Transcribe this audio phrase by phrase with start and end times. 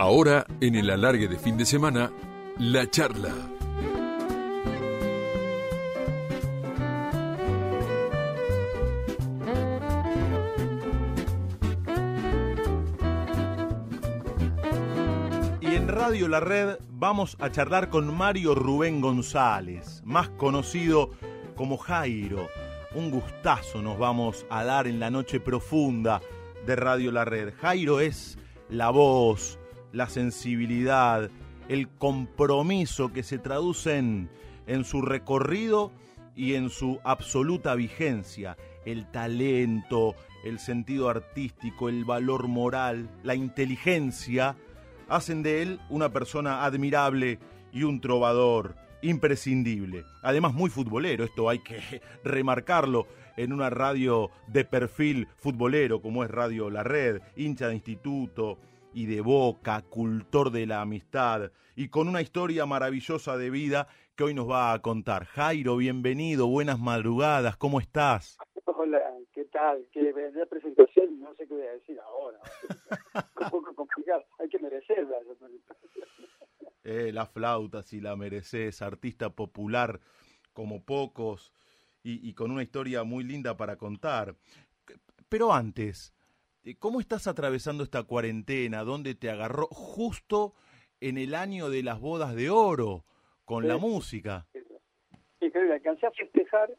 [0.00, 2.12] Ahora, en el alargue de fin de semana,
[2.56, 3.34] la charla.
[15.60, 21.10] Y en Radio La Red vamos a charlar con Mario Rubén González, más conocido
[21.56, 22.46] como Jairo.
[22.94, 26.22] Un gustazo nos vamos a dar en la noche profunda
[26.64, 27.54] de Radio La Red.
[27.60, 29.58] Jairo es la voz,
[29.92, 31.30] la sensibilidad,
[31.68, 34.30] el compromiso que se traduce en,
[34.66, 35.92] en su recorrido
[36.34, 40.14] y en su absoluta vigencia, el talento,
[40.44, 44.56] el sentido artístico, el valor moral, la inteligencia,
[45.08, 47.38] hacen de él una persona admirable
[47.72, 50.04] y un trovador imprescindible.
[50.22, 56.30] Además muy futbolero, esto hay que remarcarlo en una radio de perfil futbolero como es
[56.30, 58.58] Radio La Red, hincha de instituto,
[58.92, 64.24] y de boca, cultor de la amistad y con una historia maravillosa de vida que
[64.24, 65.26] hoy nos va a contar.
[65.26, 68.38] Jairo, bienvenido, buenas madrugadas, ¿cómo estás?
[68.64, 69.00] Hola,
[69.32, 69.86] ¿qué tal?
[69.92, 71.20] ¿Qué la presentación?
[71.20, 72.38] No sé qué voy a decir ahora.
[73.40, 75.16] Un poco complicado, hay que merecerla.
[76.84, 80.00] Eh, la flauta, si la mereces, artista popular
[80.54, 81.52] como pocos
[82.02, 84.36] y, y con una historia muy linda para contar.
[85.28, 86.14] Pero antes,
[86.76, 88.84] ¿Cómo estás atravesando esta cuarentena?
[88.84, 90.54] ¿Dónde te agarró justo
[91.00, 93.04] en el año de las bodas de oro
[93.44, 94.46] con la música?
[95.40, 96.70] Que alcancé a festejar,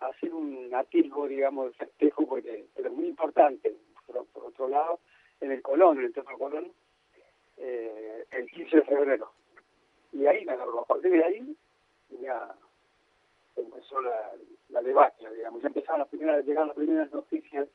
[0.00, 3.74] a hacer un atisbo, digamos, festejo, porque era muy importante,
[4.06, 5.00] por, otro lado,
[5.40, 6.70] en el Colón, en el Teatro Colón,
[7.56, 9.32] eh, el 15 de febrero.
[10.12, 10.80] Y ahí me agarró.
[10.80, 11.56] A partir de ahí
[12.20, 12.54] ya
[13.56, 14.32] empezó la,
[14.68, 15.62] la debacle, digamos.
[15.62, 17.68] Ya empezaron las primeras, llegaron las primeras noticias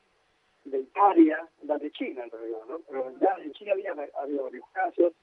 [0.70, 2.80] de Italia, las de China en realidad, ¿no?
[2.88, 5.14] Pero ya en China había, había varios casos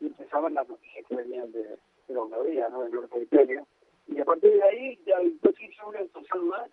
[0.00, 2.82] y empezaban las noticias que venían de, de Hungría, ¿no?
[2.82, 3.64] Del norte de Italia.
[4.06, 6.70] Y a partir de ahí ya entonces hice una entusiasmo más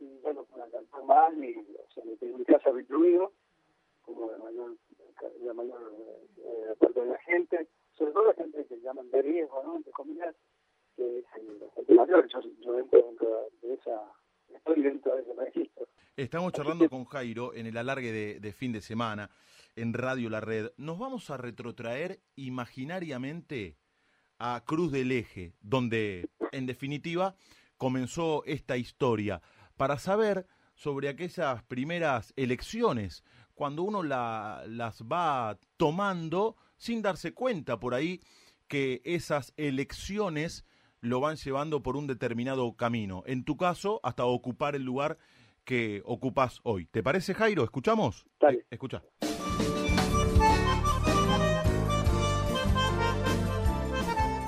[0.00, 3.32] y bueno, pues cantó más y o sea, mi casa recluido
[4.04, 4.74] como la mayor,
[5.42, 5.92] la mayor
[6.38, 9.76] eh, parte de la gente, sobre todo la gente que llaman de riesgo, ¿no?
[9.76, 10.34] Entre comillas,
[10.96, 14.02] que es el, el mayor, yo, yo dentro, dentro de esa,
[14.54, 15.88] estoy dentro de ese registro.
[16.16, 19.30] Estamos charlando con Jairo en el alargue de, de, fin de semana
[19.76, 20.72] en Radio La Red.
[20.76, 23.76] Nos vamos a retrotraer imaginariamente
[24.38, 27.34] a Cruz del Eje, donde en definitiva
[27.76, 29.40] comenzó esta historia,
[29.76, 33.24] para saber sobre aquellas primeras elecciones,
[33.54, 38.20] cuando uno la, las va tomando sin darse cuenta por ahí
[38.68, 40.64] que esas elecciones
[41.02, 43.22] lo van llevando por un determinado camino.
[43.26, 45.18] En tu caso, hasta ocupar el lugar
[45.64, 46.86] que ocupas hoy.
[46.86, 47.64] ¿Te parece, Jairo?
[47.64, 48.24] ¿Escuchamos?
[48.40, 48.58] Dale.
[48.58, 49.02] Eh, escucha.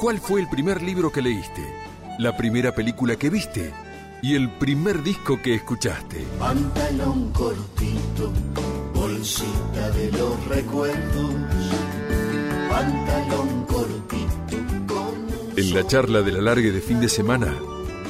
[0.01, 1.63] ¿Cuál fue el primer libro que leíste?
[2.19, 3.73] ¿La primera película que viste?
[4.23, 6.25] ¿Y el primer disco que escuchaste?
[6.39, 8.33] Pantalón cortito,
[8.95, 11.35] bolsita de los recuerdos.
[12.69, 13.44] Pantalón
[15.75, 17.53] la charla del alargue de fin de semana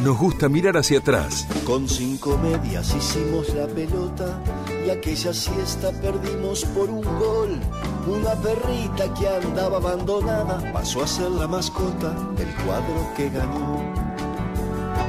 [0.03, 1.49] nos gusta mirar hacia atrás.
[1.65, 4.39] Con cinco medias hicimos la pelota
[4.87, 7.59] y aquella siesta perdimos por un gol.
[8.07, 13.95] Una perrita que andaba abandonada pasó a ser la mascota del cuadro que ganó.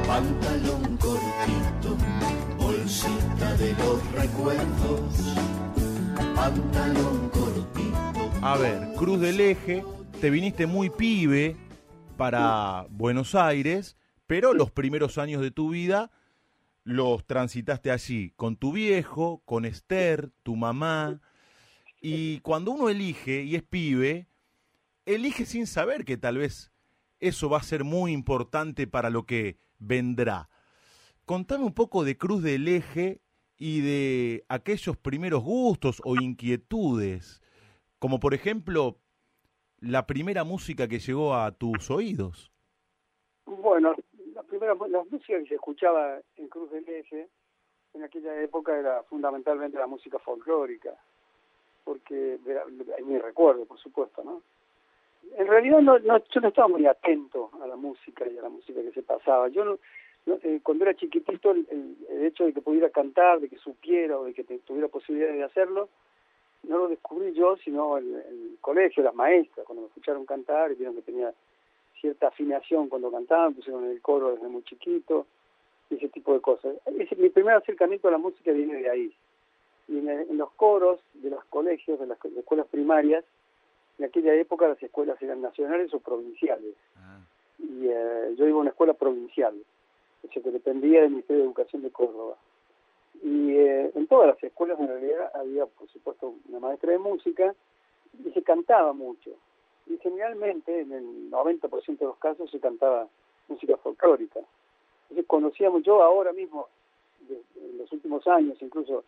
[0.08, 1.98] Pantalón cortito,
[2.58, 5.36] bolsita de los recuerdos.
[6.34, 8.32] Pantalón cortito.
[8.42, 9.84] A ver, Cruz del Eje,
[10.22, 11.65] te viniste muy pibe
[12.16, 16.12] para Buenos Aires pero los primeros años de tu vida
[16.84, 21.22] los transitaste allí, con tu viejo, con Esther, tu mamá,
[22.02, 24.28] y cuando uno elige y es pibe,
[25.06, 26.72] elige sin saber que tal vez
[27.20, 30.50] eso va a ser muy importante para lo que vendrá.
[31.26, 33.22] Contame un poco de Cruz del Eje
[33.58, 37.42] y de aquellos primeros gustos o inquietudes,
[37.98, 39.00] como por ejemplo
[39.86, 42.52] la primera música que llegó a tus oídos.
[43.46, 43.96] Bueno,
[44.34, 47.28] la primera la música que se escuchaba en Cruz del Eje
[47.94, 50.92] en aquella época era fundamentalmente la música folclórica,
[51.84, 52.40] porque
[52.98, 54.42] hay mi recuerdo, por supuesto, ¿no?
[55.38, 58.50] En realidad no, no, yo no estaba muy atento a la música y a la
[58.50, 59.48] música que se pasaba.
[59.50, 59.78] Yo no,
[60.44, 61.68] eh, cuando era chiquitito el,
[62.10, 65.44] el, hecho de que pudiera cantar, de que supiera o de que tuviera posibilidad de
[65.44, 65.90] hacerlo,
[66.68, 70.76] no lo descubrí yo, sino el, el colegio, las maestras, cuando me escucharon cantar y
[70.76, 71.34] vieron que tenía
[72.00, 75.26] cierta afinación cuando cantaban, pusieron el coro desde muy chiquito,
[75.90, 76.76] y ese tipo de cosas.
[77.00, 79.14] Ese, mi primer acercamiento a la música viene de ahí.
[79.88, 83.24] Y en, en los coros de los colegios, de las de escuelas primarias,
[83.98, 86.76] en aquella época las escuelas eran nacionales o provinciales.
[86.98, 87.20] Ah,
[87.60, 89.56] Y eh, yo iba a una escuela provincial,
[90.24, 92.36] o sea, que dependía del Ministerio de Educación de Córdoba.
[93.24, 97.56] Y eh, en todas las escuelas en realidad había, por supuesto, una maestra de música
[98.24, 99.32] y se cantaba mucho.
[99.88, 103.08] Y generalmente, en el 90% de los casos, se cantaba
[103.48, 104.40] música folclórica.
[105.04, 106.68] Entonces conocíamos, yo ahora mismo,
[107.28, 109.04] de- en los últimos años incluso,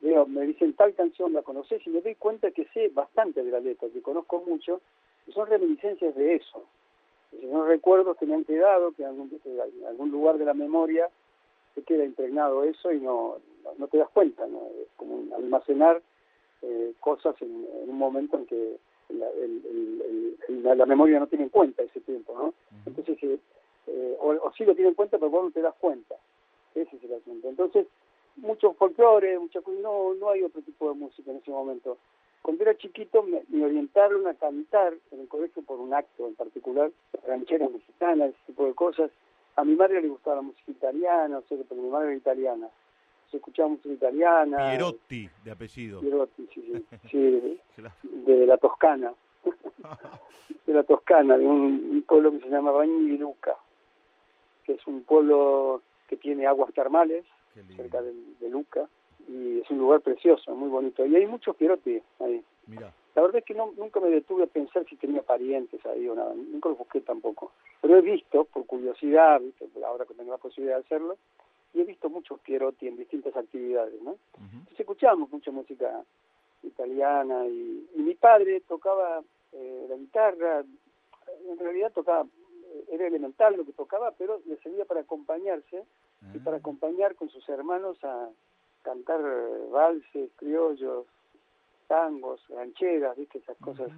[0.00, 3.50] veo, me dicen tal canción, la conoces y me doy cuenta que sé bastante de
[3.50, 4.80] la letra, que conozco mucho,
[5.26, 6.64] y son reminiscencias de eso.
[7.40, 11.08] Son recuerdos que me han quedado, que en algún lugar de la memoria
[11.78, 13.36] se queda impregnado eso y no,
[13.78, 14.62] no, te das cuenta, ¿no?
[14.82, 16.02] Es como almacenar
[16.62, 18.76] eh, cosas en, en un momento en que
[19.10, 22.54] la, el- el- el- la, la memoria no tiene en cuenta ese tiempo, ¿no?
[22.86, 23.38] Entonces, eh,
[23.86, 26.16] eh, o, o sí lo tiene en cuenta, pero vos no te das cuenta.
[26.74, 27.48] Ese es el asunto.
[27.48, 27.86] Entonces,
[28.36, 31.98] mucho folclore, mucha cu- no, no hay otro tipo de música en ese momento.
[32.42, 36.34] Cuando era chiquito me, me orientaron a cantar en el colegio por un acto en
[36.34, 36.90] particular,
[37.26, 39.10] rancheras mexicanas, ese tipo de cosas.
[39.58, 42.16] A mi madre le gustaba la música italiana, o sea, que porque mi madre era
[42.16, 42.68] italiana.
[43.30, 44.70] Se escuchaba música italiana.
[44.70, 46.00] Pierotti, de apellido.
[46.00, 47.94] Pierotti, sí, sí, sí, Claro.
[48.02, 49.12] de la Toscana,
[50.66, 53.56] de la Toscana, de un, un pueblo que se llama Bañi di Luca,
[54.64, 57.24] que es un pueblo que tiene aguas termales
[57.76, 58.88] cerca de, de Luca
[59.28, 61.04] y es un lugar precioso, muy bonito.
[61.04, 62.42] Y hay muchos pierotti ahí.
[62.68, 66.08] Mira, La verdad es que no, nunca me detuve a pensar si tenía parientes ahí
[66.08, 67.50] o nada, nunca los busqué tampoco.
[67.80, 69.66] Pero he visto, por curiosidad, ¿viste?
[69.84, 71.16] ahora que tengo la posibilidad de hacerlo,
[71.74, 74.12] y he visto muchos pierotti en distintas actividades, ¿no?
[74.12, 74.18] ujú,
[74.52, 76.04] Entonces escuchábamos mucha música
[76.62, 79.20] italiana y, y mi padre tocaba
[79.50, 80.64] eh, la guitarra,
[81.50, 85.82] en realidad tocaba, eh, era elemental lo que tocaba, pero le servía para acompañarse
[86.34, 88.28] y para ah, acompañar con sus hermanos a
[88.82, 89.20] cantar
[89.72, 91.06] valses, criollos,
[91.88, 93.88] tangos, rancheras, viste esas cosas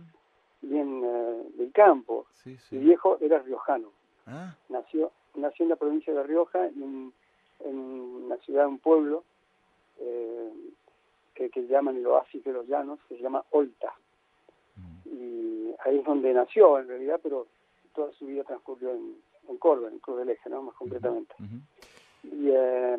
[0.63, 2.27] bien eh, del campo.
[2.43, 3.91] Sí, Mi viejo era riojano,
[4.27, 7.13] Ah, nació nació en la provincia de Rioja, en,
[7.65, 9.23] en una ciudad, un pueblo
[9.99, 10.53] eh,
[11.35, 13.93] que, que llaman el oasis de los llanos, que se llama Olta.
[14.77, 17.47] mm, Y ahí es donde nació en realidad, pero
[17.95, 19.17] toda su vida transcurrió en,
[19.49, 20.63] en Córdoba, en Cruz del Eje, ¿no?
[20.63, 21.35] más concretamente.
[22.25, 22.99] Y, eh,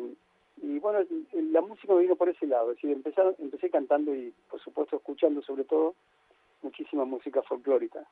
[0.62, 1.00] y bueno,
[1.32, 4.96] la música me vino por ese lado, es decir, empecé, empecé cantando y por supuesto
[4.96, 5.94] escuchando sobre todo
[6.62, 8.06] muchísima música folclórica.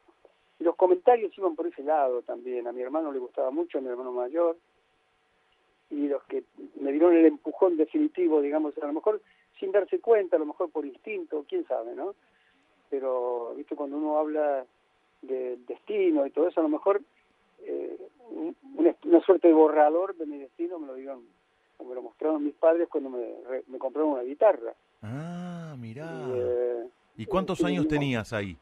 [0.58, 3.80] Y los comentarios iban por ese lado también, a mi hermano le gustaba mucho, a
[3.80, 4.56] mi hermano mayor,
[5.90, 6.44] y los que
[6.80, 9.20] me dieron el empujón definitivo, digamos, a lo mejor
[9.58, 12.14] sin darse cuenta, a lo mejor por instinto, quién sabe, ¿no?
[12.90, 14.64] Pero, viste, cuando uno habla
[15.22, 17.00] del destino y todo eso, a lo mejor
[17.62, 17.98] eh,
[18.30, 21.24] un- una, una suerte de borrador de mi destino me lo dieron,
[21.84, 23.26] me lo mostraron mis padres cuando me,
[23.66, 24.72] me compraron una guitarra.
[25.02, 26.04] Ah, mirá.
[26.06, 28.56] Y, eh, ¿Y cuántos años tenías ahí?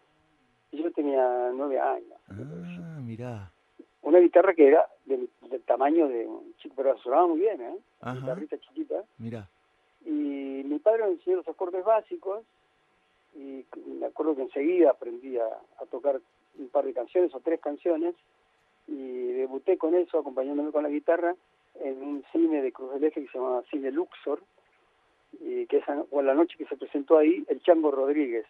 [0.73, 2.19] yo tenía nueve años.
[2.29, 3.51] Ah, mirá.
[4.03, 7.77] Una guitarra que era del, del tamaño de un chico, pero sonaba muy bien, ¿eh?
[8.03, 8.21] Una Ajá.
[8.21, 9.03] guitarrita chiquita.
[9.19, 9.49] Mirá.
[10.05, 12.45] Y mi padre me enseñó los acordes básicos
[13.35, 16.21] y me acuerdo que enseguida aprendí a, a tocar
[16.59, 18.15] un par de canciones o tres canciones
[18.87, 21.35] y debuté con eso, acompañándome con la guitarra
[21.81, 24.41] en un cine de Cruz del Eje que se llamaba Cine Luxor
[25.41, 28.47] y que esa, o la noche que se presentó ahí el Chango Rodríguez,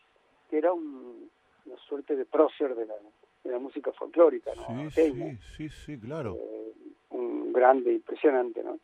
[0.51, 1.29] que era un-
[1.67, 2.95] una suerte de prócer de la,
[3.45, 4.91] de la música folclórica, ¿no?
[4.91, 6.37] Sí, sí, sí, claro.
[6.41, 6.73] eh,
[7.11, 8.79] un grande, impresionante, ¿no?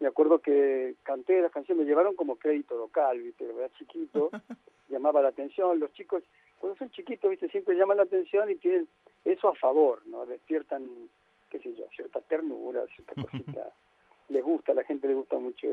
[0.00, 3.44] Me acuerdo que canté las canciones, me llevaron como crédito local, ¿viste?
[3.48, 4.30] Era chiquito,
[4.90, 5.78] llamaba la atención.
[5.80, 6.22] Los chicos,
[6.58, 7.48] cuando son chiquitos, ¿viste?
[7.48, 8.86] Siempre llaman la atención y tienen
[9.24, 10.26] eso a favor, ¿no?
[10.26, 10.86] Despiertan,
[11.48, 13.70] qué sé yo, cierta ternura, cierta cosita.
[14.28, 15.68] les gusta, a la gente le gusta mucho.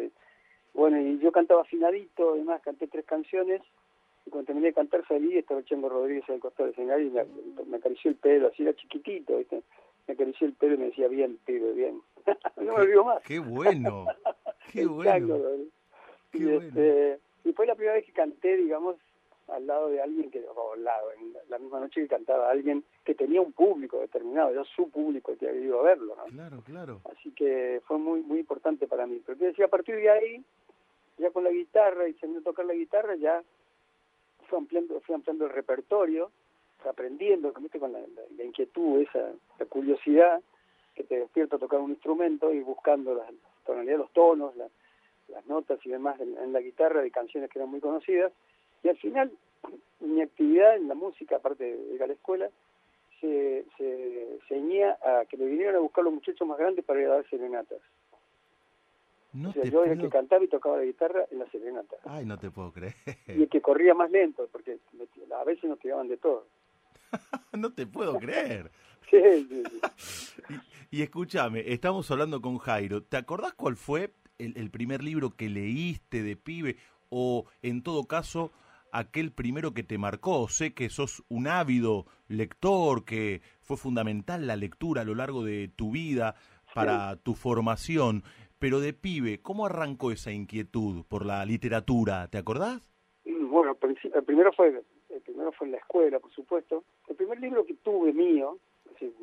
[0.74, 3.62] Bueno, y yo cantaba afinadito, además canté tres canciones,
[4.25, 7.10] y cuando terminé de cantar salí, estaba el Chango Rodríguez al costado del escenario y
[7.10, 7.25] me,
[7.65, 9.62] me acarició el pelo, así era chiquitito, ¿viste?
[10.07, 12.01] Me acarició el pelo y me decía, bien, pibe, bien.
[12.57, 13.22] no me olvido más.
[13.24, 14.05] Qué bueno.
[14.72, 15.39] Qué bueno.
[16.31, 16.62] Qué y, bueno.
[16.62, 18.95] este, y fue la primera vez que canté, digamos,
[19.50, 22.83] al lado de alguien que, o al lado, en la misma noche que cantaba alguien
[23.03, 26.23] que tenía un público determinado, era su público que había ido a verlo, ¿no?
[26.25, 27.01] Claro, claro.
[27.12, 29.21] Así que fue muy muy importante para mí.
[29.25, 30.43] Pero decía, a partir de ahí,
[31.17, 33.43] ya con la guitarra y sabiendo tocar la guitarra, ya
[34.47, 36.31] fui ampliando, fui ampliando el repertorio,
[36.88, 37.79] aprendiendo, ¿viste?
[37.79, 38.07] con la, la-
[38.38, 40.41] la inquietud, esa la curiosidad
[40.95, 43.31] que te despierta a tocar un instrumento y buscando las
[43.65, 44.69] tonalidades, los tonos, la-
[45.29, 48.31] las notas y demás en, en la guitarra de canciones que eran muy conocidas.
[48.83, 49.31] Y al final,
[49.99, 52.49] mi actividad en la música, aparte de ir a la escuela,
[53.21, 57.07] se, se ceñía a que me vinieran a buscar los muchachos más grandes para ir
[57.07, 57.79] a dar serenatas.
[59.33, 61.95] No o sea, yo era el que cantaba y tocaba la guitarra en la serenata.
[62.03, 62.93] Ay, no te puedo creer.
[63.27, 64.77] Y el que corría más lento, porque
[65.35, 66.45] a veces nos tiraban de todo.
[67.53, 68.71] no te puedo creer.
[69.09, 70.55] Sí, sí, sí.
[70.89, 73.03] Y, y escúchame, estamos hablando con Jairo.
[73.03, 76.77] ¿Te acordás cuál fue el, el primer libro que leíste de pibe?
[77.09, 78.51] O, en todo caso,
[78.93, 80.47] aquel primero que te marcó.
[80.47, 85.69] Sé que sos un ávido lector, que fue fundamental la lectura a lo largo de
[85.75, 86.35] tu vida
[86.73, 88.23] para tu formación.
[88.59, 92.27] Pero de pibe, ¿cómo arrancó esa inquietud por la literatura?
[92.29, 92.81] ¿Te acordás?
[93.25, 96.83] Bueno, el primero fue el primero fue en la escuela, por supuesto.
[97.07, 99.13] El primer libro que tuve mío, es decir,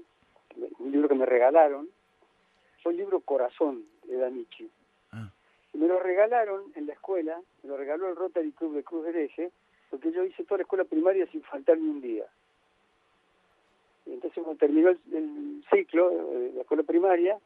[0.78, 1.88] un libro que me regalaron,
[2.82, 4.70] fue el libro Corazón de Danichi.
[5.72, 9.16] Me lo regalaron en la escuela, me lo regaló el Rotary Club de Cruz del
[9.16, 9.50] Eje,
[9.88, 12.26] porque yo hice toda la escuela primaria sin faltar ni un día.
[14.06, 17.38] Y entonces cuando terminó el, el ciclo de la escuela primaria,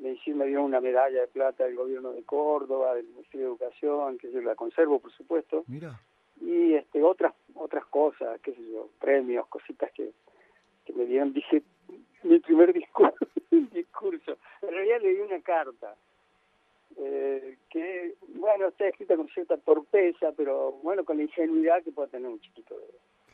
[0.00, 3.52] me, hicieron, me dieron una medalla de plata del gobierno de Córdoba, del Ministerio de
[3.52, 6.00] Educación, que yo la conservo, por supuesto, Mira.
[6.40, 10.12] y este otras otras cosas, qué sé yo, premios, cositas que,
[10.84, 11.32] que me dieron.
[11.32, 11.62] Dije,
[12.22, 14.38] mi primer discurso, discurso.
[14.62, 15.94] En realidad le di una carta,
[16.96, 22.08] eh, que, bueno, está escrita con cierta torpeza, pero bueno, con la ingenuidad que puede
[22.08, 22.84] tener un chiquito de,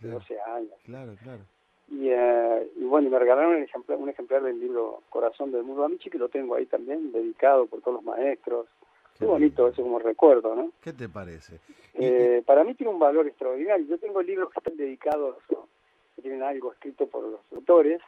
[0.00, 0.18] Claro.
[0.18, 0.72] 12 años.
[0.84, 1.40] Claro, claro.
[1.88, 5.84] Y, eh, y bueno, me regalaron un ejemplar, un ejemplar del libro Corazón del Mundo
[5.84, 8.66] Amici, que lo tengo ahí también, dedicado por todos los maestros.
[9.14, 10.72] Qué Qué bonito eso como recuerdo, ¿no?
[10.82, 11.60] ¿Qué te parece?
[11.94, 13.86] Y- Eh, para mí tiene un valor extraordinario.
[13.86, 15.68] Yo tengo libros que están dedicados, o
[16.16, 18.00] que tienen algo escrito por los autores,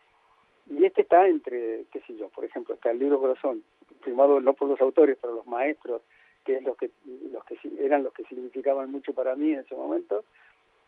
[0.69, 3.63] y este está entre, qué sé yo, por ejemplo, está el libro Corazón,
[4.03, 6.03] firmado no por los autores, pero los maestros,
[6.45, 6.91] que es los que,
[7.33, 10.25] los que sí- eran los que significaban mucho para mí en ese momento,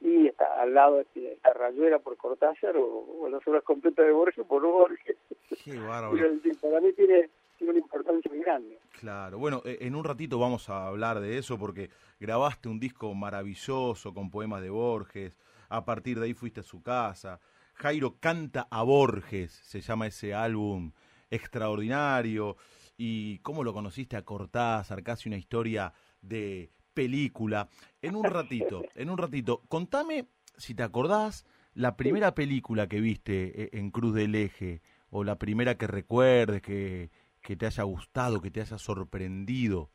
[0.01, 2.87] y está al lado este, está Rayuela por Cortázar o,
[3.21, 5.17] o las obras completas de Borges por Borges.
[5.65, 6.13] Qué bárbaro.
[6.13, 8.79] Pero, es decir, para mí tiene, tiene una importancia muy grande.
[9.01, 13.13] Claro, bueno, eh, en un ratito vamos a hablar de eso porque grabaste un disco
[13.15, 15.37] maravilloso con poemas de Borges,
[15.69, 17.41] a partir de ahí fuiste a su casa.
[17.79, 20.91] Jairo canta a Borges, se llama ese álbum
[21.31, 22.57] extraordinario.
[22.97, 25.05] ¿Y cómo lo conociste a Cortázar?
[25.05, 27.69] Casi una historia de película.
[28.03, 33.63] En un ratito, en un ratito, contame si te acordás la primera película que viste
[33.63, 38.41] eh, en Cruz del Eje o la primera que recuerdes que, que te haya gustado,
[38.41, 39.91] que te haya sorprendido.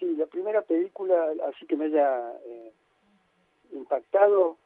[0.00, 1.14] Sí, la primera película
[1.48, 2.72] así que me haya eh,
[3.70, 4.58] impactado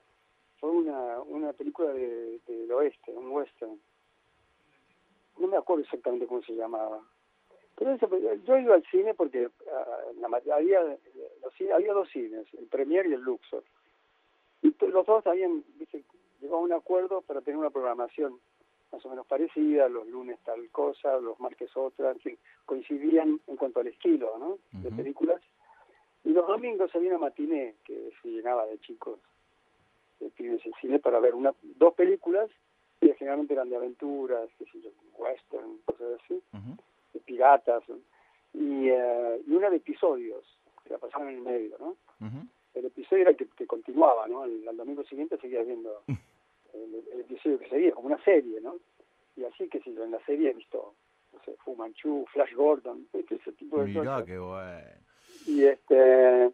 [0.63, 3.81] fue una, una película de, del oeste, un western.
[5.41, 7.01] No me acuerdo exactamente cómo se llamaba.
[7.75, 8.07] Pero esa
[8.45, 9.51] yo iba al cine porque
[10.21, 10.81] la ma- había,
[11.43, 13.65] los había dos cines, el Premier y el Luxor.
[14.63, 15.65] Y los dos habían
[16.41, 18.39] llegado a un acuerdo para tener una programación
[18.93, 23.57] más o menos parecida, los lunes tal cosa, los martes otra, en fin, coincidían en
[23.57, 24.59] cuanto al estilo ¿no?
[24.81, 25.43] de películas.
[26.23, 29.19] Y los domingos había una matiné que se llenaba de chicos,
[30.31, 32.51] pibes en cine para ver una, dos películas,
[33.01, 36.77] y generalmente eran de aventuras, qué sé yo, western, cosas así, Ujú.
[37.15, 37.83] de piratas,
[38.55, 40.45] y, eh, y una de episodios,
[40.85, 41.89] que la pasaban en el medio, ¿no?
[42.27, 42.47] Ujú.
[42.75, 44.45] El episodio era que, que continuaba, ¿no?
[44.45, 46.03] El, al domingo siguiente seguía viendo
[46.75, 48.77] el, el episodio que seguía, como una serie, ¿no?
[49.37, 50.95] Y así, que sé yo, en la serie he visto,
[51.33, 53.37] no sé, Fu Manchu, Flash Gordon, ¿viste?
[53.37, 54.27] ese tipo de Mirá cosas.
[54.27, 54.89] qué bueno.
[55.47, 56.53] Y este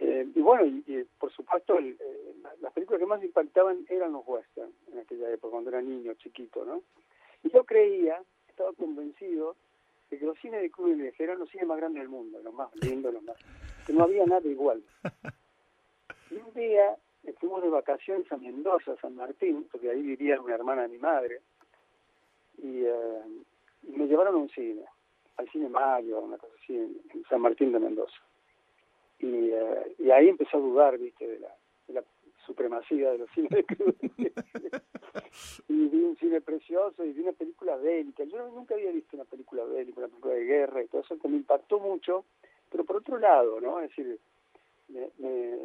[0.00, 4.12] eh, y bueno, y, por supuesto, el, eh, la- las películas que más impactaban eran
[4.12, 6.82] los western en aquella época, cuando era niño, chiquito, ¿no?
[7.42, 9.56] Y yo creía, estaba convencido
[10.10, 12.52] de que los cines de del Eje eran los cines más grandes del mundo, los
[12.54, 13.36] más lindos, los más...
[13.86, 14.82] que no había nada igual.
[16.30, 20.54] Y un día eh, fuimos de vacaciones a Mendoza, San Martín, porque ahí vivía una
[20.54, 21.40] hermana de mi madre,
[22.58, 23.22] y, eh,
[23.84, 24.84] y me llevaron a un cine,
[25.36, 28.16] al cine Mario, una cosa así, en San Martín de Mendoza.
[29.20, 31.54] Y, eh, y ahí empezó a dudar, viste, de la,
[31.88, 32.04] de la
[32.46, 33.64] supremacía de los cines de
[35.68, 38.24] y vi un cine precioso y vi una película bélica.
[38.24, 41.28] Yo nunca había visto una película bélica, una película de guerra y todo eso, que
[41.28, 42.24] me impactó mucho,
[42.70, 43.80] pero por otro lado, ¿no?
[43.80, 44.18] Es decir,
[44.88, 45.58] me, me-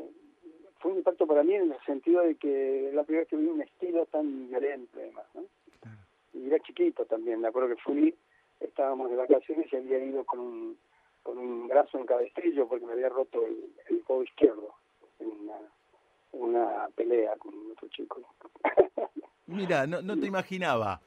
[0.79, 3.38] fue un impacto para mí en el sentido de que es la primera vez que
[3.38, 5.43] vi un estilo tan violento, además, ¿no?
[6.33, 8.13] Y era chiquito también, me acuerdo que fui,
[8.59, 10.77] estábamos de vacaciones y había ido con un,
[11.25, 14.75] con un brazo en cabestrillo porque me había roto el, el codo izquierdo
[15.20, 15.58] en una,
[16.34, 18.22] una pelea con otro chico.
[19.48, 21.01] Mira, no, no te imaginaba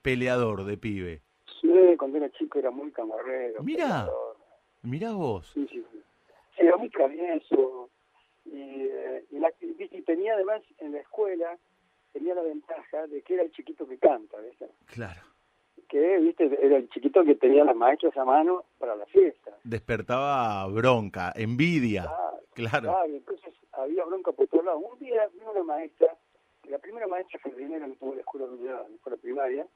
[0.00, 1.22] peleador de pibe.
[1.60, 3.62] Sí, cuando era chico era muy camarero.
[3.64, 4.08] Mira.
[4.82, 5.50] Mirá vos.
[5.54, 5.84] Sí, sí,
[6.56, 7.90] era muy travieso.
[8.44, 11.58] Y, eh, y, la- y tenía además en la escuela,
[12.12, 14.68] tenía la ventaja de que era el chiquito que canta, ¿viste?
[14.86, 15.20] Claro.
[15.88, 19.52] Que, viste, era el chiquito que tenía las maestras a mano para la fiesta.
[19.64, 22.02] Despertaba bronca, envidia.
[22.02, 22.88] Claro, Claro.
[22.90, 24.82] claro, entonces había bronca por todos lados.
[24.92, 26.14] Un día vino una maestra,
[26.68, 29.66] la primera maestra jardinera que tuvo la escuela la escuela primaria,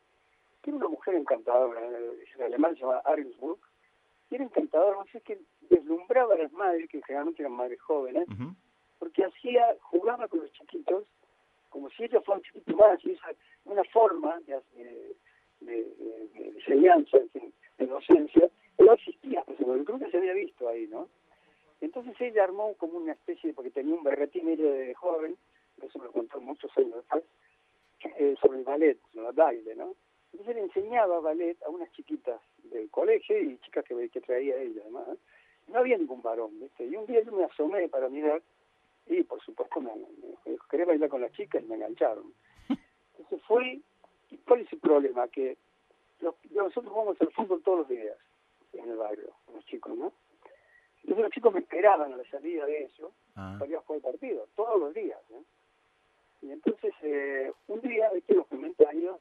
[0.61, 3.59] que era una mujer encantadora, en alemán se llama Arisburg,
[4.31, 5.39] y era encantadora, no sé, que
[5.71, 8.27] deslumbraba a las madres, que generalmente eran madres jóvenes,
[8.99, 11.05] porque hacía, jugaba con los chiquitos,
[11.69, 13.29] como si ellos fueran chiquitos más, y esa,
[13.65, 15.17] una forma de, de,
[15.69, 17.19] enseñanza,
[17.79, 21.09] de, docencia, no existía, pues, creo que se había visto ahí, ¿no?
[21.81, 25.37] Entonces ella armó como una especie, de, porque tenía un berretín medio de joven,
[25.83, 27.25] eso me lo contó muchos años después,
[28.19, 29.95] eh, sobre el ballet, sobre el baile, ¿no?
[30.33, 34.81] Entonces le enseñaba ballet a unas chiquitas del colegio y chicas que, que traía ella,
[34.83, 35.09] además.
[35.69, 36.85] No había ningún varón, ¿viste?
[36.87, 38.43] Y un día yo me asomé para mirar
[39.07, 39.91] y, por supuesto, me,
[40.71, 42.33] quería bailar con las chicas y me engancharon.
[42.69, 43.83] Entonces fui, ¿y
[44.47, 45.29] cuál es el problema?
[45.29, 45.57] Que
[46.51, 48.17] nosotros jugamos al fútbol todos los días
[48.73, 50.13] en el barrio, los chicos, ¿no?
[51.03, 53.57] Entonces los chicos me esperaban a la salida de eso ah.
[53.59, 55.19] para ir a jugar el partido, todos los días.
[55.31, 55.43] ¿eh?
[56.43, 59.19] Y entonces, eh, un día, que los comentarios,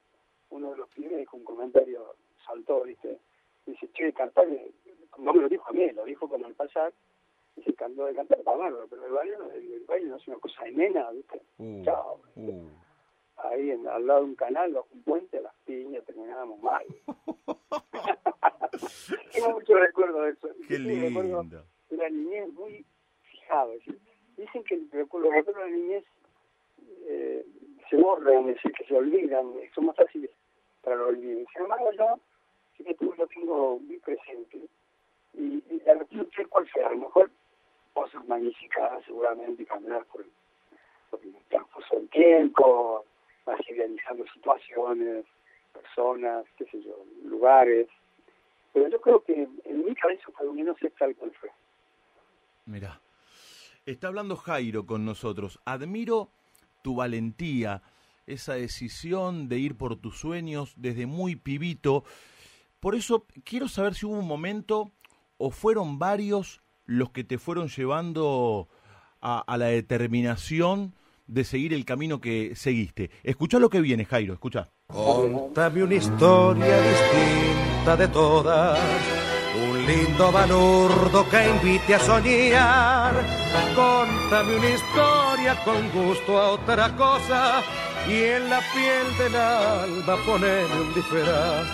[0.50, 2.16] uno de los pibes dijo un comentario,
[2.46, 3.20] saltó, ¿viste?
[3.66, 4.48] Dice, che, cantar,
[5.18, 6.94] no me lo dijo a mí, lo dijo como al pasar,
[7.56, 10.64] dice, cantó de cantar para bárbaro, pero el baile, el, baile no es una cosa
[10.64, 11.42] de nena, ¿viste?
[11.58, 12.22] Uh, Chao.
[12.36, 12.70] Uh.
[13.44, 16.86] Ahí en, al lado de un canal, bajo un puente, las piñas terminábamos mal.
[19.34, 20.50] Tengo mucho recuerdo de eso.
[20.68, 21.64] Qué lindo.
[21.90, 22.86] de la niñez muy
[23.24, 23.74] fijado.
[24.38, 26.04] Dicen que los recuerdos de la niñez
[27.06, 27.46] eh,
[27.90, 30.30] se borran, es decir, que se olvidan, son más fáciles
[30.82, 31.46] para lo olviden.
[31.54, 32.20] Sin embargo, yo
[32.78, 34.60] sí que tú lo tengo muy presente.
[35.34, 36.88] Y, y la reflexión, ¿cuál sea?
[36.88, 37.32] A lo mejor
[37.94, 40.26] cosas magníficas, seguramente, cambiar por,
[41.10, 43.06] por el transcurso del tiempo,
[43.70, 45.26] idealizando situaciones,
[45.74, 47.88] personas, qué sé yo, lugares.
[48.74, 51.50] Pero yo creo que en mi cabeza por lo menos es tal cual fue.
[52.66, 53.02] Mira,
[53.86, 55.60] está hablando Jairo con nosotros.
[55.66, 56.30] Admiro
[56.82, 57.82] tu valentía,
[58.28, 62.04] esa decisión de ir por tus sueños desde muy pibito.
[62.80, 64.92] Por eso quiero saber si hubo un momento
[65.38, 68.68] o fueron varios los que te fueron llevando
[69.22, 70.94] a, la determinación
[71.28, 73.12] de seguir el camino que seguiste.
[73.24, 74.70] Escucha lo que viene, Jairo, escucha.
[74.88, 78.80] Contame una historia distinta de todas,
[79.56, 83.14] un lindo balurdo que invite a soñar.
[83.76, 87.64] Contame una historia con gusto a otra cosa
[88.08, 91.68] y en la piel del alba poneme un disfraz.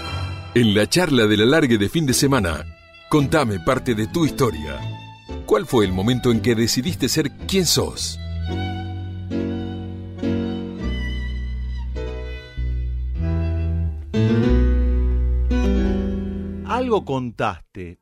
[0.54, 2.66] En la charla de la largue de fin de semana,
[3.10, 4.80] contame parte de tu historia.
[5.46, 8.20] ¿Cuál fue el momento en que decidiste ser quien sos?
[16.88, 17.97] Algo contaste,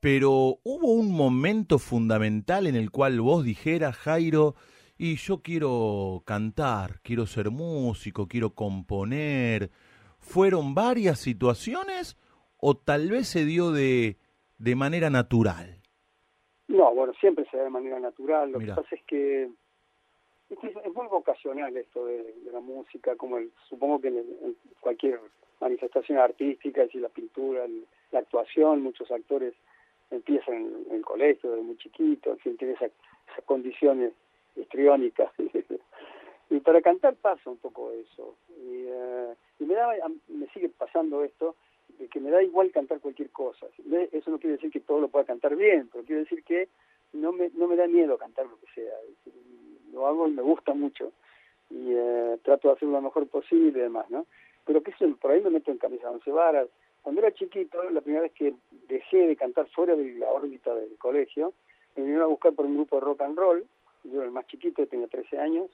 [0.00, 4.54] pero hubo un momento fundamental en el cual vos dijeras, Jairo,
[4.96, 9.68] y yo quiero cantar, quiero ser músico, quiero componer.
[10.20, 12.16] ¿Fueron varias situaciones
[12.56, 14.16] o tal vez se dio de,
[14.56, 15.82] de manera natural?
[16.68, 18.52] No, bueno, siempre se da de manera natural.
[18.52, 19.50] Lo que pasa es que
[20.48, 25.20] es, muy vocacional esto de, la música, como el, supongo que en, cualquier
[25.60, 27.66] manifestación artística, es la pintura,
[28.14, 29.54] la actuación, muchos actores
[30.10, 32.92] empiezan en, el colegio desde muy chiquitos, en fin, esas
[33.44, 34.12] condiciones
[34.56, 35.32] histriónicas.
[36.50, 38.36] y para cantar pasa un poco eso.
[38.48, 39.88] Y, eh, y me, da,
[40.28, 41.56] me sigue pasando esto,
[41.98, 43.66] de que me da igual cantar cualquier cosa.
[44.12, 46.68] Eso no quiere decir que todo lo pueda cantar bien, pero quiere decir que
[47.12, 48.94] no me, no me da miedo cantar lo que sea.
[49.92, 51.12] Lo hago y me gusta mucho.
[51.70, 54.26] Y eh, trato de hacerlo lo mejor posible y demás, ¿no?
[54.64, 56.68] Pero que por ahí me meto en camisa once varas.
[57.04, 58.54] Cuando era chiquito, la primera vez que
[58.88, 61.52] dejé de cantar fuera de la órbita del colegio,
[61.94, 63.64] me vinieron a buscar por un grupo de rock and roll.
[64.04, 65.70] Yo era el más chiquito, tenía 13 años.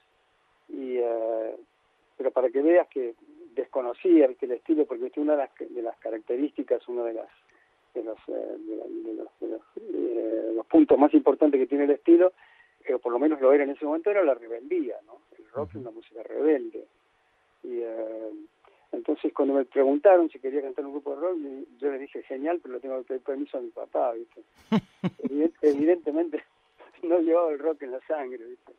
[0.68, 1.54] y eh,
[2.16, 3.14] Pero para que veas que
[3.54, 7.28] desconocía el estilo, porque es una de las, de las características, uno de las
[7.94, 12.32] de los, eh, de, los, eh, los, puntos más importantes que tiene el estilo,
[12.84, 15.20] que por lo menos lo era en ese momento, era la rebeldía, ¿no?
[15.38, 16.86] El rock es una música rebelde.
[17.62, 18.30] Y eh,
[18.92, 21.38] entonces cuando me preguntaron si quería cantar un grupo de rock,
[21.78, 24.42] yo les dije, genial, pero lo tengo que pedir permiso a mi papá, ¿viste?
[25.62, 26.44] Evidentemente
[27.02, 28.72] no llevaba el rock en la sangre, ¿viste?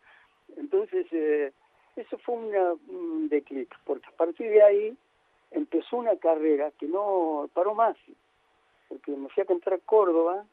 [0.57, 1.53] Entonces, eh,
[1.95, 4.97] eso fue una, un declic, porque a partir de ahí
[5.51, 7.97] empezó una carrera que no paró más,
[8.89, 10.45] porque me fui a cantar a Córdoba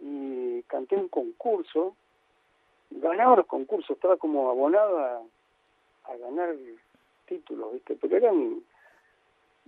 [0.00, 1.94] y canté un concurso,
[2.90, 5.22] ganaba los concursos, estaba como abonado a,
[6.20, 6.56] ganar
[7.28, 7.96] títulos, ¿viste?
[8.00, 8.62] Pero eran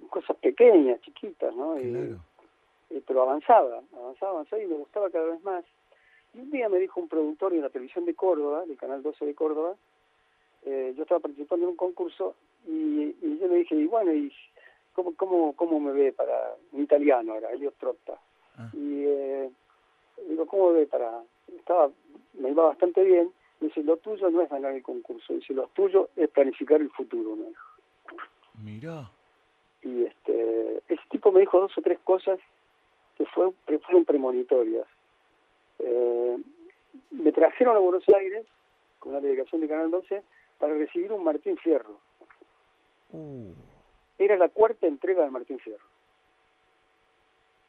[0.09, 1.77] cosas pequeñas, chiquitas, ¿no?
[3.07, 5.65] pero avanzaba, avanzaba, avanzaba y me gustaba cada vez más.
[6.35, 9.27] Y un día me dijo un productor de la televisión de Córdoba, del Canal 12
[9.27, 9.77] de Córdoba,
[10.65, 12.35] eh, yo estaba participando en un concurso
[12.67, 14.33] y, y yo le dije, y bueno, y
[14.93, 18.19] ¿cómo, cómo, cómo me ve para un italiano era, Elio Trotta?
[18.57, 18.71] Ah.
[18.75, 19.51] Y eh,
[20.29, 21.23] digo, ¿cómo me ve para...?
[21.57, 21.91] Estaba,
[22.35, 23.33] me iba bastante bien.
[23.61, 27.37] Dice, lo tuyo no es ganar el concurso, dice, lo tuyo es planificar el futuro,
[27.37, 27.67] me dijo.
[28.63, 29.11] Mirá.
[29.83, 32.39] Y este, ese tipo me dijo dos o tres cosas
[33.17, 34.87] que, fue, fueron premonitorias.
[35.79, 36.39] Eh,
[37.11, 38.47] me trajeron a Buenos Aires
[38.99, 40.23] con una delegación de Canal 12
[40.59, 41.99] para recibir un Martín Fierro.
[43.13, 43.53] Uh,
[44.19, 45.85] Era la cuarta entrega del Martín Fierro.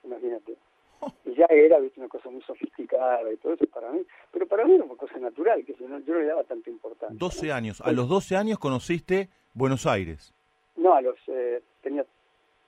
[0.04, 0.56] Imagínate.
[1.26, 4.06] Y ya era, viste, una cosa muy sofisticada y todo eso para mí.
[4.32, 6.70] Pero para mí era una cosa natural, que yo no, yo no le daba tanta
[6.70, 7.16] importancia.
[7.18, 7.82] 12 años.
[7.82, 10.34] A los 12 años conociste Buenos Aires.
[10.76, 11.16] No, a los...
[11.28, 12.06] Eh, tenía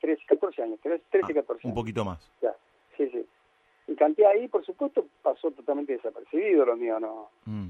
[0.01, 1.81] 13, 14 años, 13, 13 Ah, 14 un años.
[1.81, 2.31] poquito más.
[2.41, 2.53] Ya,
[2.97, 3.25] sí, sí.
[3.87, 7.69] Y canté ahí, por supuesto, pasó totalmente desapercibido lo mío, no, Mm.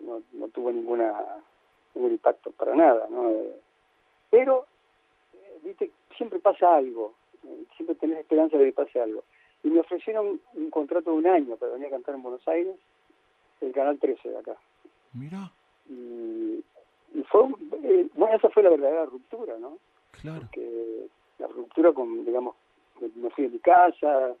[0.00, 1.12] no, no tuvo ninguna
[1.94, 3.30] ningún impacto para nada, ¿no?
[3.30, 3.56] Eh,
[4.30, 4.66] pero,
[5.34, 9.24] eh, viste, siempre pasa algo, eh, siempre tenés esperanza de que pase algo.
[9.62, 12.74] Y me ofrecieron un contrato de un año para venir a cantar en Buenos Aires,
[13.60, 14.56] el Canal 13 de acá.
[15.12, 15.52] Mirá,
[15.88, 16.62] Y,
[17.14, 17.42] y fue,
[17.82, 19.78] eh, bueno, esa fue la verdadera ruptura, ¿no?
[20.12, 20.48] claro.
[20.52, 21.06] Que
[21.38, 22.54] la ruptura con, digamos,
[23.16, 24.34] me- fui de mi casa.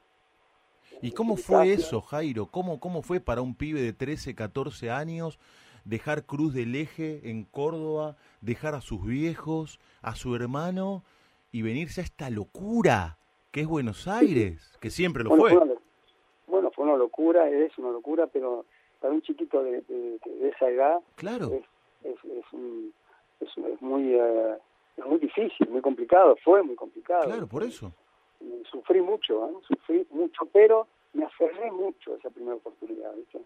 [1.02, 2.46] ¿Y cómo fue eso, Jairo?
[2.46, 5.38] ¿Cómo, ¿Cómo fue para un pibe de 13, 14 años
[5.84, 11.02] dejar Cruz del Eje en Córdoba, dejar a sus viejos, a su hermano
[11.52, 13.16] y venirse a esta locura
[13.50, 14.76] que es Buenos Aires?
[14.80, 15.56] Que siempre lo Bueno, fue.
[15.58, 15.74] una
[16.46, 18.64] bueno, fue una locura, es una locura, pero
[19.00, 21.62] para un chiquito de, de- de esa edad Claro, es,
[22.04, 22.92] es, es, un-
[23.40, 24.56] es, es muy eh,
[24.96, 27.24] es muy difícil, muy complicado, fue muy complicado.
[27.24, 27.92] claro, por eso.
[28.70, 29.52] Sufrí mucho, ¿eh?
[29.68, 33.14] sufrí mucho, pero me aferré mucho a esa primera oportunidad.
[33.14, 33.40] ¿viste?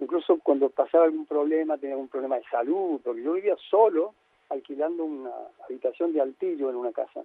[0.00, 4.14] Incluso cuando pasaba algún problema, tenía algún problema de salud, porque yo vivía solo
[4.48, 5.30] alquilando una
[5.64, 7.22] habitación de altillo en una casa,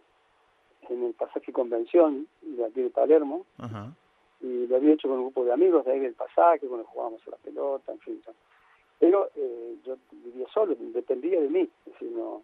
[0.90, 3.92] en el pasaje Convención de aquí de Palermo, Ajá.
[4.42, 7.22] y lo había hecho con un grupo de amigos de ahí del pasaje, cuando jugábamos
[7.28, 8.22] a la pelota, en fin.
[9.00, 12.42] Pero eh, yo vivía solo, dependía de mí, es decir, no,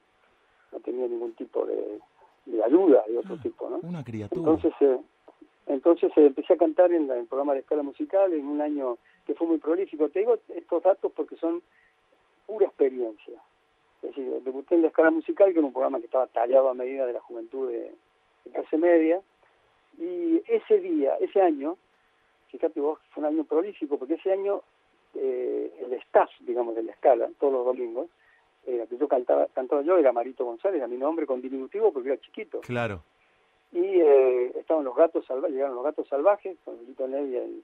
[0.72, 2.00] no tenía ningún tipo de,
[2.46, 3.80] de ayuda de otro Ah, tipo, ¿no?
[3.84, 4.40] Una criatura.
[4.52, 5.00] Entonces, eh,
[5.68, 8.60] entonces eh, empecé a cantar en, la- en el programa de escala musical en un
[8.62, 10.10] año que fue muy prolífico.
[10.10, 11.62] Te digo estos datos porque son
[12.46, 13.42] pura experiencia.
[14.02, 16.74] Es decir, debuté en la escala musical, que era un programa que estaba tallado a
[16.74, 17.94] medida de la juventud de,
[18.46, 19.22] de clase media,
[19.98, 21.78] y ese día, ese año,
[22.48, 24.62] fíjate vos, fue un año prolífico, porque ese año
[25.16, 28.10] eh, el staff, digamos, de la escala, todos los domingos,
[28.66, 32.10] era que yo cantaba, cantaba yo, era Marito González, era mi nombre con diminutivo porque
[32.10, 32.62] era chiquito.
[32.62, 33.04] Claro.
[33.72, 37.64] Y eh, estaban los gatos salvajes, llegaron los gatos salvajes, con Lito Nevia y,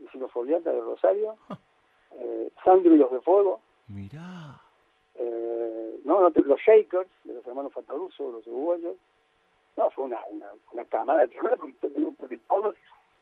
[0.00, 1.36] y Silo Foliata de Rosario,
[2.18, 4.60] eh, Sandro y los de Fuego, Mirá.
[5.14, 8.96] eh, no, no, los Shakers, de los hermanos Fataruso, los uruguayos.
[9.76, 11.56] No, fue una, una, una camada de tremenda,
[12.18, 12.76] porque, todos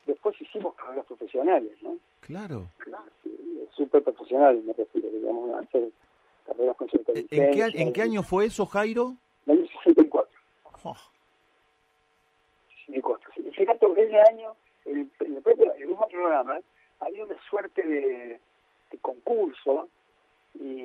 [0.07, 1.97] después hicimos carreras profesionales, ¿no?
[2.21, 2.69] Claro.
[3.23, 5.89] Sí, Súper profesionales, me refiero, digamos, hacer
[6.47, 7.81] carreras con ¿En qué.
[7.81, 9.17] ¿En qué año fue eso, Jairo?
[9.47, 10.31] En el año 64.
[10.85, 10.97] Oh,
[12.87, 13.31] 64.
[13.37, 16.59] Y fíjate que ese año, en el, propio, el mismo programa,
[17.01, 18.41] había una suerte de,
[18.91, 19.89] de concurso
[20.55, 20.83] y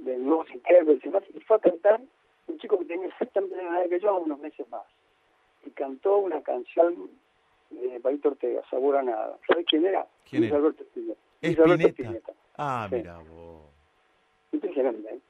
[0.00, 2.00] de nuevos intérpretes y demás, y fue a cantar
[2.48, 4.84] un chico que tenía exactamente la edad que yo, unos meses más.
[5.66, 7.10] Y cantó una canción
[7.70, 9.36] de Paito Ortega, Sabor a Nada.
[9.48, 10.06] ¿Sabes quién era?
[10.28, 10.58] ¿Quién Luis era?
[10.60, 11.20] Alberto Spinetta.
[11.42, 11.88] Luis Alberto.
[11.88, 12.32] Spinetta.
[12.56, 12.96] Ah, Sí.
[12.96, 13.62] mirá vos.
[14.52, 15.20] Impresionante, ¿eh?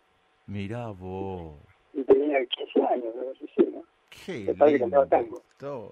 [0.47, 1.55] Mirá vos.
[1.95, 3.83] Y tenía 15 años, no sé si, ¿no?
[4.11, 5.43] Qué linda cantaba tango.
[5.51, 5.91] historia.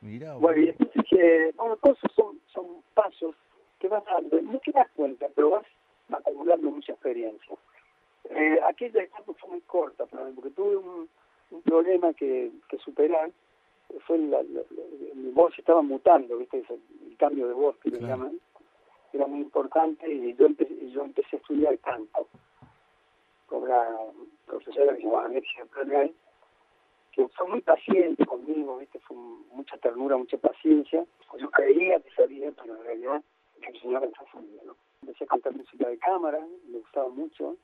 [0.00, 0.42] Mirá vos.
[0.42, 3.34] Bueno, y entonces, eh, bueno, todos esos son, son pasos
[3.78, 5.66] que vas dando, no te das cuenta, pero vas
[6.10, 7.56] acumulando mucha experiencia.
[8.30, 11.08] Eh, aquella etapa fue muy corta para mí, porque tuve un,
[11.52, 13.30] un problema que, que superar,
[14.06, 14.42] fue la,
[15.14, 16.64] mi voz estaba mutando, ¿viste?
[16.68, 18.16] El cambio de voz que le Claro.
[18.16, 18.40] llaman,
[19.12, 22.28] era muy importante y yo empecé, yo empecé a estudiar canto
[23.46, 23.88] con una
[24.46, 25.64] profesora que se llamaba Alexia
[27.12, 28.98] que fue muy paciente conmigo, ¿viste?
[29.00, 31.06] Fue mucha ternura, mucha paciencia.
[31.38, 33.22] Yo creía que sabía, pero en realidad
[33.60, 34.76] me enseñó a cantar sonido, ¿no?
[35.00, 37.56] Empecé a cantar música de cámara, me gustaba mucho.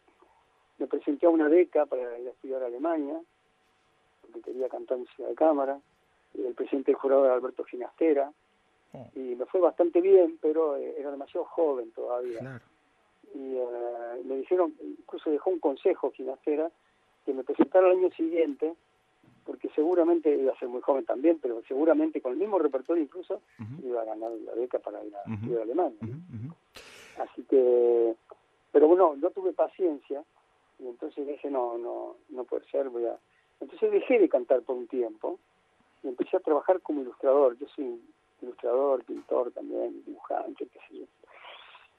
[0.79, 3.21] Me presenté a una beca para ir a estudiar a Alemania,
[4.23, 5.79] porque quería cantar música de cámara.
[6.35, 8.33] El presidente del jurado era Alberto Ginastera,
[8.95, 12.65] Oh, y me fue bastante bien, pero eh, era demasiado joven todavía claro.
[13.35, 16.71] y eh, me dijeron, incluso dejó un consejo Ginastera,
[17.25, 18.75] que me presentara el año siguiente,
[19.47, 23.41] porque seguramente iba a ser muy joven también, pero seguramente con el mismo repertorio incluso
[23.83, 25.35] iba a ganar la beca para ir a Ujú.
[25.37, 25.99] estudiar a Alemania.
[27.17, 28.15] Así que,
[28.73, 30.23] pero bueno, no tuve paciencia
[30.79, 33.17] Y entonces dije, no, no, no puede ser, voy a...
[33.59, 35.39] Entonces dejé de cantar por un tiempo
[36.03, 37.57] y empecé a trabajar como ilustrador.
[37.59, 38.01] Yo soy
[38.41, 41.05] ilustrador, pintor también, dibujante, qué sé yo.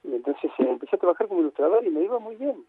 [0.04, 2.64] Y entonces eh, empecé a trabajar como ilustrador y me iba muy bien.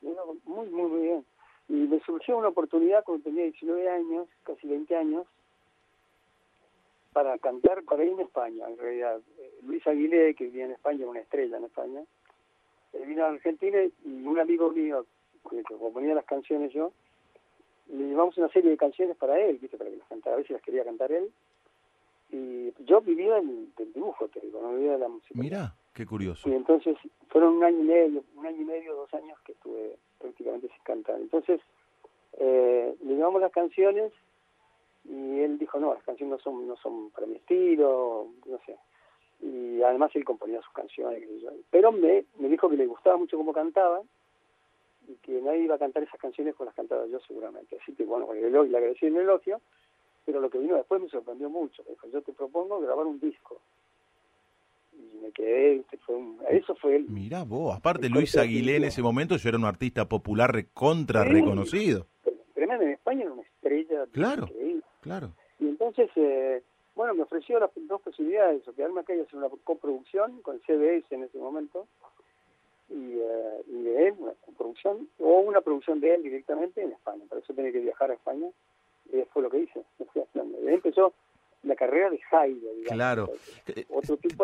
[0.00, 1.24] Me iba muy, muy, muy bien.
[1.68, 5.26] Y me surgió una oportunidad cuando tenía 19 años, casi 20 años,
[7.12, 9.20] para cantar para ir en España, en realidad.
[9.38, 12.04] Eh, Luis Aguilé, que vivía en España, una estrella en España,
[12.92, 15.04] eh, vino a Argentina y un amigo mío,
[15.50, 16.92] que componía las canciones yo,
[17.88, 19.76] le llevamos una serie de canciones para él, ¿viste?
[19.76, 21.30] para que las cantara, a veces las quería cantar él.
[22.30, 25.34] Y yo vivía del, dibujo, te digo, no vivía de la música.
[25.34, 26.48] Mira, qué curioso.
[26.48, 26.96] Y entonces
[27.28, 30.82] fueron un año y medio, un año y medio, dos años que estuve prácticamente sin
[30.82, 31.18] cantar.
[31.20, 31.60] Entonces
[32.34, 34.12] eh, le llevamos las canciones
[35.04, 38.76] y él dijo, no, las canciones no son, no son para mi estilo, no sé.
[39.40, 41.26] Y además él componía sus canciones.
[41.70, 44.02] Pero me, me dijo que le gustaba mucho cómo cantaba
[45.08, 47.78] y que nadie iba a cantar esas canciones como las cantaba yo seguramente.
[47.82, 49.60] Así que bueno, le agradecí el elogio,
[50.24, 51.82] pero lo que vino después me sorprendió mucho.
[51.84, 53.60] Me dijo, yo te propongo grabar un disco.
[54.92, 56.16] Y me quedé, fue
[56.50, 57.06] eso fue él.
[57.08, 62.06] Mirá vos, aparte Luis Aguilé en ese momento yo era un artista popular contra reconocido.
[62.54, 64.06] Tremendo, en España era una estrella.
[64.12, 64.48] Claro.
[65.00, 65.32] Claro.
[65.60, 66.62] Y entonces, eh,
[66.94, 71.14] bueno, me ofreció las dos posibilidades, o quedarme acá y hacer una coproducción con CBS
[71.14, 71.86] en ese momento,
[72.88, 77.24] y, eh, y de él, una coproducción, o una producción de él directamente en España.
[77.28, 78.48] Por eso tenía que viajar a España,
[79.12, 79.82] y fue lo que hice.
[80.66, 81.12] Empezó
[81.62, 82.88] la carrera de Jairo, digamos.
[82.88, 83.28] Claro.
[83.66, 83.86] Eh,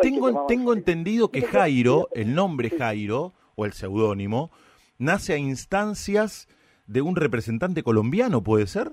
[0.01, 4.51] tengo tengo entendido que Jairo, el nombre Jairo, o el seudónimo,
[4.97, 6.47] nace a instancias
[6.87, 8.91] de un representante colombiano, ¿puede ser?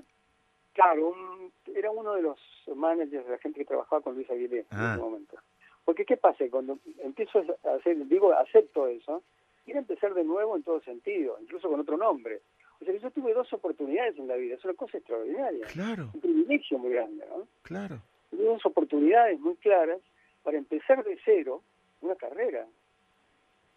[0.73, 1.33] Claro, un
[1.75, 2.39] era uno de los
[2.75, 4.97] managers de la gente que trabajaba con Luis Aguilé en ese ah.
[4.97, 5.37] momento.
[5.85, 6.45] Porque ¿qué pasa?
[6.49, 9.21] Cuando empiezo a hacer, digo, acepto eso,
[9.63, 12.41] quiero empezar de nuevo en todo sentido, incluso con otro nombre.
[12.79, 15.67] O sea que yo tuve dos oportunidades en la vida, es una cosa extraordinaria.
[15.67, 16.09] Claro.
[16.13, 17.47] Un privilegio muy grande, ¿no?
[17.61, 18.01] Claro.
[18.29, 19.99] Tuve dos oportunidades muy claras
[20.43, 21.61] para empezar de cero
[22.01, 22.67] una carrera.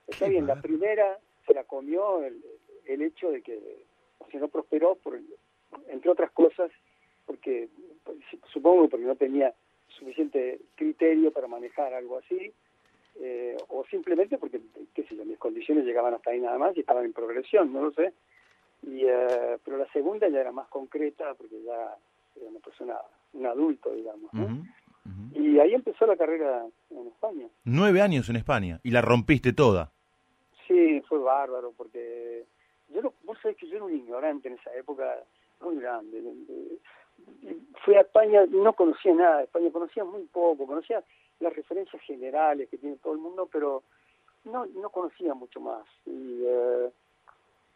[0.09, 2.42] Está bien, la primera se la comió el,
[2.87, 3.85] el hecho de que
[4.18, 5.18] o sea, no prosperó, por,
[5.88, 6.70] entre otras cosas,
[7.27, 7.68] porque
[8.05, 8.18] pues,
[8.53, 9.55] supongo porque no tenía
[9.88, 12.53] suficiente criterio para manejar algo así,
[13.20, 14.61] eh, o simplemente porque,
[14.94, 17.83] qué sé yo, mis condiciones llegaban hasta ahí nada más y estaban en progresión, no
[17.83, 18.12] lo sé.
[18.83, 21.96] Y, eh, pero la segunda ya era más concreta porque ya
[22.37, 22.96] era una persona,
[23.33, 24.31] un adulto, digamos.
[25.35, 27.46] Y ahí empezó la carrera en España.
[27.64, 29.90] Nueve años en España y la rompiste toda.
[30.66, 32.44] Sí, fue bárbaro porque
[32.88, 35.22] yo no, vos sabés que yo era un ignorante en esa época
[35.61, 36.20] muy grande
[37.85, 41.02] fui a España, no conocía nada de España, conocía muy poco, conocía
[41.40, 43.83] las referencias generales que tiene todo el mundo, pero
[44.44, 45.85] no, no conocía mucho más.
[46.07, 46.90] Y, eh,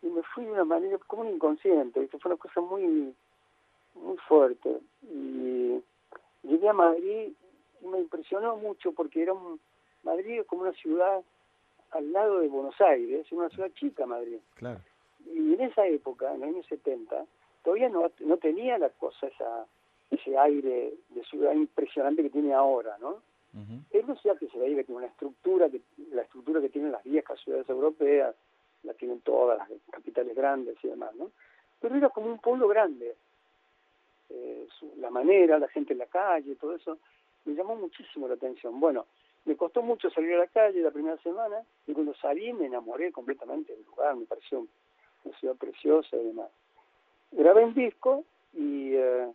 [0.03, 3.14] y me fui de una manera como un inconsciente, esto fue una cosa muy,
[3.94, 4.81] muy fuerte.
[5.03, 5.83] Y
[6.42, 7.33] llegué a Madrid
[7.83, 9.61] y me impresionó mucho porque era un,
[10.03, 11.23] Madrid como una ciudad
[11.90, 14.38] al lado de Buenos Aires, una ciudad chica Madrid.
[14.55, 14.81] Claro.
[15.27, 17.27] Y en esa época, en los años 70,
[17.62, 19.66] todavía no, no tenía la cosa esa
[20.11, 23.23] ese aire de ciudad impresionante que tiene ahora, ¿no?
[23.90, 25.80] Es una ciudad que se ve que tiene una estructura, que
[26.12, 28.34] la estructura que tienen las viejas ciudades europeas,
[28.84, 31.30] la tienen todas las capitales grandes y demás, ¿no?
[31.80, 33.16] Pero era como un pueblo grande.
[34.30, 36.98] Eh, la manera, la gente en la calle, todo eso,
[37.44, 38.78] me llamó muchísimo la atención.
[38.78, 39.06] Bueno,
[39.44, 43.10] me costó mucho salir a la calle la primera semana y cuando salí me enamoré
[43.10, 44.66] completamente del lugar, me pareció
[45.24, 46.50] una ciudad preciosa y demás
[47.32, 49.28] grabé un disco y, eh,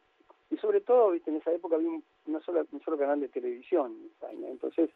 [0.52, 3.30] y sobre todo, viste, en esa época había un, una sola, un solo canal de
[3.30, 3.96] televisión
[4.66, 4.90] entonces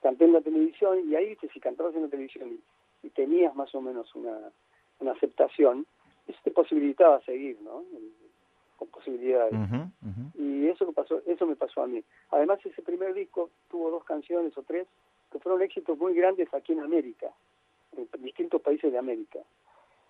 [0.00, 2.58] canté en la televisión y ahí, si cantabas en la televisión
[3.02, 4.36] y, tenías más o menos una,
[5.00, 5.86] una aceptación,
[6.26, 7.82] eso te posibilitaba seguir, ¿no?
[8.76, 9.54] Con posibilidades.
[10.34, 12.04] Y eso me pasó, eso me pasó a mí.
[12.30, 14.86] Además, ese primer disco tuvo dos canciones o tres
[15.32, 17.28] que fueron éxitos muy grandes aquí en América,
[17.96, 19.40] en distintos países de América.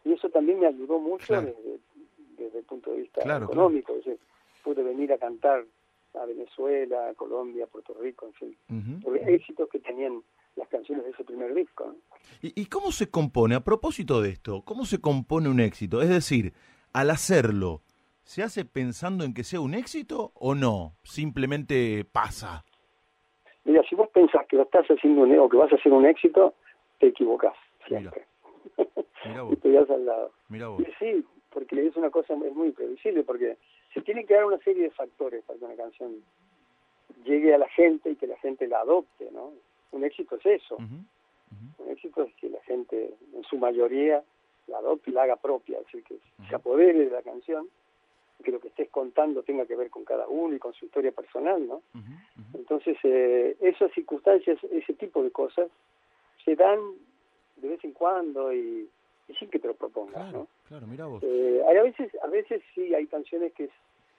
[0.05, 1.79] Y eso también me ayudó mucho desde,
[2.37, 3.95] desde el punto de vista económico.
[4.65, 5.65] pude venir a cantar
[6.15, 10.23] a Venezuela, a Colombia, a Puerto Rico, en fin, por éxitos que tenían
[10.57, 11.95] las canciones de ese primer disco.
[12.43, 16.03] ¿Y, cómo se compone, a propósito de esto, cómo se compone un éxito?
[16.03, 16.53] Es decir,
[16.93, 17.83] al hacerlo,
[18.23, 20.93] ¿se hace pensando en que sea un éxito o no?
[21.03, 22.65] Simplemente pasa.
[23.65, 26.07] Mira, si vos pensás que lo estás haciendo un, o que vas a hacer un
[26.07, 26.55] éxito,
[26.99, 27.55] te equivocás
[27.87, 28.27] siempre.
[29.25, 29.43] Mira.
[29.43, 29.53] vos.
[29.53, 30.33] y te al lado.
[30.49, 30.81] Mira vos.
[30.81, 33.57] Y sí, porque es una cosa es muy previsible, porque
[33.95, 36.23] se tiene que dar una serie de factores para que una canción
[37.25, 39.53] llegue a la gente y que la gente la adopte, ¿no?
[39.93, 40.77] Un éxito es eso.
[40.77, 44.23] Un éxito es que la gente, en su mayoría,
[44.67, 47.69] la adopte y la haga propia, es decir, que se apodere de la canción,
[48.45, 51.11] que lo que estés contando tenga que ver con cada uno y con su historia
[51.11, 51.83] personal, ¿no?
[52.55, 55.71] Entonces, eh, esas circunstancias, ese tipo de cosas,
[56.45, 56.79] se dan
[57.57, 58.89] de vez en cuando y,
[59.39, 60.47] sin que te lo propongas, ¿no?
[60.69, 61.23] Claro, mira vos.
[61.23, 63.71] Eh, hay a veces, a veces sí hay canciones que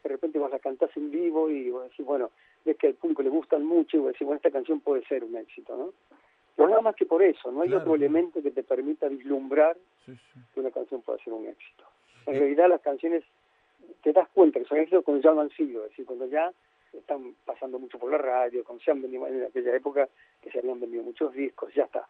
[0.04, 2.32] de repente vos las cantás en vivo y vos decís, bueno,
[2.66, 5.24] ves que al público le gustan mucho y vos decís, bueno, esta canción puede ser
[5.24, 5.94] un éxito, ¿no?
[6.56, 10.60] Pero nada más que por eso, no hay otro elemento que te permita vislumbrar que
[10.60, 11.86] una canción pueda ser un éxito.
[12.26, 12.40] En eh.
[12.40, 13.24] realidad las canciones,
[14.04, 16.52] te das cuenta que son éxitos cuando ya lo han sido, es decir, cuando ya
[16.92, 20.10] están pasando mucho por la radio, cuando se han vendido, en aquella época
[20.42, 22.08] que se habían vendido muchos discos, ya está.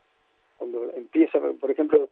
[0.57, 2.09] Cuando empieza, por ejemplo,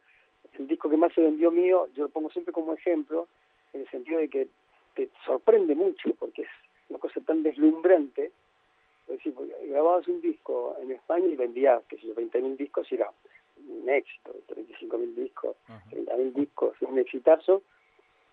[0.60, 3.28] el disco que más se vendió mío, yo lo pongo siempre como ejemplo,
[3.74, 4.48] en el sentido de que
[4.96, 6.50] te sorprende mucho, porque es
[6.90, 8.32] una cosa tan deslumbrante,
[9.08, 9.34] es decir,
[9.70, 13.10] grababas un disco en España y vendías, que yo, 20.000 discos y era
[13.70, 15.56] un éxito, 35.000 discos,
[15.92, 17.64] 30.000 discos, un exitazo.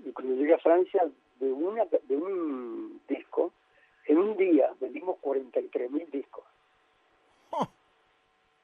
[0.05, 1.09] Y cuando llegué a Francia,
[1.39, 3.53] de, una, de un disco,
[4.07, 6.45] en un día vendimos 43.000 discos.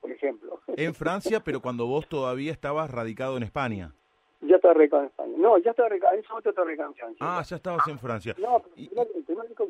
[0.00, 0.60] Por ejemplo.
[0.76, 3.92] En Francia, pero cuando vos todavía estabas radicado en España.
[4.40, 5.34] Ya estaba radicado en España.
[5.36, 7.18] No, ya estaba radicado, en ese momento estaba radicado en Francia.
[7.20, 8.34] Ah, ya estabas en Francia.
[8.38, 9.68] No, pero el primer disco,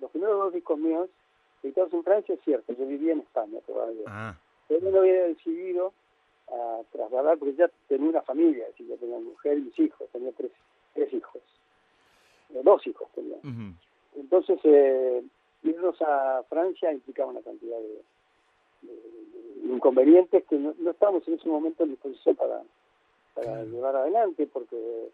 [0.00, 1.08] los primeros dos discos míos
[1.62, 4.04] editados en Francia es cierto, yo vivía en España todavía.
[4.06, 4.36] Ah.
[4.68, 5.92] Pero no había decidido
[6.48, 10.30] a trasladar, porque ya tenía una familia, decir, ya tenía mujer y mis hijos, tenía
[10.32, 10.52] tres,
[10.94, 11.42] tres hijos,
[12.50, 13.36] eh, dos hijos tenía.
[14.14, 15.22] Entonces, eh,
[15.62, 18.02] irnos a Francia implicaba una cantidad de,
[19.64, 22.62] inconvenientes que no, estábamos en ese momento en disposición para,
[23.34, 25.10] para llevar adelante, porque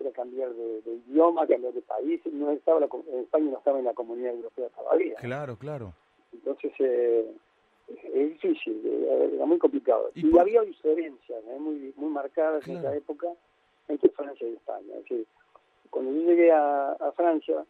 [0.00, 3.94] era cambiar de, idioma, cambiar de país, no estaba en España no estaba en la
[3.94, 5.14] comunidad europea todavía.
[5.16, 5.92] Claro, claro.
[6.32, 7.30] Entonces, eh,
[7.88, 10.10] es difícil, eh, era muy complicado.
[10.14, 11.58] Y, había diferencias ¿eh?
[11.58, 13.28] muy, muy marcadas en esa época
[13.88, 14.94] entre Francia y España.
[14.96, 15.26] Es decir,
[15.90, 17.64] cuando yo llegué a, Francia,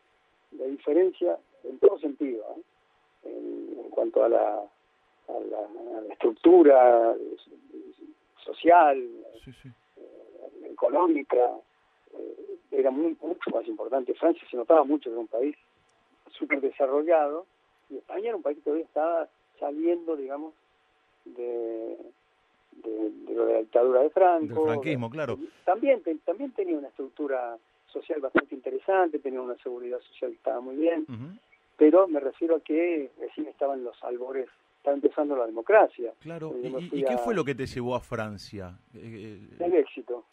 [0.52, 2.44] la diferencia en todo sentido,
[3.24, 4.62] en, cuanto a la,
[5.36, 7.14] a la, estructura
[8.44, 9.08] social,
[10.64, 11.50] económica,
[12.70, 14.14] era muy, mucho más importante.
[14.14, 15.56] Francia se notaba mucho que era un país
[16.30, 17.46] súper desarrollado
[17.88, 20.54] y España era un país que todavía estaba saliendo, digamos,
[21.24, 21.96] de,
[22.72, 24.54] de, lo de la dictadura de Franco.
[24.54, 25.38] Del franquismo, claro.
[25.64, 30.76] También, también tenía una estructura social bastante interesante, tenía una seguridad social que estaba muy
[30.76, 31.06] bien,
[31.76, 34.48] pero me refiero a que recién estaban los albores,
[34.80, 36.12] estaba empezando la democracia.
[36.20, 38.78] Claro, ¿y, qué fue lo que te llevó a Francia?
[38.94, 40.24] Eh, el éxito.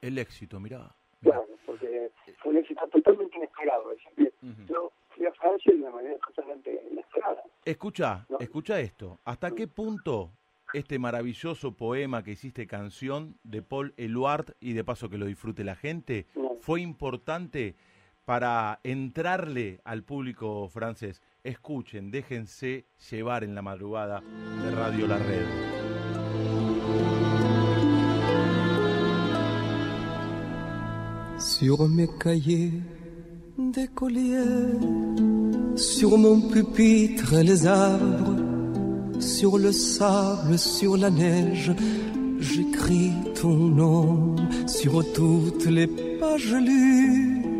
[0.00, 0.94] El éxito, mirá.
[1.20, 3.90] Claro, porque fue un éxito totalmente inesperado.
[3.90, 4.32] Es decir,
[4.68, 7.42] yo fui a Francia de una manera totalmente inesperada.
[7.64, 9.18] Escucha, escucha esto.
[9.24, 10.30] ¿Hasta qué punto
[10.72, 15.64] este maravilloso poema que hiciste canción de Paul Eluard y de paso que lo disfrute
[15.64, 16.26] la gente
[16.60, 17.74] fue importante
[18.24, 21.20] para entrarle al público francés?
[21.48, 25.46] Escuchen, déjense llevar en la madrugada de Radio La Red.
[31.38, 32.72] sur mes cahiers
[33.56, 34.76] d'écoliers,
[35.76, 38.36] sur mon pupitre les arbres,
[39.18, 41.72] sur le sable, sur la neige,
[42.40, 45.86] j'écris ton nom sur toutes les
[46.20, 47.57] pages lues,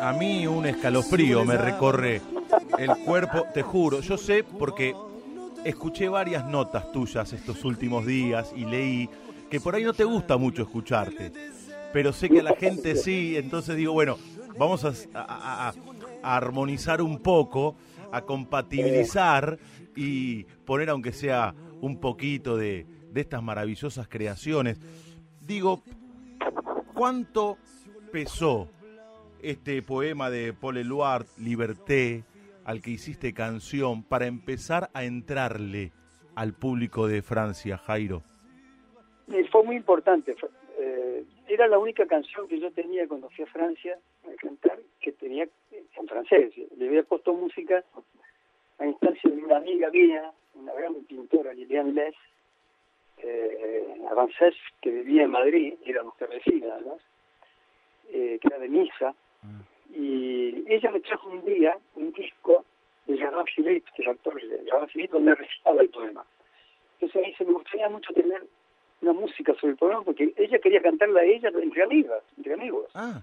[0.00, 2.22] a mí un escalofrío me recorre
[2.78, 4.00] el cuerpo, te juro.
[4.00, 4.94] Yo sé porque
[5.64, 9.08] escuché varias notas tuyas estos últimos días y leí
[9.50, 11.32] que por ahí no te gusta mucho escucharte,
[11.92, 14.18] pero sé que a la gente sí, entonces digo, bueno,
[14.58, 15.72] vamos a,
[16.22, 17.74] armonizar un poco,
[18.12, 19.58] a compatibilizar
[19.96, 24.78] y poner aunque sea un poquito de, de estas maravillosas creaciones.
[25.40, 25.82] Digo,
[26.94, 27.58] ¿cuánto
[28.12, 28.68] pesó
[29.42, 32.24] este poema de Paul Eluard, Liberté,
[32.64, 35.92] al que hiciste canción, para empezar a entrarle
[36.34, 38.22] al público de Francia, Jairo?
[39.50, 40.36] Fue muy importante.
[40.78, 45.12] Eh, era la única canción que yo tenía cuando fui a Francia a cantar que
[45.12, 46.54] tenía en francés.
[46.76, 47.84] Le había puesto música
[48.78, 52.14] a instancia de una amiga mía, una gran pintora, Liliane Les,
[53.18, 53.88] eh,
[54.80, 56.78] que vivía en Madrid, era nuestra vecina,
[58.10, 59.14] eh, que era de Misa,
[59.94, 62.64] y ella me trajo un día un disco
[63.06, 66.24] de Gerard Philippe, que es actor de Gerard Philippe, donde recitaba el poema.
[66.94, 68.42] Entonces ahí se me gustaría mucho tener
[69.02, 72.88] una música sobre el poema, porque ella quería cantarla a ella entre amigas, entre amigos.
[72.94, 73.22] Ah.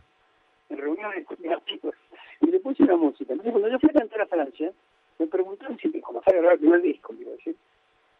[0.69, 1.95] En reuniones, en artículos.
[2.41, 3.33] y le puse una música.
[3.33, 4.71] Entonces, cuando yo fui a cantar a Francia,
[5.17, 7.55] me preguntaron si, como fue a grabar el primer disco, quiero decir,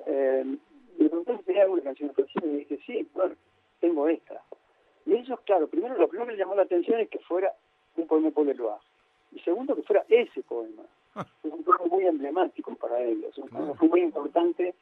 [0.06, 0.44] eh,
[0.98, 3.36] me preguntaron si tenía alguna canción francesa y me dije, sí, bueno,
[3.80, 4.42] tengo esta.
[5.06, 7.54] Y ellos, claro, primero lo primero que me llamó la atención es que fuera
[7.98, 8.82] un poema Paul Eluard.
[9.32, 10.84] Y segundo, que fuera ese poema.
[11.44, 13.38] Es un poema muy emblemático para ellos.
[13.38, 14.74] Un poema fue muy importante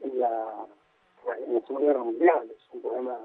[0.00, 0.66] en la,
[1.26, 2.50] la Segunda Guerra Mundial.
[2.50, 3.18] Es un poema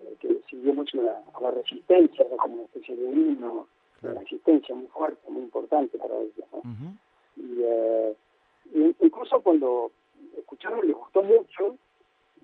[0.00, 2.36] eh, que siguió mucho a la, a la resistencia, ¿no?
[2.36, 3.66] como una especie de himno,
[4.02, 6.46] de resistencia muy fuerte, muy importante para ellos.
[6.52, 6.58] ¿no?
[6.58, 6.94] Ujú.
[7.36, 8.16] y, eh,
[9.00, 9.90] incluso cuando
[10.38, 11.76] escucharon les gustó mucho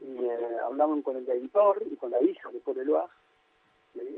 [0.01, 3.11] y eh, hablaban con el editor y con la hija de Paul Eluard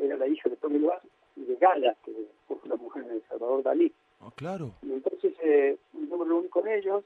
[0.00, 1.02] era la hija de Paul Eluard
[1.36, 2.12] y de Gala que
[2.46, 4.70] fue la mujer de Salvador Dalí Ah, claro.
[4.82, 7.02] y entonces eh, yo me reuní con ellos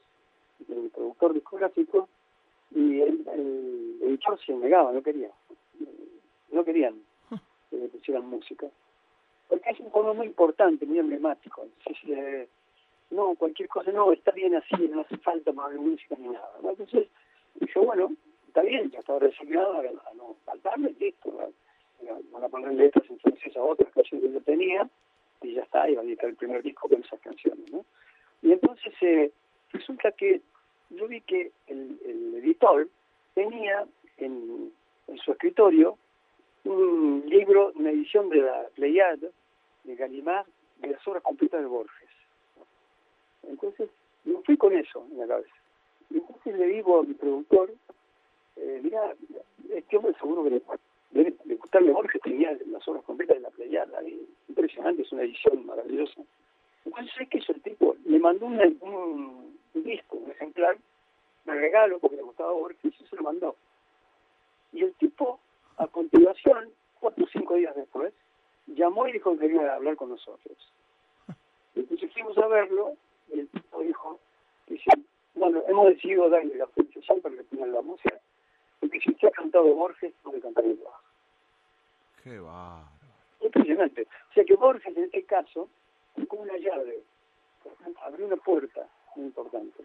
[0.68, 2.08] el productor discográfico
[2.72, 5.30] y el, el editor se negaba, no quería
[6.50, 6.94] no querían
[7.70, 8.66] que le pusieran música
[9.48, 12.48] porque es un poema muy importante, muy emblemático entonces eh,
[13.10, 16.50] no, cualquier cosa, no, está bien así, no hace falta más música ni nada.
[16.62, 16.70] ¿no?
[16.70, 17.08] Entonces,
[17.54, 18.12] dije, bueno,
[18.48, 21.32] está bien, ya estaba resignado a, a no faltarme, listo.
[22.32, 24.88] Van a poner letras en francés a otras canciones que yo tenía,
[25.42, 27.70] y ya está, iba a editar el primer disco con esas canciones.
[27.70, 27.84] ¿no?
[28.42, 29.32] Y entonces eh,
[29.72, 30.42] resulta que
[30.90, 32.88] yo vi que el, el editor
[33.34, 33.86] tenía
[34.18, 34.72] en,
[35.24, 35.98] su escritorio
[36.64, 39.30] un libro, una edición de la Pleiade,
[39.84, 40.46] de Gallimard,
[40.78, 42.08] de las obras completas de Borges.
[43.44, 43.88] Entonces,
[44.24, 45.54] yo fui con eso en la cabeza.
[46.10, 47.72] Y entonces le digo a mi productor,
[48.56, 49.14] eh, mira,
[49.70, 50.62] este hombre seguro que le,
[51.10, 54.00] debe de gustarle Borges, tenía las obras completas de la Pleiada,
[54.48, 56.20] impresionante, es una edición maravillosa.
[56.84, 57.96] Entonces, ¿sabes qué hizo el tipo?
[58.04, 60.76] Le mandó un, un, un disco, un ejemplar,
[61.44, 63.56] me regalo porque le gustaba Borges, y se lo mandó.
[64.72, 65.38] Y el tipo,
[65.76, 68.12] a continuación, cuatro o cinco días después,
[68.66, 70.56] llamó y dijo que quería hablar con nosotros.
[71.74, 72.96] Entonces fuimos a verlo
[73.28, 74.18] y el tipo dijo,
[74.66, 74.90] dice,
[75.34, 78.18] bueno, hemos decidido darle la autorización para que pongan la música,
[78.80, 81.02] porque si usted ha cantado Borges, puede cantar el bajo.
[82.24, 82.88] Qué bárbaro.
[83.40, 84.08] Impresionante.
[84.30, 85.68] O sea que Borges en este caso
[86.14, 87.02] fue como una llave,
[88.02, 89.84] abrió una puerta muy importante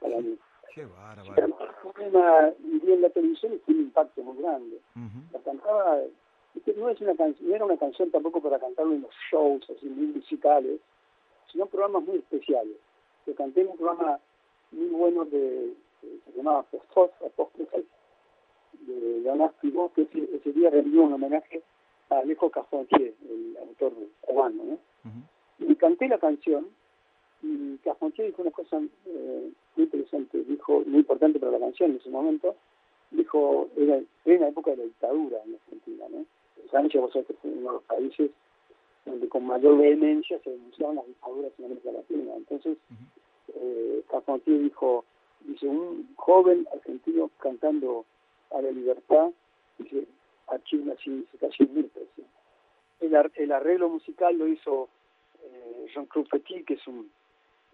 [0.00, 0.38] para mí.
[0.74, 1.46] Qué bárbaro.
[1.46, 4.80] el problema vi en la televisión y tiene un impacto muy grande.
[5.32, 6.00] La cantaba,
[6.76, 10.06] no es una no era una canción tampoco para cantarlo en los shows así muy
[10.08, 10.80] musicales,
[11.50, 12.76] sino programas muy especiales.
[13.26, 14.20] Yo canté en un programa
[14.70, 17.84] muy bueno de, que se llamaba Apóstrofe,
[18.80, 21.62] de Leonard Pivot, que ese, ese día rendió un homenaje
[22.10, 24.78] a Alejo Carpentier, el autor cubano, ¿no?
[25.58, 26.68] Y canté la canción
[27.42, 31.96] y Carpentier dijo una cosa eh, muy interesante, dijo, muy importante para la canción en
[31.98, 32.56] ese momento,
[33.10, 36.24] dijo, era, era en la época de la dictadura en Argentina, ¿no?
[36.70, 38.30] Francia, vos sabés que fue uno de los países
[39.04, 42.34] donde con mayor vehemencia se denunciaban las dictaduras en América Latina.
[42.34, 42.76] Entonces,
[43.54, 45.04] eh, Carpentier dijo,
[45.42, 48.04] dice, un joven argentino cantando
[48.50, 49.30] a la libertad,
[49.78, 50.06] dice,
[50.48, 52.24] aquí nací, se cayó mil pesos.
[52.98, 54.88] El, ar- el arreglo musical lo hizo
[55.44, 57.08] eh, Jean-Claude Petit, que es un,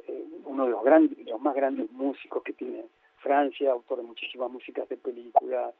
[0.08, 2.84] eh, uno de los grandes, de los más grandes músicos que tiene
[3.18, 5.74] Francia, autor de muchísimas músicas de películas,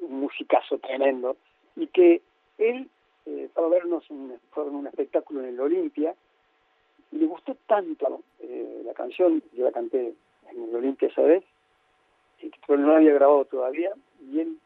[0.00, 1.36] un musicazo tremendo,
[1.76, 2.22] y que
[2.56, 2.88] él
[3.26, 6.14] eh, fue a vernos un, un espectáculo en el Olimpia,
[7.10, 10.14] le gustó tanto eh, la canción, yo la canté
[10.50, 11.44] en el Olimpia esa vez,
[12.66, 14.58] pero no la había grabado todavía, y él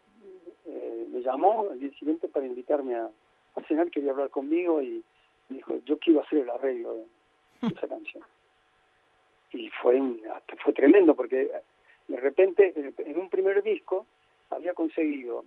[0.66, 3.10] eh, me llamó al día siguiente para invitarme a,
[3.56, 5.02] a cenar, quería hablar conmigo y
[5.48, 8.22] me dijo, yo quiero hacer el arreglo de esa canción.
[9.52, 10.00] Y fue,
[10.62, 11.50] fue tremendo porque
[12.08, 14.06] de repente en, un primer disco
[14.50, 15.44] había conseguido,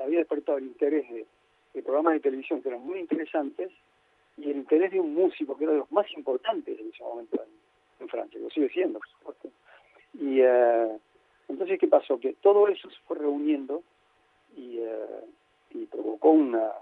[0.00, 1.26] había despertado el interés de,
[1.82, 3.70] programas de televisión que eran muy interesantes
[4.36, 7.40] y el interés de un músico que era de los más importantes en ese momento
[7.42, 9.48] en, en Francia, lo sigue siendo, por supuesto.
[10.14, 10.98] Y eh,
[11.48, 12.18] entonces, ¿qué pasó?
[12.18, 13.82] Que todo eso se fue reuniendo
[14.56, 15.24] y, eh,
[15.70, 16.72] y provocó una...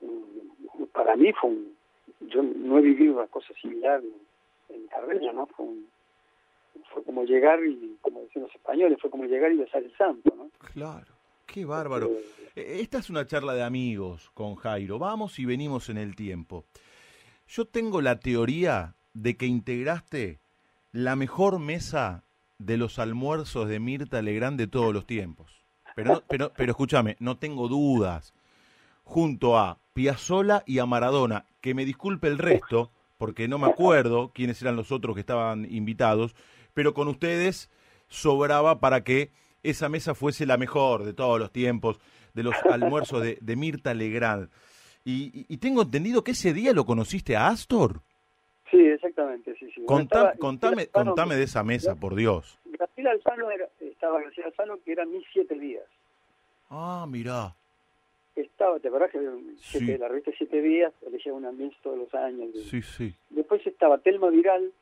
[0.00, 0.52] un-
[0.92, 1.76] para mí fue un...
[2.20, 5.46] Yo no he vivido una cosa similar en, en mi carrera, ¿no?
[5.46, 5.88] Fue, un-
[6.92, 10.34] fue como llegar y, como decían los españoles, fue como llegar y besar el santo,
[10.36, 10.50] ¿no?
[10.72, 11.12] Claro.
[11.46, 12.10] Qué bárbaro.
[12.56, 14.98] Eh, Esta es una charla de amigos con Jairo.
[14.98, 16.64] Vamos y venimos en el tiempo.
[17.48, 20.38] Yo tengo la teoría de que integraste
[20.92, 22.24] la mejor mesa
[22.58, 25.62] de los almuerzos de Mirta Legrand de todos los tiempos.
[25.94, 28.32] Pero, no- pero, pero escúchame, no tengo dudas.
[29.04, 34.30] Junto a Piazzola y a Maradona, que me disculpe el resto, porque no me acuerdo
[34.34, 36.34] quiénes eran los otros que estaban invitados,
[36.74, 37.70] pero con ustedes
[38.08, 39.30] sobraba para que
[39.62, 41.98] esa mesa fuese la mejor de todos los tiempos,
[42.34, 44.50] de los almuerzos de, de Mirta Legrand.
[45.06, 48.00] Y, tengo entendido que ese día lo conociste a Astor.
[48.72, 49.82] exactamente, sí, sí.
[49.86, 52.58] Contá- Estaba- contame, Alfano- contame de esa mesa, por Dios.
[52.64, 55.84] Graciela Alfano era, estaba Graciela Alfano que eran mis siete días.
[56.70, 57.54] Ah, mirá.
[58.34, 59.78] Estaba, ¿te acordás que Sí.
[59.78, 62.48] siete- la revista Siete Días elegía una Miss todos los años?
[62.68, 63.14] Sí, sí.
[63.30, 64.72] Después estaba Telma Viral,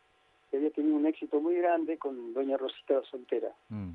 [0.53, 3.48] que había tenido un éxito muy grande con Doña Rosita Soltera.
[3.70, 3.92] Mm.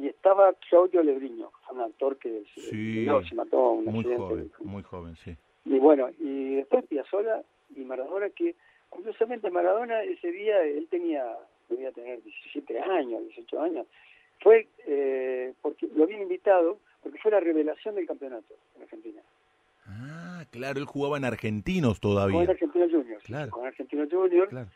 [0.00, 3.04] Y estaba Claudio Lebriño, un actor que se, Sí.
[3.06, 4.18] no, se mató en un Muy accidente.
[4.22, 5.34] joven, muy joven, sí.
[5.64, 7.42] Y bueno, y después Piazzolla
[7.74, 8.54] y Maradona, que
[8.90, 11.24] curiosamente Maradona ese día, él tenía,
[11.70, 13.86] debía tener 17 años, 18 años,
[14.40, 19.22] fue eh, porque lo habían invitado, porque fue la revelación del campeonato en Argentina.
[19.86, 22.40] Ah, claro, él jugaba en Argentinos Con todavía.
[22.42, 23.24] Argentino Juniors.
[23.24, 23.50] Claro.
[23.50, 24.50] Con Argentino Juniors.
[24.50, 24.68] Claro.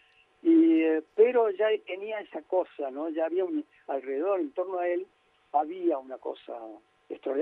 [0.42, 3.08] Y, eh, pero ya tenía esa cosa, ¿no?
[3.10, 5.06] Ya había un, alrededor, en torno a él,
[5.52, 6.58] había una cosa,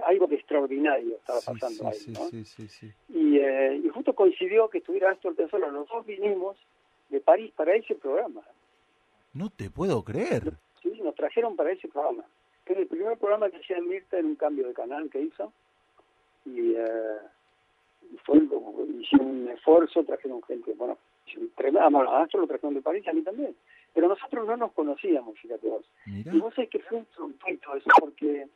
[0.05, 3.19] algo de extraordinario estaba pasando sí, ahí, sí, ¿no?
[3.19, 6.57] Y, eh, y justo coincidió que estuviera Astor Piazzolla, los dos vinimos
[7.09, 8.43] de París para ese programa.
[9.33, 10.55] No te puedo creer.
[10.83, 12.25] Sí, nos trajeron para ese programa.
[12.65, 15.53] Que era el primer programa que hacía Mirta en un cambio de canal que hizo.
[16.45, 17.19] Y, eh,
[18.25, 20.99] fue, como- hicieron un esfuerzo, trajeron gente, bueno,
[21.91, 23.55] bueno, a Astor lo trajeron de París, a mí también.
[23.93, 25.85] Pero nosotros no nos conocíamos, fíjate vos.
[26.07, 26.35] Mirá.
[26.35, 28.47] Y vos sabés que fue un truquito eso, porque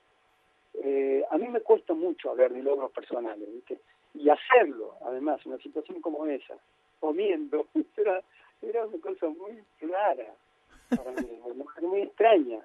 [0.75, 3.79] eh, a mí me cuesta mucho hablar de logros personales, ¿viste?
[4.15, 6.55] Y hacerlo, además, una situación como esa,
[7.01, 8.23] comiendo, era,
[8.62, 10.35] era una cosa muy rara
[10.91, 11.41] para mí,
[11.83, 12.61] muy extraña.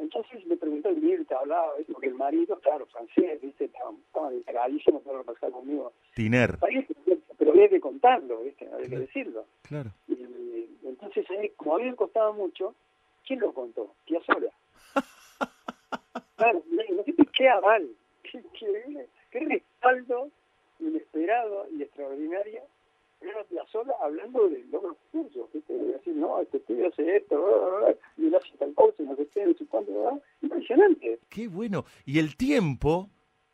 [0.00, 1.92] Entonces me preguntó, y Mirta hablaba, ¿viste?
[1.92, 3.66] porque el marido, claro, francés, ¿viste?
[3.66, 5.92] Estaba, estaba enteradísimo que pasaba conmigo.
[6.14, 6.58] Tiner.
[7.38, 8.66] Pero había que contarlo, ¿viste?
[8.72, 9.44] Había que decirlo.
[9.62, 9.90] Claro.
[10.08, 10.16] Y,
[10.84, 12.74] entonces, ahí, como a mí me costaba mucho,
[13.26, 13.94] ¿quién lo contó?
[14.06, 14.50] Tía Sola.
[16.36, 17.88] claro, no sé qué aval,
[18.22, 20.30] qué, qué, qué respaldo
[20.80, 22.62] inesperado y extraordinario.
[23.20, 25.74] Era Tía Sola hablando de logros suyos, ¿viste?
[25.74, 27.36] De decir, no, este estudio hace esto,
[28.16, 29.64] y él hace tal cosa, y no sé qué, no sé.
[30.42, 31.18] Impresionante.
[31.28, 31.84] Qué bueno.
[32.04, 33.10] Y el tiempo,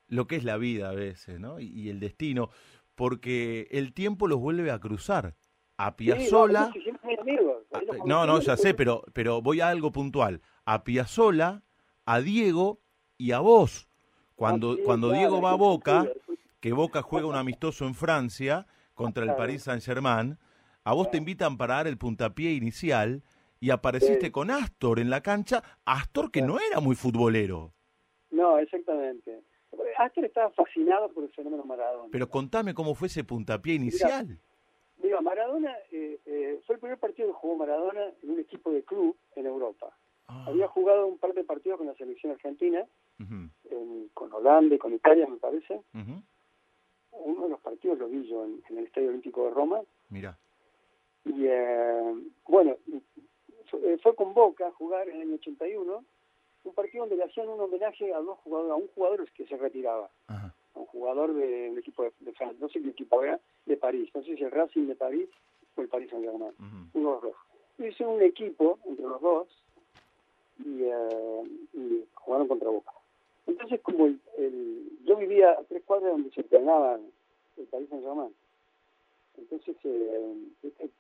[0.09, 1.61] lo que es la vida a veces, ¿no?
[1.61, 2.51] Y, y el destino,
[2.95, 5.35] porque el tiempo los vuelve a cruzar.
[5.79, 6.71] A Piazzola.
[6.73, 6.81] Sí,
[8.07, 10.41] no, no, no, ya sé, pero, pero voy a algo puntual.
[10.65, 11.63] A Piazzola,
[12.07, 12.81] a Diego
[13.19, 13.87] y a vos.
[14.37, 16.07] Cuando, Ah, sí, cuando claro, Diego va a Boca,
[16.61, 19.35] que Boca juega un amistoso en Francia contra el.
[19.35, 20.39] Paris Saint-Germain,
[20.87, 23.23] a vos te invitan para dar el puntapié inicial
[23.61, 24.31] y apareciste Sí.
[24.31, 27.73] con Astor en la cancha, Astor que no era muy futbolero.
[28.31, 29.41] No, exactamente.
[29.99, 32.09] Astor estaba fascinado por el fenómeno Maradona.
[32.13, 34.39] Pero contame cómo fue ese puntapié inicial.
[35.03, 38.83] Digo, Maradona eh, eh, fue el primer partido que jugó Maradona en un equipo de
[38.85, 39.89] club en Europa.
[40.29, 42.85] Ah, Había jugado un par de partidos con la selección argentina,
[43.19, 45.81] en- con Holanda y con Italia, me parece.
[47.13, 49.81] Uno de los partidos lo vi yo en, en el Estadio Olímpico de Roma.
[50.11, 50.39] Mira.
[51.27, 52.15] Y eh,
[52.49, 52.77] bueno,
[53.71, 56.05] fue, eh, fue con Boca a jugar en el año 81,
[56.65, 59.57] un partido donde le hacían un homenaje a dos jugadores, a un jugador que se
[59.57, 60.09] retiraba.
[60.29, 60.53] Ajá.
[60.75, 64.11] un jugador de un equipo de, de Francia, no sé qué equipo era, de París,
[64.15, 65.29] no sé si el Racing de París
[65.77, 66.99] o el Paris Saint-Germain, ujú.
[67.01, 67.37] uno de los dos.
[67.79, 69.49] Hizo un equipo entre los dos
[70.65, 71.43] y, eh,
[71.75, 72.93] y jugaron contra Boca.
[73.47, 76.99] Entonces, como el, el- yo vivía a tres cuadras donde se entrenaba
[77.57, 78.35] el Paris Saint-Germain,
[79.39, 80.91] entonces eh, este,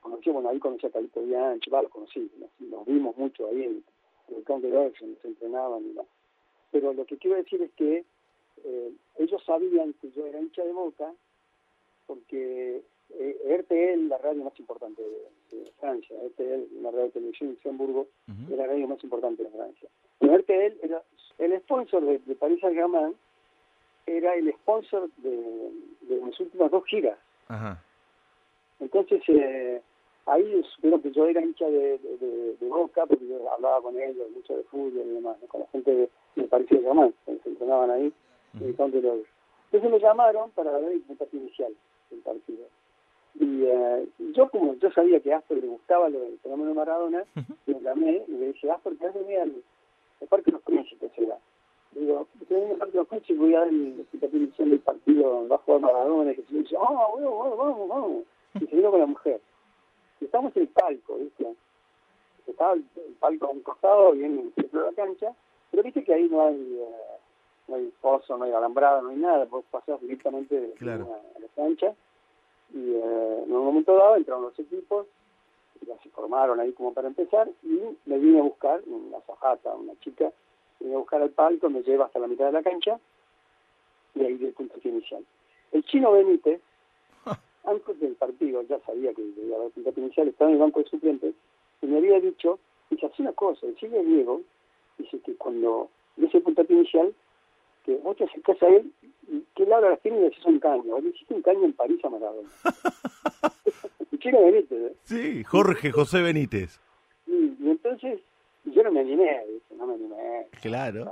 [0.00, 3.64] conocí, bueno, ahí conocí a Calito Bianchi, va, lo conocí, nos, nos vimos mucho ahí
[3.64, 3.84] en,
[4.28, 6.06] en el campo de se entrenaban y demás.
[6.70, 8.04] Pero lo que quiero decir es que
[8.64, 11.12] eh, ellos sabían que yo era hincha de Boca
[12.06, 17.50] porque eh, RTL, la radio más importante de, de Francia, RTL, una radio de televisión
[17.50, 18.08] en Luxemburgo,
[18.50, 19.88] es la radio más importante de Francia.
[20.18, 21.02] Pero RTL era
[21.38, 23.14] el sponsor de, de Paris Saint-Germain,
[24.06, 25.70] era el sponsor de,
[26.02, 27.18] de mis últimas dos giras.
[27.50, 27.82] Ajá.
[28.78, 29.82] Entonces, eh,
[30.26, 33.98] ahí supieron que yo era hincha de, de, de- de Boca, porque yo hablaba con
[34.00, 35.48] ellos mucho de fútbol y demás, ¿no?
[35.48, 38.12] con la gente de, de Paris Saint-Germain, que se entrenaban ahí.
[38.60, 39.26] en el campo de los-
[39.66, 41.72] Entonces me llamaron para ver el puntapié inicial
[42.10, 42.66] del partido.
[43.34, 47.24] Y eh, yo, como yo sabía que a Astor le gustaba lo del fenómeno Maradona,
[47.66, 49.54] le llamé y le dije, Astor, que hace al,
[50.20, 51.38] al Parque de los Príncipes, era.
[51.92, 55.80] Digo, de los Príncipes voy a dar el puntapié inicial del partido va a jugar
[55.80, 58.22] Maradona, y que se dice, ah, bueno, bueno, vamos, vamos.
[58.54, 59.40] Y se vino con la mujer.
[60.20, 61.46] Y estamos en el palco, ¿viste?
[62.46, 65.34] Estaba el, el palco a un costado, bien en el centro de la cancha,
[65.70, 66.96] pero viste que ahí no hay, eh,
[67.68, 71.08] no hay pozo, no hay alambrada, no hay nada, vos pasás directamente de Claro.
[71.08, 71.94] la, a la cancha.
[72.72, 75.06] Y eh, en un momento dado entraron los equipos,
[75.86, 79.98] ya se formaron ahí como para empezar, y me vine a buscar, una zafata, una
[80.00, 80.32] chica,
[80.80, 82.98] vine a buscar al palco, me lleva hasta la mitad de la cancha,
[84.14, 85.24] y ahí del punto inicial.
[85.72, 86.60] El chino Benítez,
[87.64, 90.80] antes del partido, ya sabía que iba a haber puntapié inicial, estaba en el banco
[90.80, 91.34] de suplentes,
[91.82, 92.58] y me había dicho,
[92.90, 94.42] dice, hace una cosa, decirle a Diego,
[94.98, 97.14] dice que cuando ese puntapié inicial,
[97.84, 98.92] que vos te acercás a él,
[99.28, 100.98] y que él abra las piernas y le haces un caño.
[100.98, 102.48] Le hiciste un caño en París a Maradona.
[104.10, 104.94] y quiero Benítez, ¿eh?
[105.04, 106.80] Sí, Jorge José Benítez.
[107.26, 108.20] Y, y entonces
[108.72, 109.74] yo no me animé, ¿viste?
[109.76, 110.46] no me animé.
[110.62, 111.10] Claro.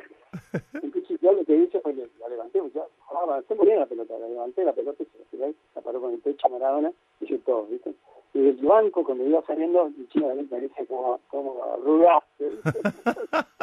[0.75, 3.87] Entonces yo lo que hice fue que la levanté, pues, yo jugaba, se moría la
[3.87, 5.37] pelota, la levanté la pelota y se
[5.75, 7.93] la paró con el pecho a Maradona, hice todo, ¿viste?
[8.35, 12.51] Y del banco, cuando iba saliendo, el chino de me dice como, como arrugaste.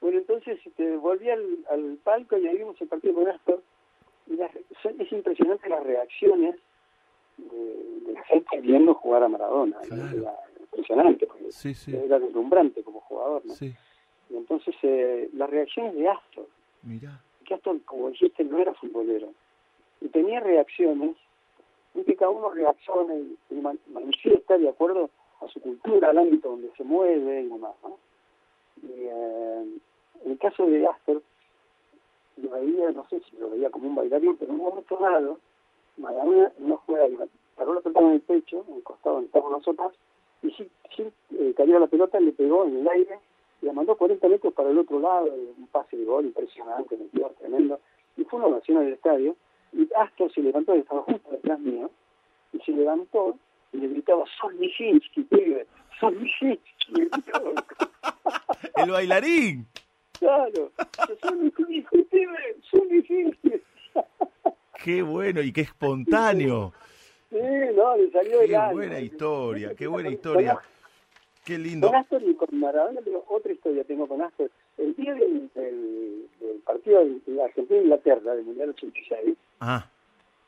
[0.00, 3.62] Bueno, entonces este, volví al, al palco y ahí vimos el partido con Astor.
[4.26, 4.50] Y las-
[4.82, 6.56] son- es impresionante las reacciones
[7.38, 7.56] de,
[8.06, 9.78] de la gente viendo jugar a Maradona.
[9.80, 10.30] Claro.
[10.74, 13.42] Impresionante, porque Sí, sí, era deslumbrante como jugador.
[13.44, 13.54] ¿no?
[13.54, 13.74] sí.
[14.30, 16.46] Y entonces eh, las reacciones de Astor,
[16.82, 17.20] Mirá.
[17.44, 19.28] que Astor, como dijiste, no era futbolero.
[20.00, 21.16] Y tenía reacciones,
[21.94, 25.10] y que cada uno reacciona y, y man- manifiesta de acuerdo
[25.40, 27.74] a su cultura, al ámbito donde se mueve y demás.
[27.82, 27.98] ¿no?
[28.82, 29.64] Y eh,
[30.24, 31.22] en el caso de Astor,
[32.38, 35.38] lo veía, no sé si lo veía como un bailarín, pero en un momento dado,
[35.98, 39.92] Maradona no juega, paró la pelota en el pecho, en el costado donde estábamos nosotros,
[40.44, 41.04] y sí, sí
[41.38, 43.18] eh, cayó la pelota, le pegó en el aire,
[43.62, 47.28] y la mandó 40 metros para el otro lado, un pase de gol impresionante, metió
[47.38, 47.80] tremendo,
[48.16, 49.36] y fue una ovación en el estadio,
[49.72, 51.90] y Astor se levantó, estaba justo detrás mío,
[52.52, 53.36] y se levantó
[53.72, 55.66] y le gritaba, sos Nijinsky, pibe,
[55.98, 56.62] sos Nijinsky.
[58.76, 59.66] El bailarín.
[60.18, 60.70] Claro,
[61.20, 63.52] sos Nijinsky, pibe, sos Nijinsky.
[64.84, 66.72] Qué bueno y qué espontáneo.
[67.34, 68.72] Sí, no, le salió el Qué alma.
[68.72, 70.56] buena historia, qué buena historia.
[71.44, 71.88] Qué lindo.
[71.88, 74.50] Con Astor y con Maradona, pero otra historia tengo con Astor.
[74.78, 79.84] El día del, del, del partido de Argentina-Inglaterra, del Mundial 86, Ah,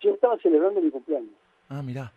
[0.01, 1.34] yo estaba celebrando mi cumpleaños.
[1.70, 2.12] ah, mirá.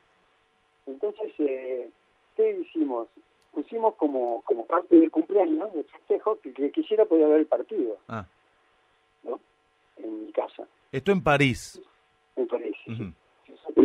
[0.85, 1.89] Entonces, eh,
[2.37, 3.07] ¿qué hicimos?
[3.51, 7.97] Pusimos como, como parte del cumpleaños, del festejo, que, que quisiera poder ver el partido,
[8.07, 8.25] Ah.
[9.23, 9.39] ¿no?
[9.97, 11.81] En mi casa, Esto en París.
[12.35, 12.75] en París.
[12.85, 13.15] Se quedaron,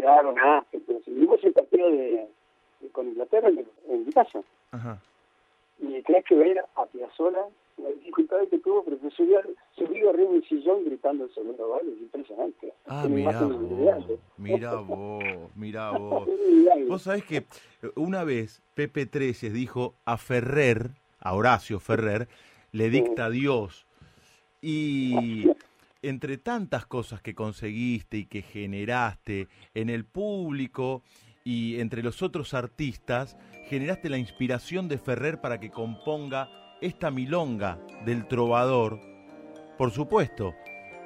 [0.06, 1.96] ah, entonces vimos el partido de,
[2.80, 4.40] de- con Inglaterra en, en mi casa.
[4.72, 5.00] Ajá.
[5.78, 7.46] Y tenés que ver a Piazzolla
[7.78, 9.40] la dificultad que tuvo, pero que subió,
[9.76, 12.72] subió arriba en un sillón gritando el segundo gol, es impresionante.
[12.86, 14.18] Ah, imagen vos, inolvidable.
[14.36, 15.24] mirá vos,
[15.56, 16.28] mirá vos.
[16.88, 17.44] Vos sabés que
[17.96, 22.28] una vez Pepe Treyes dijo a Ferrer, a Horacio Ferrer,
[22.70, 23.86] le dicta Dios.
[24.62, 25.48] Y
[26.08, 31.02] entre tantas cosas que conseguiste y que generaste en el público
[31.44, 33.36] y entre los otros artistas,
[33.68, 36.48] generaste la inspiración de Ferrer para que componga
[36.80, 39.00] esta milonga del trovador,
[39.78, 40.54] por supuesto,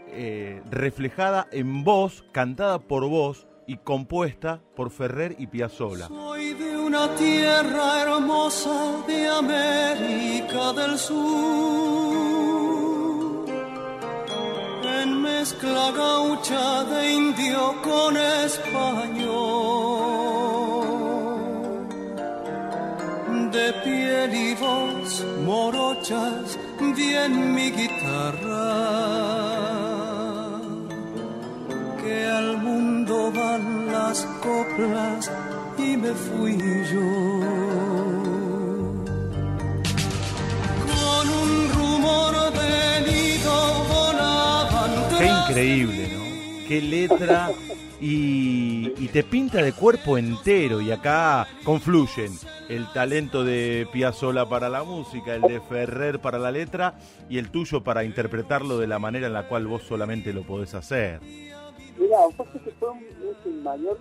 [0.08, 6.08] eh, reflejada en voz, cantada por vos y compuesta por Ferrer y Piazzolla.
[6.08, 12.27] Soy de una tierra hermosa de América del Sur,
[15.48, 19.28] mezcla gaucha de indio con español,
[23.50, 26.58] de piel y voz morochas
[26.96, 28.74] di en mi guitarra
[32.02, 35.30] que al mundo van las coplas
[35.78, 36.58] y me fui
[36.92, 37.57] yo.
[45.58, 46.68] Increíble, ¿no?
[46.68, 47.50] Qué letra
[48.00, 52.32] y, y te pinta de cuerpo entero y acá confluyen
[52.68, 56.94] el talento de Piazzolla para la música, el de Ferrer para la letra
[57.28, 60.74] y el tuyo para interpretarlo de la manera en la cual vos solamente lo podés
[60.74, 61.20] hacer.
[61.98, 63.98] Mira, sabés que fue un, es el mayor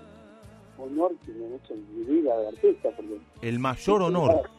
[0.78, 4.50] honor que me han hecho en mi vida de artista, porque El mayor honor.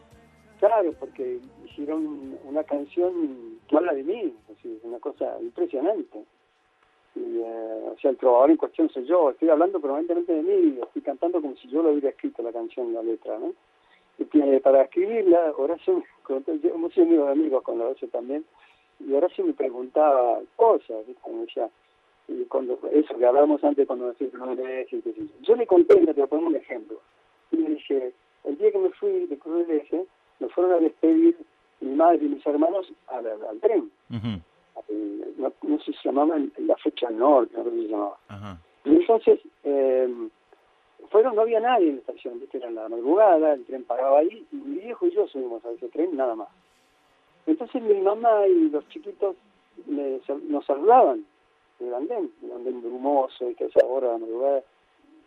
[0.59, 3.13] Claro, porque hicieron una canción
[3.69, 6.25] que habla de mí, es una cosa impresionante.
[7.15, 10.79] Y, eh, o sea, el trovador en cuestión soy yo, estoy hablando permanentemente de mí,
[10.81, 13.53] estoy cantando como si yo lo hubiera escrito la canción, la letra, ¿no?
[14.17, 16.41] Y que para escribirla, Horacio, yo
[16.75, 18.45] hemos sido amigos, amigos con Horacio también,
[18.99, 21.05] y Horacio me preguntaba cosas.
[21.27, 21.69] Me decía,
[22.27, 25.55] y cuando eso que hablábamos antes cuando decía no eres, y yo.
[25.55, 26.99] le conté, te poner un ejemplo.
[27.51, 30.05] Y le dije, el día que me fui de Cruz del Eje,
[30.39, 31.37] me fueron a despedir
[31.81, 33.89] mi madre y mis hermanos al, tren.
[34.87, 37.81] Eh, No, no sé si se llamaba en- en la fecha norte, no sé si
[37.83, 38.17] se llamaba.
[38.27, 38.57] Ajá.
[38.83, 40.27] Y entonces, eh,
[41.09, 42.57] fueron, no había nadie en la estación, ¿viste?
[42.57, 45.87] era la madrugada, el tren paraba ahí, y mi viejo y yo subimos a ese
[45.89, 46.49] tren, nada más.
[47.45, 49.35] Entonces mi mamá y los chiquitos
[49.87, 50.19] me
[50.49, 51.25] nos saludaban
[51.79, 54.63] del andén, el andén brumoso, y que esa hora de la madrugada.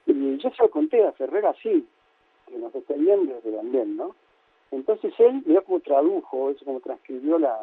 [0.07, 1.87] Y yo se lo conté a Ferrer así,
[2.47, 4.15] que nos despedían desde el andén, ¿no?
[4.71, 7.59] Entonces él, mira cómo tradujo, eso como transcribió la,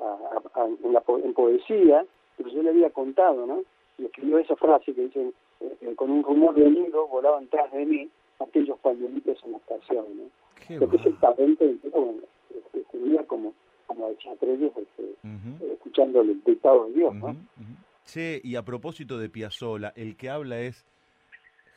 [0.00, 2.04] a- a- en, la en poesía,
[2.36, 3.62] pero yo le había contado, ¿no?
[3.98, 7.70] Y escribió esa frase que dice, eh, eh, con un rumor de nido volaban tras
[7.72, 8.08] de mí
[8.40, 10.24] aquellos pañuelitos en la estación, ¿no?
[10.66, 11.20] Qué Lo que es el va.
[11.34, 12.14] talento, bueno,
[12.50, 13.54] este, escribía como,
[13.86, 17.36] como Trelles, este, Ujú, eh, escuchando el dictado de Dios, ¿no?
[18.04, 20.84] Che, y a propósito de Piazzola, el que habla es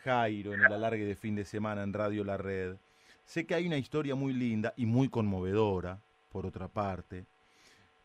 [0.03, 2.75] Jairo en el alargue de fin de semana en Radio La Red.
[3.23, 5.99] Sé que hay una historia muy linda y muy conmovedora,
[6.29, 7.25] por otra parte,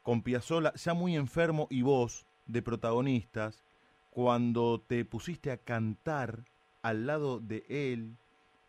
[0.02, 3.64] con Piazzola ya muy enfermo y vos de protagonistas,
[4.10, 6.40] cuando te pusiste a cantar
[6.82, 8.16] al lado de él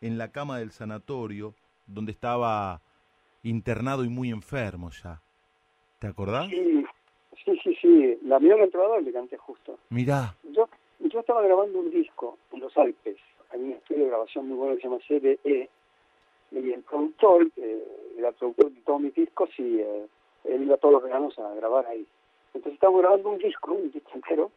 [0.00, 1.54] en la cama del sanatorio,
[1.86, 2.80] donde estaba
[3.42, 5.20] internado y muy enfermo ya.
[5.98, 6.48] ¿Te acordás?
[6.48, 6.84] Sí,
[7.44, 9.78] sí, sí, sí, la Millón Entrador le canté justo.
[9.90, 10.34] Mirá.
[10.44, 10.68] Yo,
[11.00, 13.16] yo estaba grabando un disco en los Alpes,
[13.50, 15.70] hay un estudio de grabación muy bueno que se llama CDE,
[16.52, 17.84] y el productor, eh,
[18.16, 20.06] era el productor de todos mis discos, y eh,
[20.44, 22.06] él iba todos los veranos a grabar ahí.
[22.54, 24.50] Entonces estábamos grabando un disco, un disco entero,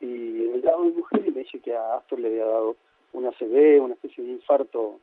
[0.00, 2.76] y me llama mi mujer y me dice que a Astor le había dado
[3.12, 4.98] una CD, una especie de infarto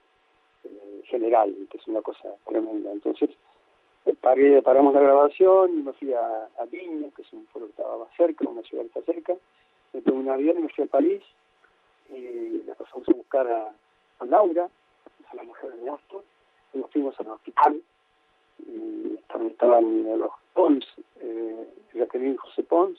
[0.63, 2.91] eh, general, que es una cosa tremenda.
[2.91, 3.29] Entonces
[4.05, 7.81] eh, paramos la grabación y me fui a, a Viña, que es un pueblo que
[7.81, 9.33] estaba más cerca, una ciudad que está cerca,
[9.93, 11.21] me tomé un avión y me fui a París
[12.09, 13.73] y la pasamos a buscar a,
[14.19, 14.69] a Laura,
[15.29, 16.23] a la mujer de Astor,
[16.73, 17.81] y nos fuimos al hospital
[19.27, 20.85] también estaban los Pons,
[21.21, 22.97] eh, Jacqueline José Pons,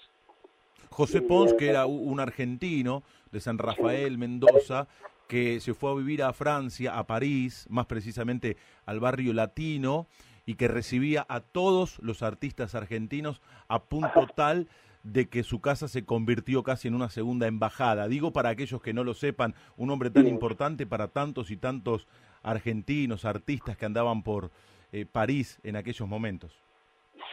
[0.90, 4.88] José Pons, eh, que era u- un argentino de San Rafael, Mendoza,
[5.28, 10.06] que se fue a vivir a Francia, a París, más precisamente al barrio latino,
[10.44, 14.68] y que recibía a todos los artistas argentinos a punto tal
[15.02, 18.06] de que su casa se convirtió casi en una segunda embajada.
[18.08, 22.06] Digo para aquellos que no lo sepan, un hombre tan importante para tantos y tantos
[22.42, 24.50] argentinos, artistas que andaban por
[24.92, 26.52] eh, París en aquellos momentos.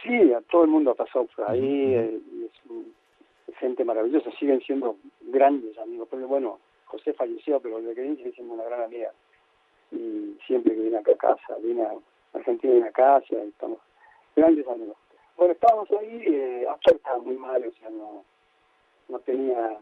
[0.02, 2.94] Sí, a todo el mundo ha pasado por ahí, eh, es, un-
[3.46, 6.08] es gente maravillosa, siguen siendo grandes amigos.
[6.10, 9.12] Pero bueno, José falleció, pero el que sigue siendo una gran amiga.
[9.92, 11.94] Y siempre que viene acá a casa, viene a
[12.32, 13.78] Argentina, viene a casa, y estamos
[14.36, 14.96] grandes amigos.
[15.36, 18.24] Bueno, estábamos ahí, eh, estaba muy mal, o sea, no,
[19.08, 19.78] no tenía,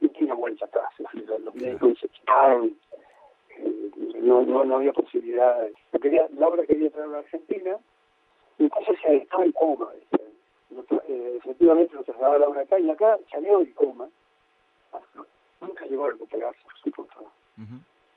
[0.00, 0.90] no tenía vuelta atrás.
[1.40, 2.76] Los, médicos se quitaron,
[4.20, 5.66] no, no, no había posibilidad.
[5.92, 7.76] Yo quería, Laura quería traerlo a Argentina,
[8.58, 9.90] y entonces se estaba en coma.
[9.98, 10.20] ¿viste?
[10.70, 14.08] Lo eh, efectivamente lo trasladaba Laura acá, y acá salió del coma.
[15.60, 17.20] Nunca llegó a recuperarse, por supuesto.
[17.58, 17.76] Ujú.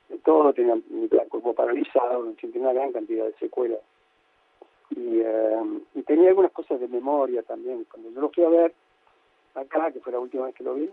[0.09, 3.79] De todo, tenía el cuerpo paralizado, tenía una gran cantidad de secuelas.
[4.91, 7.85] Y, eh, y tenía algunas cosas de memoria también.
[7.91, 8.73] Cuando yo lo fui a ver
[9.55, 10.89] acá, que fue la última vez que lo vi,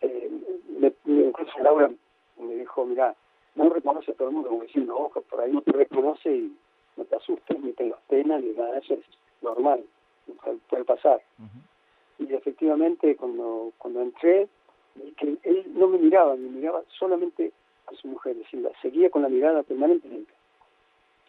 [0.00, 0.30] eh,
[0.78, 1.90] me, me- incluso Laura
[2.38, 3.14] me dijo, mira,
[3.54, 6.56] no reconoce a todo el mundo, como diciendo, ojo, por ahí no te reconoce y
[6.96, 9.04] no te asustes, ni tengas pena, ni nada, eso es
[9.42, 9.84] normal,
[10.68, 11.20] puede, pasar.
[12.18, 14.48] Y efectivamente, cuando, cuando entré,
[15.16, 17.52] que él no me miraba, me miraba solamente
[17.86, 20.32] a su mujer, es decir, la seguía con la mirada permanentemente.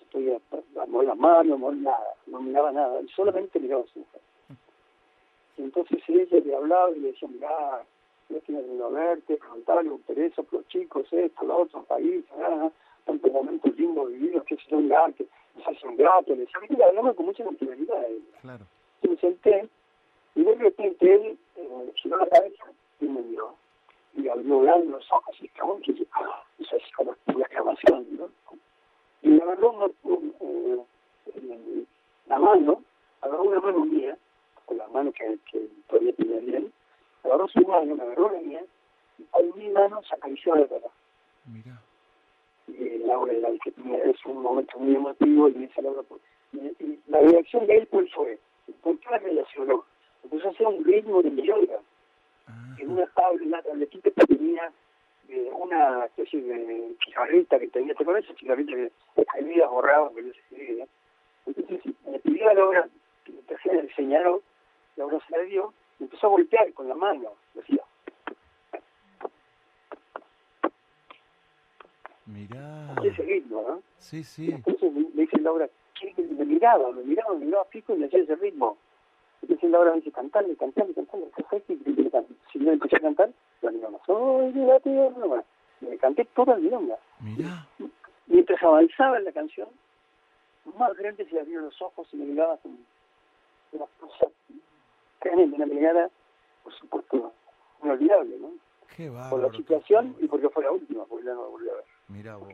[0.01, 3.88] Estoy a, a mover las manos, mover nada, no miraba nada, él solamente miraba a
[3.88, 4.21] su mujer.
[5.57, 7.84] Y entonces ella le hablaba y le decía, mirá,
[8.30, 12.69] yo estoy a verte, preguntarle, interesa por los chicos, esto, lo otro, país, ah,
[13.05, 16.88] tantos momentos lindos vividos, que se un que se hace un gato, le decía, mira,
[16.88, 17.97] hablaba con mucha naturalidad.
[17.97, 18.23] a él.
[18.41, 18.65] Claro.
[19.03, 19.69] Y me senté
[20.36, 22.63] y de repente él eh, giró la cabeza
[22.99, 23.55] y me miró.
[24.15, 26.43] Y abrió grandes los ojos y cagó que ¡ah!
[26.59, 28.30] eso es como una exclamación, ¿no?
[29.21, 30.86] Y me agarró una, un- eh,
[31.36, 31.84] eh,
[32.28, 32.82] la mano,
[33.21, 34.17] agarró una mano mía,
[34.65, 36.73] con la mano que, que todavía tenía bien,
[37.26, 38.63] agarró su mano, me agarró la mía,
[39.17, 40.88] y con mi mano se acarició la cara.
[41.45, 41.82] Mira.
[42.67, 46.01] Y Laura era el que tenía, es un momento muy emotivo y me dice Laura,
[46.07, 46.21] pues,
[46.53, 48.39] y, y la reacción de él cuál fue,
[48.82, 49.86] ¿por qué la relacionó?
[50.23, 51.80] Empezó a hacer un ritmo de yoga
[52.47, 54.71] Ah, en una tabla, una tabletita que tenía
[55.28, 60.28] de una especie de cigarrita que tenía, ¿te acuerdas esa cigarrita que escribía, borraba, pero
[60.28, 60.88] no?
[61.47, 62.88] Entonces me pidió a Laura
[63.23, 64.43] que me trajera el señaló,
[64.95, 67.82] Laura se la dio, empezó a golpear con la mano, decía,
[72.26, 72.96] Mirá.
[73.04, 73.82] ese ritmo, ¿no?
[74.00, 74.52] Sí, sí.
[74.52, 75.70] Entonces me, me dice Laura,
[76.00, 76.14] ¿qué?
[76.18, 78.78] me miraba, me miraba, me miraba fijo y me hacía ese ritmo.
[79.41, 81.26] Entonces Laura me dice, cantale, cantale, cantale.
[82.52, 83.30] Si yo empecé a cantar,
[83.62, 85.43] la milonga, soy de la tierra.
[85.82, 86.98] Me canté toda la milonga.
[87.20, 87.68] Mirá.
[88.28, 89.68] Mientras avanzaba en la canción,
[90.78, 92.76] más grande se le abrieron los ojos y me miraba con
[93.74, 94.28] una cosa
[95.26, 96.09] tremenda, una mirada,
[96.63, 97.34] por supuesto,
[97.84, 98.51] inolvidable, ¿no?
[98.95, 101.73] Qué por la situación y porque fue la última, porque ya no la volví a
[101.73, 101.84] ver.
[102.07, 102.53] Mirá vos.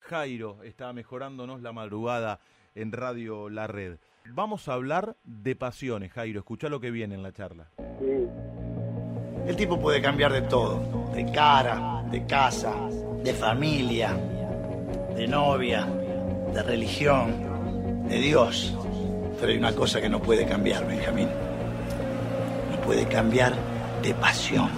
[0.00, 2.40] Jairo está mejorándonos la madrugada
[2.74, 3.96] en Radio La Red.
[4.26, 6.40] Vamos a hablar de pasiones, Jairo.
[6.40, 7.68] Escucha lo que viene en la charla.
[7.98, 8.28] Sí.
[9.46, 10.80] El tipo puede cambiar de todo,
[11.14, 12.74] de cara, de casa,
[13.22, 14.14] de familia,
[15.16, 15.86] de novia,
[16.52, 18.76] de religión, de Dios.
[19.40, 21.28] Pero hay una cosa que no puede cambiar, Benjamín.
[22.90, 23.52] No puede cambiar
[24.02, 24.68] de pasión.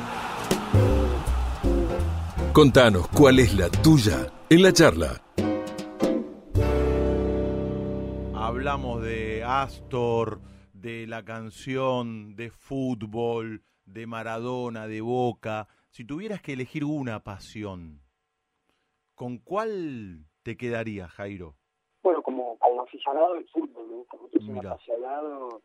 [2.52, 5.22] Contanos cuál es la tuya en la charla.
[8.34, 10.40] Hablamos de Astor,
[10.74, 15.68] de la canción, de fútbol, de Maradona, de Boca.
[15.88, 18.02] Si tuvieras que elegir una pasión,
[19.14, 21.54] ¿con cuál te quedaría, Jairo?
[22.02, 24.72] Bueno, como, como aficionado del fútbol, me gusta mucho, soy un Mira.
[24.72, 25.62] apasionado,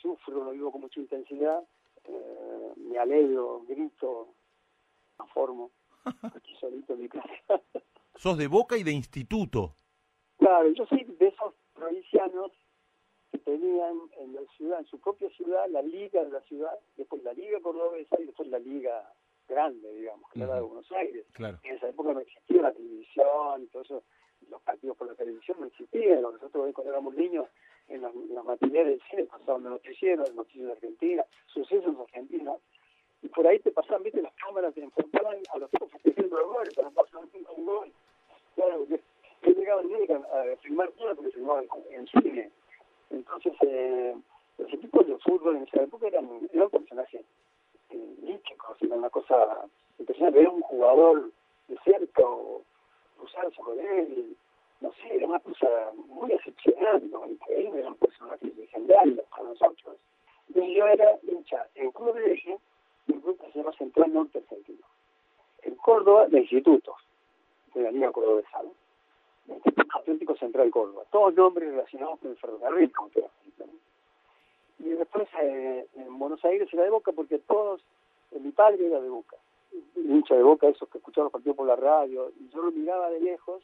[0.00, 1.60] sufro, lo vivo con mucha intensidad,
[2.08, 4.34] eh, me alegro, grito,
[5.18, 5.70] me formo,
[6.34, 7.28] aquí solito en mi casa.
[8.16, 9.74] Sos de Boca y de Instituto.
[10.38, 12.52] Claro, yo soy de esos provincianos
[13.30, 17.22] que tenían en la ciudad, en su propia ciudad, la liga de la ciudad, después
[17.22, 19.12] la liga cordobesa y después la liga
[19.48, 20.74] grande, digamos, que era la de Ujú.
[20.74, 21.26] Buenos Aires.
[21.32, 21.58] Claro.
[21.62, 24.02] En esa época no existía la televisión y todo eso,
[24.48, 26.22] los partidos por la televisión no existían.
[26.22, 27.46] Nosotros cuando éramos niños,
[27.88, 32.60] en las, en matinés del cine pasaban los noticieros, los noticieros de Argentina, sucesos argentinos,
[33.22, 36.46] y por ahí te pasaban, viste, las cámaras te enfocaban a los tipos festejando el
[36.46, 37.92] gol, pasaban nunca un gol.
[38.54, 38.96] Claro, yo,
[39.42, 39.98] yo llegaba el día
[40.32, 42.50] a, a filmar todo porque filmaban en, en cine.
[43.10, 44.14] Entonces, eh,
[44.58, 47.24] los equipos de fútbol en esa época eran, eran personajes
[47.90, 49.66] eh, míticos, era una cosa
[49.98, 50.38] impresionante.
[50.38, 51.30] Ver un jugador
[51.68, 52.62] de cerca o
[53.16, 54.36] cruzarse con él,
[54.80, 57.26] no sé, era una cosa muy excepcional, ¿no?
[57.26, 59.96] increíble, eran personajes legendarios para nosotros.
[60.54, 62.58] Y yo era hincha en Club de Eje,
[63.08, 64.86] un club que se llama Central Norte Argentino.
[65.62, 66.96] En Córdoba, de institutos,
[67.74, 68.72] de la Liga Cordobesa, ¿no?
[69.48, 71.04] El Instituto Atlético Central Córdoba.
[71.10, 73.24] Todos nombres relacionados con el ferrocarril, como te.
[74.80, 77.80] Y después eh, en Buenos Aires era de Boca porque todos,
[78.30, 79.36] eh, mi padre era de Boca,
[79.96, 83.10] hincha de Boca, esos que escuchaban los partidos por la radio, y yo lo miraba
[83.10, 83.62] de lejos,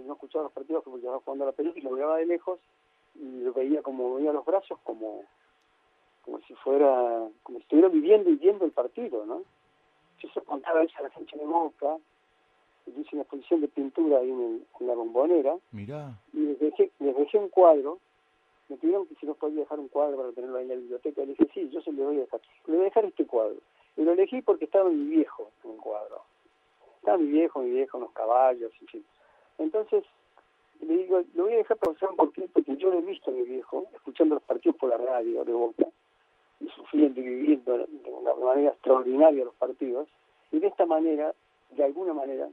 [0.00, 2.58] no escuchaba los partidos porque estaba jugando a la pelota y lo miraba de lejos
[3.14, 5.22] y lo veía como veía los brazos como
[6.24, 9.42] como si fuera, como si estuviera viviendo y viendo el partido, ¿no?
[10.20, 11.98] Yo se contaba a la gente de Boca,
[12.86, 16.18] y hice una exposición de pintura ahí en, el- en la bombonera, Mirá.
[16.32, 17.98] y les dejé, les dejé un cuadro,
[18.70, 21.20] me pidieron que si nos podía dejar un cuadro para tenerlo ahí en la biblioteca,
[21.20, 23.56] le dije, sí, yo se lo voy a dejar, le voy a dejar este cuadro.
[23.98, 26.22] Y lo elegí porque estaba mi viejo en el cuadro.
[27.00, 29.04] Estaba mi viejo, mi viejo, unos caballos, en fin.
[29.58, 30.04] Entonces,
[30.80, 33.30] le digo, lo voy a dejar para saber por qué, porque yo lo he visto
[33.30, 35.86] a mi viejo, escuchando los partidos por la radio de Boca,
[36.60, 40.08] y sufriendo y viviendo de una manera extraordinaria los partidos,
[40.52, 41.34] y de esta manera,
[41.70, 42.48] de alguna manera,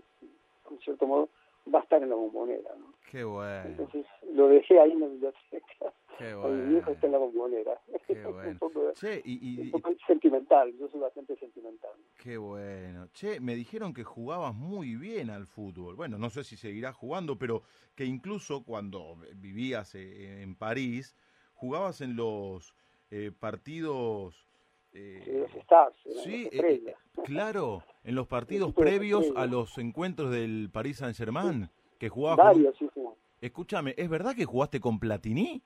[0.70, 1.30] en cierto modo,
[1.74, 2.94] va a estar en la bombonera, ¿no?
[3.10, 3.64] Qué bueno.
[3.66, 5.94] Entonces lo dejé ahí en la biblioteca.
[6.18, 6.92] Qué Mi viejo bueno.
[6.92, 7.82] está en la bombonera.
[8.08, 8.60] Qué un bueno.
[8.60, 11.92] poco, Che, y, y- un y- poco sentimental, yo soy bastante sentimental.
[12.22, 13.08] qué bueno.
[13.14, 15.96] Che, me dijeron que jugabas muy bien al fútbol.
[15.96, 17.64] Bueno, no sé si seguirás jugando, pero
[17.96, 21.16] que incluso cuando vivías eh, en París,
[21.54, 22.74] jugabas en los
[23.12, 24.48] eh, partidos...
[24.94, 26.96] eh, Eh, los stars, Sí, las eh, estrellas.
[27.18, 31.70] eh, claro, en los partidos previos a los encuentros del Paris Saint Germain,
[32.00, 32.46] que jugabas con...
[32.48, 33.02] Varios, sí, sí.
[33.42, 35.62] Escúchame, ¿es verdad que jugaste con Platini?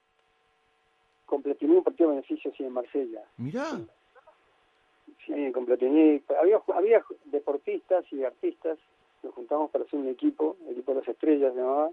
[1.25, 3.23] Con Platini un partido de beneficio sí en Marsella.
[3.37, 3.79] Mirá,
[5.25, 6.21] Sí, con Platini.
[6.39, 8.77] Había, había deportistas y artistas,
[9.23, 11.89] nos juntamos para hacer un equipo, el equipo de las estrellas llamaba,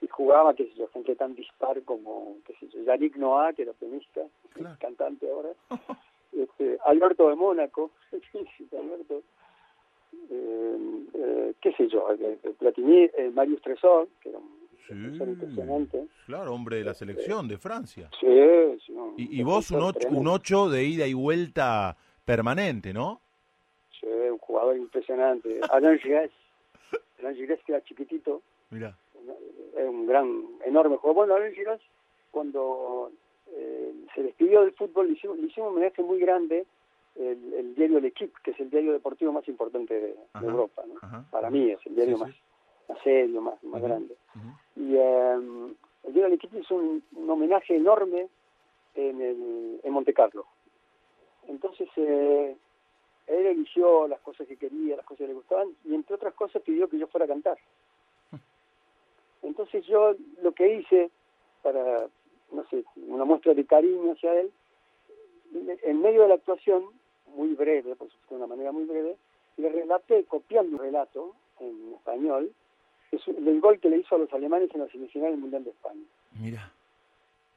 [0.00, 3.62] y jugaba, qué sé yo, gente tan dispar como, qué sé yo, Yannick Noah, que
[3.62, 4.76] era pianista, Claro.
[4.80, 5.50] cantante ahora,
[6.32, 7.90] este, Alberto de Mónaco,
[8.72, 9.22] Alberto,
[10.30, 10.76] eh,
[11.14, 14.56] eh, qué sé yo, eh, eh, Platini, eh, Marius Tresor, que era un
[14.86, 16.06] sí, impresionante.
[16.26, 18.08] claro, hombre de la selección de Francia.
[18.20, 18.26] Sí,
[19.16, 20.20] Y, y vos un defensor ocho, tremendo.
[20.20, 23.20] un ocho de ida y vuelta permanente, ¿no?
[24.00, 25.60] Sí, un jugador impresionante.
[25.70, 26.32] Alain Giresse,
[27.20, 28.96] Alain Giresse que era chiquitito, Mirá,
[29.76, 31.14] es un gran, enorme jugador.
[31.26, 31.82] Bueno, Alain Giresse,
[32.30, 33.10] cuando
[33.56, 36.66] eh, se despidió del fútbol, le hicimos, le hicimos un homenaje muy grande
[37.16, 40.82] el, el diario L'Equipe, que es el diario deportivo más importante de, Europa.
[40.86, 40.94] ¿no?
[41.00, 42.40] ajá, Para mí es el diario Sí, más, sí.
[42.88, 44.16] más serio, más, más grande.
[44.76, 45.32] Y eh,
[46.04, 48.28] el diario L'Equipe hizo un, un homenaje enorme
[48.94, 50.46] en, el, en Monte Carlo.
[51.48, 52.56] Entonces, eh,
[53.26, 56.62] él eligió las cosas que quería, las cosas que le gustaban, y entre otras cosas
[56.62, 57.58] pidió que yo fuera a cantar.
[59.42, 61.10] Entonces yo lo que hice
[61.62, 62.08] para,
[62.52, 64.50] no sé, una muestra de cariño hacia él,
[65.82, 66.84] en medio de la actuación,
[67.34, 69.16] muy breve, por supuesto de una manera muy breve,
[69.56, 72.52] le relaté, copiando un relato en español,
[73.12, 75.64] es un- el gol que le hizo a los alemanes en la semifinal del Mundial
[75.64, 76.02] de España.
[76.40, 76.72] Mira.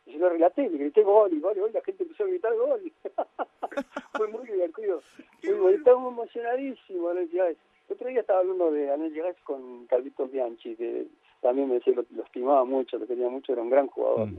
[0.05, 2.27] Y yo lo relaté, le grité gol y gol y gol, la gente empezó a
[2.27, 2.91] gritar gol.
[4.13, 5.01] Fue muy divertido.
[5.61, 7.07] Muy estaba emocionadísimo.
[7.07, 11.07] Otro día estaba hablando de Anel Girais con Carlitos Bianchi, que
[11.41, 14.29] también me decía, lo, lo estimaba mucho, lo quería mucho, era un gran jugador.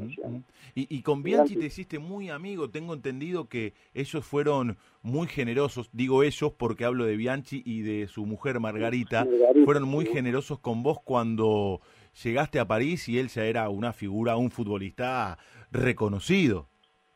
[0.75, 2.71] Y, y con Bianchi te hiciste muy amigo.
[2.71, 5.91] Tengo entendido que ellos fueron muy generosos.
[5.93, 9.25] Digo ellos porque hablo de Bianchi y de su mujer Margarita.
[9.25, 10.13] Margarita, Fueron muy sí.
[10.13, 11.81] generosos con vos cuando
[12.23, 15.39] llegaste a París y él ya era una figura, un futbolista
[15.71, 16.69] reconocido.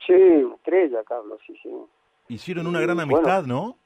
[0.07, 0.13] Sí,
[0.57, 1.71] estrella, Carlos, sí, sí.
[2.29, 3.15] Hicieron una gran bueno.
[3.17, 3.79] amistad, ¿no?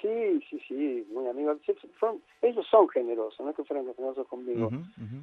[0.00, 1.58] Sí, sí, sí, muy amigos.
[1.98, 4.70] Fueron- ellos son generosos, no es que fueran generosos conmigo.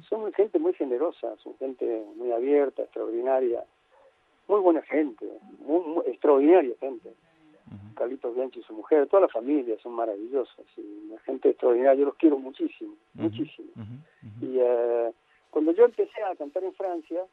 [0.08, 3.64] Son gente muy generosa, son gente muy abierta, extraordinaria,
[4.46, 5.26] muy buena gente,
[5.60, 7.12] muy, muy- extraordinaria gente.
[7.96, 12.06] Carlitos Bianchi y su mujer, toda la familia son maravillosos, y una gente extraordinaria, yo
[12.06, 13.68] los quiero muchísimo, muchísimo.
[14.40, 15.12] Y eh,
[15.50, 17.24] cuando yo empecé a cantar en Francia,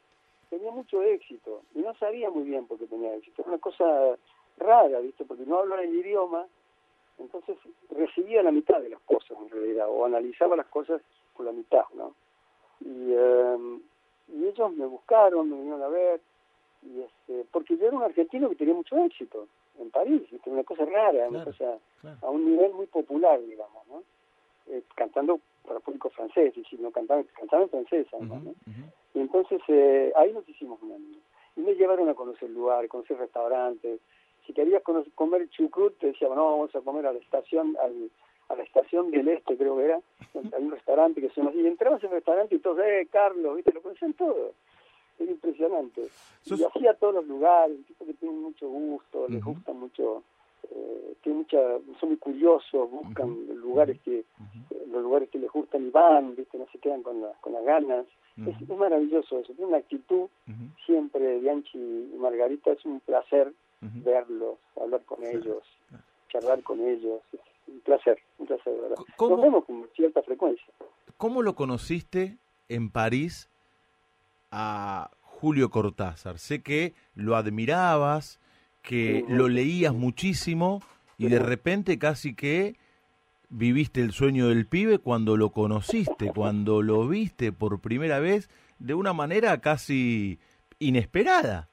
[0.50, 4.16] tenía mucho éxito, y no sabía muy bien por qué tenía éxito, era una cosa
[4.58, 5.24] rara, ¿viste?
[5.24, 6.46] Porque no hablo el idioma,
[7.18, 7.56] entonces
[7.90, 11.00] recibía la mitad de las cosas en realidad, o analizaba las cosas
[11.34, 12.14] por la mitad, ¿no?
[12.80, 13.78] Y, eh,
[14.28, 16.20] y ellos me buscaron, me vinieron a ver,
[16.82, 19.48] y este, porque yo era un argentino que tenía mucho éxito
[19.78, 20.50] en París, ¿viste?
[20.50, 22.16] una cosa rara, una Claro, cosa claro.
[22.22, 24.02] a un nivel muy popular, digamos, ¿no?
[24.68, 28.40] Eh, cantando para público francés, y si no cantaba, cantaba en francés, ¿no?
[29.14, 31.20] Y entonces eh, ahí nos hicimos un amigo.
[31.56, 34.00] Y me llevaron a conocer lugares, conocer restaurantes.
[34.46, 34.82] Si querías
[35.14, 38.10] comer chucrut, te decían, no, vamos a comer a la estación, al-
[38.48, 40.00] a la estación del este, creo que era.
[40.56, 41.60] Hay un restaurante que se llama así.
[41.60, 43.72] Y entrabas en el restaurante y todos, eh, Carlos, ¿viste?
[43.72, 44.52] Lo conocían todo.
[45.18, 46.02] Era impresionante.
[46.42, 49.72] Sos- Y así a todos los lugares, un tipo que tiene mucho gusto, les gusta
[49.72, 50.22] mucho,
[50.70, 51.58] eh, tiene mucha,
[51.98, 54.24] son muy curiosos, buscan lugares que eh,
[54.90, 56.56] los lugares que les gustan y van, ¿viste?
[56.58, 58.06] No se quedan con, la- con las ganas.
[58.46, 60.28] Es, es maravilloso eso, tiene una actitud
[60.84, 65.62] siempre Bianchi y Margarita es un placer verlos, hablar con ellos,
[66.28, 68.96] charlar con ellos, es un placer, un placer de verdad.
[69.16, 69.36] ¿Cómo?
[69.36, 70.66] Nos vemos con cierta frecuencia.
[71.16, 72.36] ¿Cómo lo conociste
[72.68, 73.48] en París
[74.50, 76.38] a Julio Cortázar?
[76.38, 78.38] Sé que lo admirabas,
[78.82, 80.80] que lo leías muchísimo
[81.18, 82.76] y de repente casi que
[83.48, 88.94] viviste el sueño del pibe cuando lo conociste, cuando lo viste por primera vez de
[88.94, 90.38] una manera casi
[90.78, 91.68] inesperada.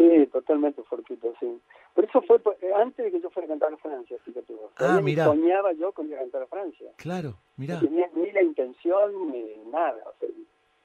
[0.00, 1.60] Sí, totalmente fortuito, sí.
[1.94, 4.70] Pero eso fue eh, antes de que yo fuera a cantar a Francia, fíjate vos.
[4.78, 5.26] Ah, mirá.
[5.26, 6.90] soñaba yo con ir a cantar a Francia.
[6.96, 7.74] Claro, mirá.
[7.74, 10.28] No tenía ni la intención, ni nada, o sea,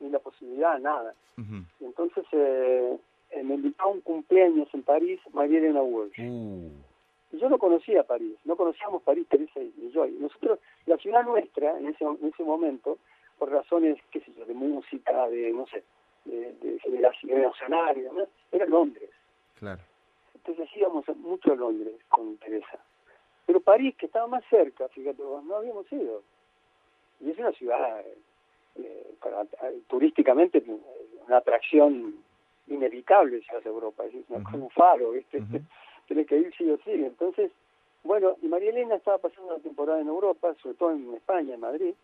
[0.01, 1.15] ni la posibilidad, nada.
[1.37, 2.97] Y entonces eh,
[3.29, 6.19] eh, me invitó a un cumpleaños en París, María Elena Walsh.
[6.19, 6.71] Uh,
[7.31, 10.05] Y yo no conocía París, no conocíamos París, Teresa y y yo.
[10.05, 12.97] Y nosotros, la ciudad nuestra, en ese, en ese momento,
[13.39, 15.83] por razones, qué sé yo, de música, de, no sé,
[16.25, 19.09] de, de generación nacional y demás, era Londres.
[19.59, 19.81] claro.
[20.33, 22.79] Entonces íbamos mucho a Londres con Teresa.
[23.47, 26.21] Pero París, que estaba más cerca, fíjate vos, no habíamos ido.
[27.19, 28.03] Y es una ciudad,
[28.75, 30.77] eh, para- eh, turísticamente, eh,
[31.27, 32.23] una atracción
[32.67, 34.05] inevitable si vas a Europa.
[34.05, 35.37] Es una- como un faro, ¿viste?
[35.39, 35.47] Ujú.
[36.07, 36.91] Tienes que ir sí o sí.
[36.91, 37.51] Entonces,
[38.03, 41.59] bueno, y María Elena estaba pasando una temporada en Europa, sobre todo en España, en
[41.59, 41.95] Madrid.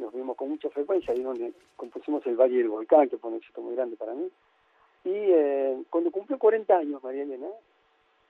[0.00, 3.36] Nos vimos con mucha frecuencia, ahí donde compusimos el Valle del Volcán, que fue un
[3.36, 4.28] éxito muy grande para mí.
[5.04, 7.48] Y eh, cuando cumplió 40 años María Elena,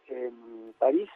[0.08, 1.08] en París,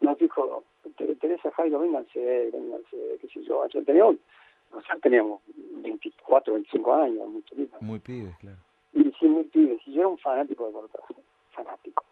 [0.00, 0.64] nos dijo,
[0.96, 3.66] "Te- Teresa Jairo, vénganse, vénganse, qué sé yo.
[3.68, 4.16] Yo teníamos,
[4.72, 7.80] nosotros teníamos 24, 25 años, muy chiquitos.
[7.80, 8.58] Muy pibes, claro.
[8.94, 9.80] Y sí, muy pibes.
[9.86, 11.16] Y yo era un fanático de Cortázar,
[11.52, 12.04] fanático.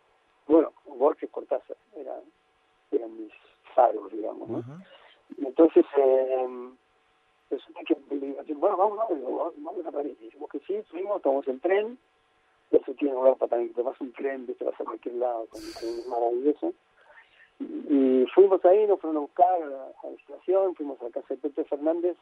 [0.46, 2.14] Bueno, Borges Cortázar, era,
[2.92, 3.32] eran mis
[3.74, 4.58] faros, digamos, ¿no?
[4.58, 4.78] Ajá.
[5.36, 6.70] Y entonces, eh,
[7.50, 10.16] resulta que le digo, bueno, vamos, vamos, vamos, a París.
[10.20, 11.98] Y dijimos que sí, fuimos, tomamos el tren.
[12.70, 16.06] Eso tiene Europa también, que tomas un tren, te vas a cualquier lado, con, es
[16.08, 16.72] maravilloso.
[17.58, 21.26] Y fuimos ahí, nos fueron a buscar a la, la estación, fuimos a la casa
[21.34, 22.16] de Pepe Fernández,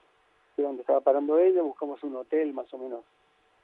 [0.56, 3.04] que donde estaba parando ella, buscamos un hotel más o menos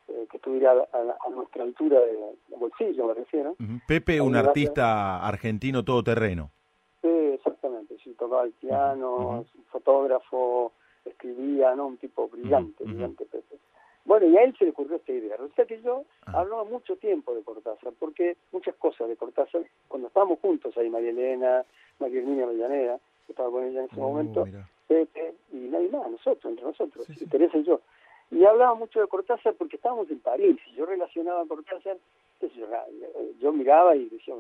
[0.09, 2.13] eh, que estuviera a, a- a nuestra altura de,
[2.49, 3.57] de bolsillo, me refiero.
[3.89, 4.49] Pepe, un Gracias.
[4.51, 6.51] artista argentino todoterreno.
[7.03, 10.73] Sí, exactamente, sí, tocaba el piano, es un fotógrafo,
[11.05, 11.87] escribía, ¿no?
[11.89, 13.57] Un tipo brillante, brillante Pepe.
[14.05, 15.37] Bueno, y a él se le ocurrió esta idea.
[15.37, 16.41] Resulta que yo Ah.
[16.41, 21.11] hablaba mucho tiempo de Cortázar, porque muchas cosas de Cortázar, cuando estábamos juntos ahí, María
[21.11, 21.65] Elena,
[21.99, 24.47] María Herminia Avellaneda, que estaba con ella en ese Uh, momento.
[24.87, 27.27] Pepe y nadie más, nosotros, entre nosotros, Sí, sí.
[27.27, 27.81] Teresa y yo.
[28.31, 31.97] Y hablaba mucho de Cortázar porque estábamos en París y yo relacionaba a Cortázar,
[32.41, 32.67] sé yo,
[33.41, 34.35] yo miraba y decía,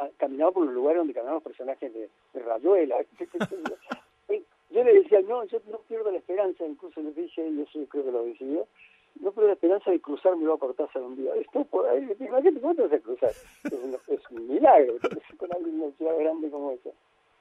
[0.00, 2.96] ah, caminaba por los lugares donde caminaban los personajes de, de Rayuela.
[4.70, 4.74] yo.
[4.74, 7.78] Y yo le decía, no, yo no pierdo la esperanza, incluso le dije, y eso
[7.88, 8.66] creo que lo decidió,
[9.20, 11.34] no pierdo la esperanza de cruzarme a Cortázar un día.
[11.36, 13.30] Esto por ahí, imagínate, ¿cómo te vas a cruzar?
[13.30, 14.94] Es un, es un milagro,
[15.36, 16.90] con una ciudad grande como esa.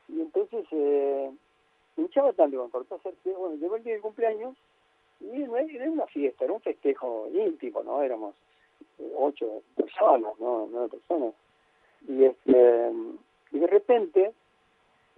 [0.08, 1.32] Y entonces, eh,
[1.98, 4.56] hinchaba tanto con Cortázar que, bueno, llegó el día del cumpleaños
[5.22, 8.02] y era una fiesta, era un festejo íntimo, ¿no?
[8.02, 8.36] Éramos
[9.00, 10.68] eh, ocho personas, ¿no?
[10.72, 11.34] Nueve personas.
[12.08, 12.92] Y, este,
[13.52, 14.34] y de repente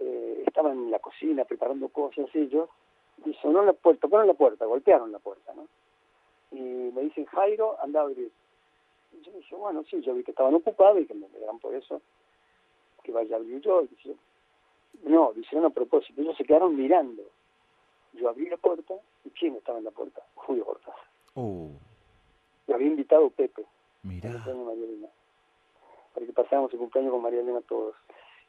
[0.00, 2.68] eh, estaban en la cocina preparando cosas ellos
[3.24, 5.66] y sonó la puerta, tocaron la puerta, golpearon la puerta, ¿no?
[6.50, 6.60] Y
[6.92, 8.30] me dicen, Jairo, anda a abrir.
[9.12, 11.74] Y yo dije, bueno, sí, yo vi que estaban ocupados y que me dan por
[11.74, 12.00] eso
[13.02, 13.82] que vaya a abrir yo.
[13.82, 14.14] Y dije,
[15.04, 17.22] no, lo hicieron a propósito, ellos se quedaron mirando.
[18.14, 18.94] Yo abrí la puerta
[19.24, 20.22] y ¿quién estaba en la puerta?
[20.34, 21.06] Julio Cortázar.
[21.34, 21.70] Oh,
[22.66, 23.64] Lo había invitado Pepe,
[24.02, 24.32] mirá.
[26.14, 27.94] para que pasáramos el cumpleaños con María Elena todos.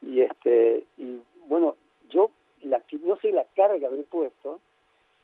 [0.02, 1.20] Y este y
[1.50, 1.76] bueno,
[2.10, 2.30] yo
[2.62, 4.60] la no sé la cara que habré puesto,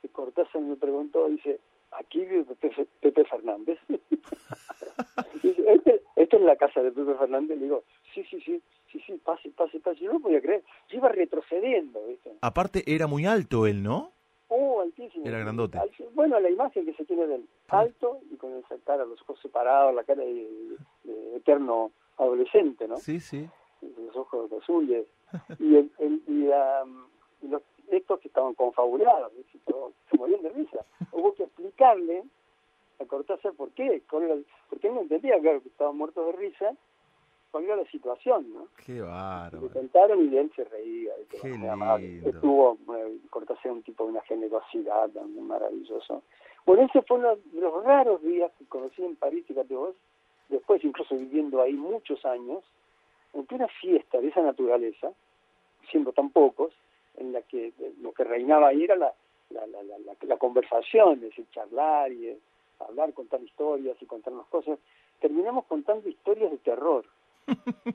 [0.01, 1.59] que Cortázar me preguntó, dice,
[1.91, 3.79] aquí vive Pepe, Pepe Fernández.
[5.43, 8.61] dice, este, esta es la casa de Pepe Fernández, le digo, sí, sí, sí,
[8.91, 9.99] sí, sí, pase, pase, pase.
[10.01, 12.31] Yo no podía creer, yo iba retrocediendo, ¿viste?
[12.41, 14.11] Aparte era muy alto él, ¿no?
[14.47, 15.25] Oh, altísimo.
[15.25, 15.79] Era grandote.
[16.13, 19.93] Bueno, la imagen que se tiene del alto y con esa cara, los ojos separados,
[19.93, 22.97] la cara de, de eterno adolescente, ¿no?
[22.97, 23.47] Sí, sí.
[23.81, 25.05] Los ojos azules.
[25.59, 26.85] Y, el, el- y, la-
[27.41, 29.59] y los, que estaban confabulados, ¿viste?
[29.65, 30.85] Todos se morían de risa.
[31.11, 32.23] Hubo que explicarle
[32.99, 36.73] a Cortázar por qué, porque él no entendía, claro, que estaban muertos de risa,
[37.51, 38.67] cuál era la situación, ¿no?
[38.85, 39.69] Qué Le bárbaro.
[39.71, 41.13] contaron y él se reía.
[41.21, 42.29] y todo, Qué lindo.
[42.29, 46.23] Estuvo eh, Cortázar un tipo de una generosidad también maravilloso.
[46.65, 49.95] Bueno, ese fue uno de los raros días que conocí en París, fíjate vos,
[50.49, 52.63] después incluso viviendo ahí muchos años,
[53.35, 55.11] en plena fiesta de esa naturaleza,
[55.91, 56.73] siendo tan pocos,
[57.17, 59.13] en la que eh, lo que reinaba ahí era la,
[59.51, 62.39] la, la, la, la- la conversación, es decir, charlar y eh,
[62.79, 64.79] hablar, contar historias y contarnos cosas.
[65.21, 67.05] Terminamos contando historias de terror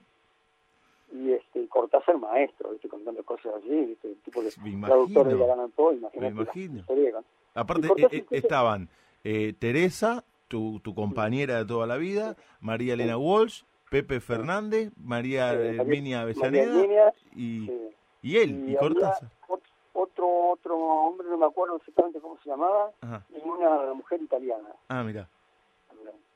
[1.12, 2.88] y este Cortázar maestro, ¿viste?
[2.88, 4.08] contando cosas así, ¿viste?
[4.08, 5.24] el tipo de imagino.
[5.46, 6.34] La Gran Poe, imagínate.
[6.34, 6.74] Me imagino.
[6.74, 7.22] la historia,
[7.54, 8.88] Aparte eh, eh, estaban
[9.24, 15.52] eh, Teresa, tu, tu compañera de toda la vida, María Elena Walsh, Pepe Fernández, María
[15.52, 17.90] Eh, eh, María- Avellaneda y, sí.
[18.22, 19.28] y él, y, había Cortázar.
[19.48, 19.60] ot-
[19.92, 23.26] Otro, otro hombre, no me acuerdo exactamente cómo se llamaba, Ajá.
[23.30, 24.68] y una mujer italiana.
[24.88, 25.28] Ah, mira,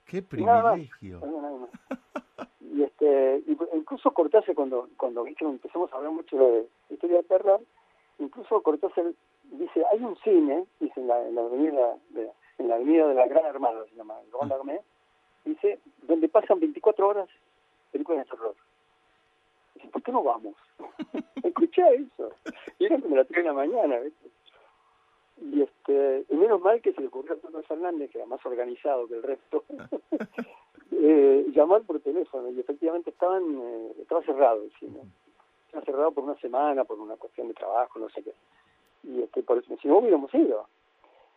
[0.06, 1.20] qué Y nada más, privilegio.
[1.20, 1.70] más.
[2.60, 7.60] Y este, y incluso Cortázar cuando cuando empezamos a hablar mucho de historia de terror,
[8.18, 9.04] incluso Cortázar
[9.44, 13.14] dice, hay un cine, dice en la, en la avenida de, en la avenida de
[13.14, 14.80] la Gran Armada, se llama, Grand Armée,
[15.44, 17.28] dice, donde pasan 24 horas
[17.92, 18.54] películas de terror.
[19.74, 20.54] Dice, ¿por qué no vamos?
[21.42, 22.32] Escuché eso.
[22.78, 23.96] Y era como las 3 de la mañana.
[25.40, 29.06] Y este, menos mal que se le ocurrió a Pedro Fernández, que era más organizado
[29.08, 29.64] que el resto,
[30.92, 35.00] eh, llamar por teléfono y efectivamente estaban eh, estaba cerrado el cine.
[35.66, 38.32] Estaba cerrado por una semana, por una cuestión de trabajo, no sé qué.
[39.02, 40.66] Y este, por eso, si no hubiéramos ido.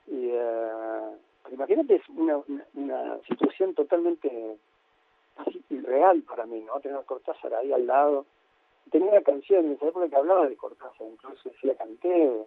[0.08, 2.40] Y pero imagínate, es una,
[2.74, 4.58] una, situación totalmente
[5.36, 6.80] casi irreal para mí, ¿no?
[6.80, 8.26] Tener a Cortázar ahí al lado.
[8.92, 12.46] Tenía una canción en esa época que hablaba de Cortázar, incluso decía canté.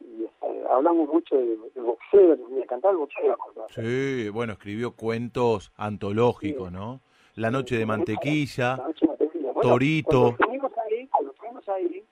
[0.00, 3.84] Y este, hablamos mucho de, de boxeo, de cantar el boxeo Cortázar.
[3.84, 7.00] Sí, bueno, escribió cuentos antológicos, ¿no?
[7.36, 9.52] La noche de mantequilla, La noche de mantequilla.
[9.52, 10.10] Bueno, Torito.
[10.10, 12.04] Cuando estuvimos ahí, cuando estuvimos ahí,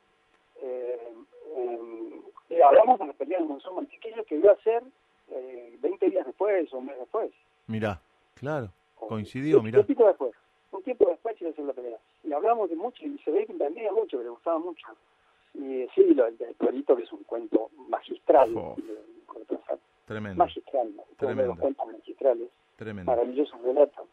[0.62, 1.12] eh,
[1.56, 4.82] eh, hablamos de la pelea de Monzón Mantequilla que iba a ser
[5.34, 7.30] eh, 20 días después o un mes después.
[7.66, 8.00] mirá,
[8.34, 9.82] claro, coincidió, un mirá.
[9.84, 10.32] tiempo después.
[10.70, 11.98] Un tiempo después iba a ser la pelea.
[12.24, 14.86] Y hablamos de mucho y se ve que entendía mucho, que le gustaba mucho.
[15.54, 18.54] Y eh, sí, lo del del Torito, que es un cuento magistral.
[18.54, 18.94] De
[19.26, 19.78] Cortázar.
[20.06, 21.56] Tremendo, Magistral, Tremendo.
[21.56, 22.48] cuentos magistrales.
[22.76, 23.10] tremendo.
[23.12, 24.06] maravilloso relato.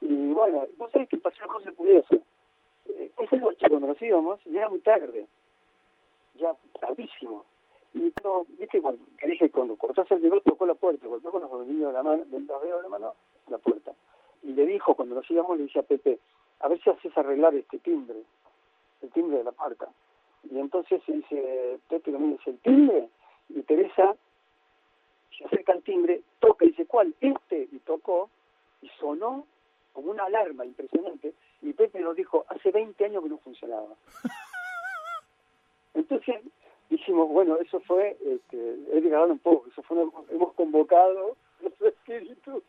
[0.00, 2.16] Y bueno, vos sabés que pasó una cosa curiosa.
[2.88, 5.26] Eh, esa noche cuando nos íbamos, ya era muy tarde,
[6.36, 7.44] ya tardísimo.
[7.96, 11.88] Y no, viste, cuando, dije, cuando Cortázar llegó, tocó la puerta, golpeó con los dedillos
[11.88, 13.14] de la mano, del dedo de la mano,
[13.48, 13.92] la puerta.
[14.42, 16.18] Y le dijo, cuando nos íbamos, le dice a Pepe,
[16.60, 18.22] a ver si haces arreglar este timbre,
[19.00, 19.88] el timbre de la puerta.
[20.50, 23.08] Y entonces dice, Pepe lo dice, ¿el timbre?
[23.48, 24.14] Y Teresa
[25.38, 27.14] se acerca al timbre, toca y dice, ¿cuál?
[27.18, 28.28] Este, y tocó,
[28.82, 29.46] y sonó
[29.94, 31.32] como una alarma impresionante,
[31.62, 33.88] y Pepe nos dijo, hace 20 años que no funcionaba.
[35.94, 36.42] Entonces
[36.90, 42.62] dijimos, bueno, eso fue, este, Edgar Allan Poe, eso fue, una- hemos convocado los espíritus.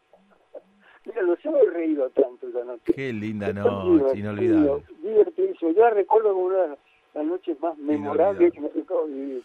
[1.06, 2.94] Mira, nos hemos reído tanto esa noche.
[2.94, 4.84] Qué linda noche, inolvidable.
[5.02, 5.72] Divertidísimo.
[5.72, 6.78] Yo la recuerdo como una de
[7.14, 9.42] las noches más memorables que me tocó vivir.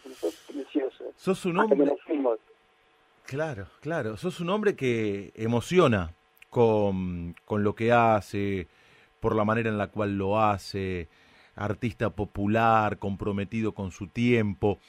[0.47, 1.05] Precioso.
[1.15, 1.95] Sos un hombre...
[3.25, 4.17] Claro, claro.
[4.17, 6.11] Sos un hombre que emociona
[6.49, 8.67] con, con lo que hace,
[9.21, 11.07] por la manera en la cual lo hace,
[11.55, 14.79] artista popular, comprometido con su tiempo.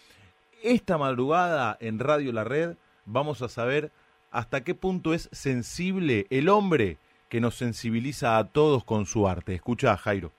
[0.62, 3.92] Esta madrugada en Radio La Red vamos a saber
[4.30, 9.54] hasta qué punto es sensible el hombre que nos sensibiliza a todos con su arte.
[9.54, 10.32] Escucha, Jairo.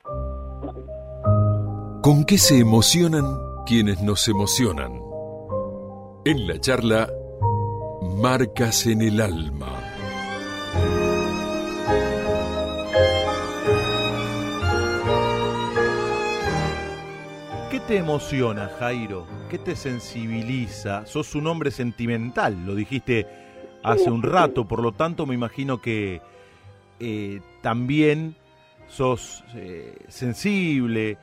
[2.01, 5.01] ¿Con qué se emocionan quienes nos emocionan?
[6.25, 7.09] En la charla
[8.01, 9.84] Marcas en el alma.
[17.87, 19.25] Te emociona, Jairo?
[19.49, 21.05] ¿Qué te sensibiliza?
[21.05, 23.27] Sos un hombre sentimental, lo dijiste
[23.83, 26.19] hace un rato, por lo tanto me imagino que
[26.99, 28.35] eh, también
[28.87, 31.17] sos eh, sensible,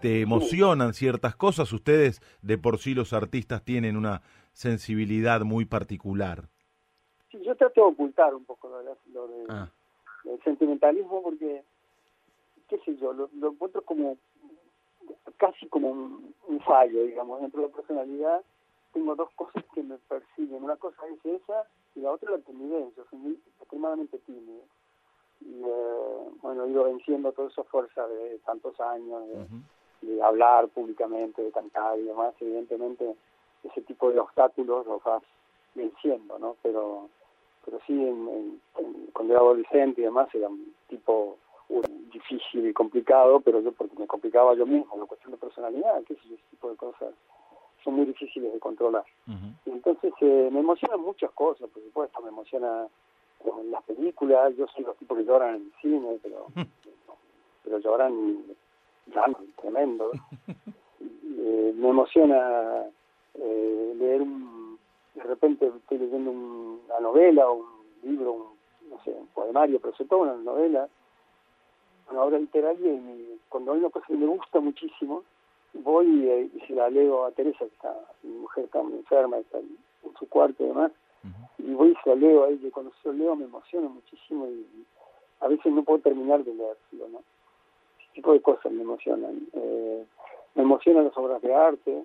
[0.00, 1.72] te emocionan ciertas cosas.
[1.72, 4.22] Ustedes, de por sí los artistas, tienen una
[4.52, 6.44] sensibilidad muy particular.
[7.32, 9.68] Sí, yo trato de ocultar un poco lo, de- lo de- Ah.
[10.24, 11.62] el sentimentalismo porque,
[12.68, 14.16] qué sé yo, lo, lo encuentro como
[15.36, 18.42] casi como un, un fallo, digamos, dentro de la personalidad.
[18.92, 20.64] Tengo dos cosas que me persiguen.
[20.64, 21.64] Una cosa es esa
[21.94, 22.94] y la otra la timidez.
[22.96, 24.62] Yo soy muy extremadamente tímido.
[25.40, 30.68] Y eh, bueno, he ido venciendo toda esa fuerza de tantos años, de, de hablar
[30.68, 32.34] públicamente, de cantar y demás.
[32.40, 33.14] Evidentemente,
[33.64, 35.22] ese tipo de obstáculos los vas
[35.74, 36.56] venciendo, ¿no?
[36.62, 37.08] Pero
[37.64, 41.36] pero sí, en, en- en- cuando era adolescente y demás, era un tipo
[41.68, 41.82] uh,
[42.12, 46.14] difícil y complicado, pero yo porque me complicaba yo mismo, una cuestión de personalidad, qué
[46.14, 47.14] sé yo, ese tipo de cosas
[47.84, 49.04] son muy difíciles de controlar.
[49.64, 52.86] Y entonces eh, me emocionan muchas cosas, por supuesto, me emociona
[53.44, 56.46] eh, las películas, yo soy los tipos que lloran en el cine, pero,
[57.64, 58.42] pero lloran,
[59.06, 60.10] lloran tremendo.
[61.38, 62.84] Eh, me emociona
[63.34, 64.78] eh, leer un,
[65.14, 67.66] de repente estoy leyendo un- una novela o un
[68.02, 68.42] libro, un,
[68.90, 70.88] no sé, un poemario, pero sobre todo una novela,
[72.10, 75.24] una obra literaria y cuando hay una cosa que me gusta muchísimo,
[75.74, 78.94] voy y, eh, y se la leo a Teresa, que está, mi mujer está muy
[78.94, 80.92] enferma, está en, en su cuarto y demás,
[81.58, 83.88] y voy y se la leo a ella, y cuando se lo leo me emociona
[83.88, 84.86] muchísimo y
[85.40, 87.18] a veces no puedo terminar de leerlo, ¿no?
[87.98, 89.46] Ese tipo de cosas me emocionan.
[89.52, 90.04] Eh,
[90.54, 92.04] me emocionan las obras de arte,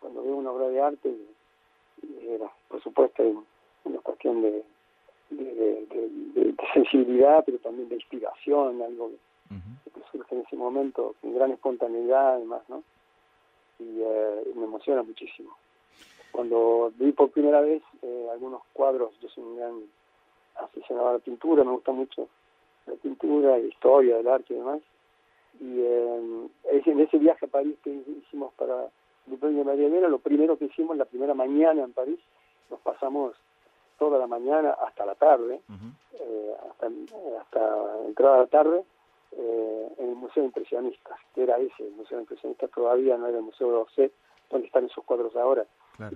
[0.00, 3.22] cuando veo una obra de arte, y, era, por supuesto,
[3.84, 4.64] una cuestión de,
[5.36, 10.42] de, de- de- de- de sensibilidad, pero también de inspiración, algo que, que surge en
[10.42, 12.82] ese momento, con gran espontaneidad, además, ¿no?
[13.78, 15.56] Y eh, me emociona muchísimo.
[16.30, 19.74] Cuando vi por primera vez eh, algunos cuadros, yo soy un gran
[20.56, 22.28] aficionado a la pintura, me gusta mucho
[22.86, 24.80] la pintura, la historia del arte y demás.
[25.60, 26.48] Y eh,
[26.86, 28.88] en ese viaje a París que hicimos para
[29.30, 32.18] el premio de María Elena, lo primero que hicimos la primera mañana en París,
[32.70, 33.34] nos pasamos
[34.02, 35.60] toda la mañana hasta la tarde,
[36.20, 36.86] eh, hasta,
[37.40, 38.84] hasta entrada a la tarde,
[39.32, 42.68] eh, en el Museo de Impresionistas, que era ese, el Museo de Impresionistas.
[42.72, 44.10] Todavía no era el Museo de Orsay,
[44.50, 45.64] donde están esos cuadros ahora.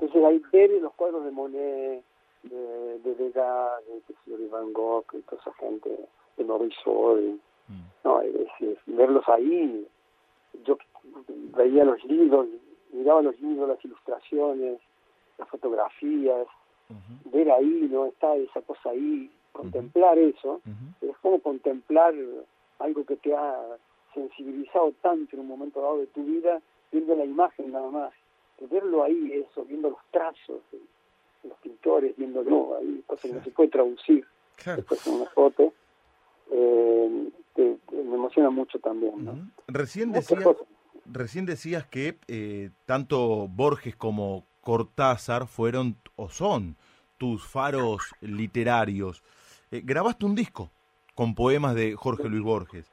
[0.03, 2.03] Entonces ahí ver los cuadros de Monet,
[2.43, 3.81] de, de Degas,
[4.27, 5.91] de, de Van Gogh, y toda esa gente,
[6.37, 7.41] de Morisot, y-
[8.05, 9.87] no, es, es- verlos ahí,
[10.65, 10.77] yo
[11.57, 12.47] veía los libros,
[12.93, 14.81] miraba los libros, las ilustraciones,
[15.39, 16.47] las fotografías,
[17.33, 20.61] ver ahí, no está esa cosa ahí, contemplar eso,
[21.01, 22.15] es como contemplar
[22.79, 23.79] algo que te ha
[24.15, 26.61] sensibilizado tanto en un momento dado de tu vida,
[26.93, 28.13] viendo la imagen nada más,
[28.59, 30.81] de verlo ahí, eso, viendo los trazos de,
[31.49, 34.27] los pintores, viéndolo ahí, cosa que no se puede traducir
[34.65, 35.73] después en una foto,
[36.51, 39.51] eh, me emociona mucho también, ¿no?
[39.69, 40.67] Recién decías, cosas.
[41.05, 46.77] recién decías que eh, tanto Borges como Cortázar fueron o son
[47.19, 49.23] tus faros literarios.
[49.71, 50.73] Eh, grabaste un disco
[51.15, 52.91] con poemas de Jorge Luis Borges.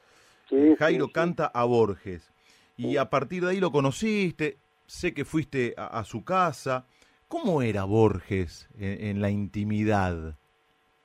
[0.50, 1.14] Sí, Eh, sí, Jairo sí.
[1.14, 2.32] canta a Borges.
[2.78, 6.86] Y a partir de ahí lo conociste, sé que fuiste a, a su casa.
[7.28, 10.36] ¿Cómo era Borges en, en la intimidad?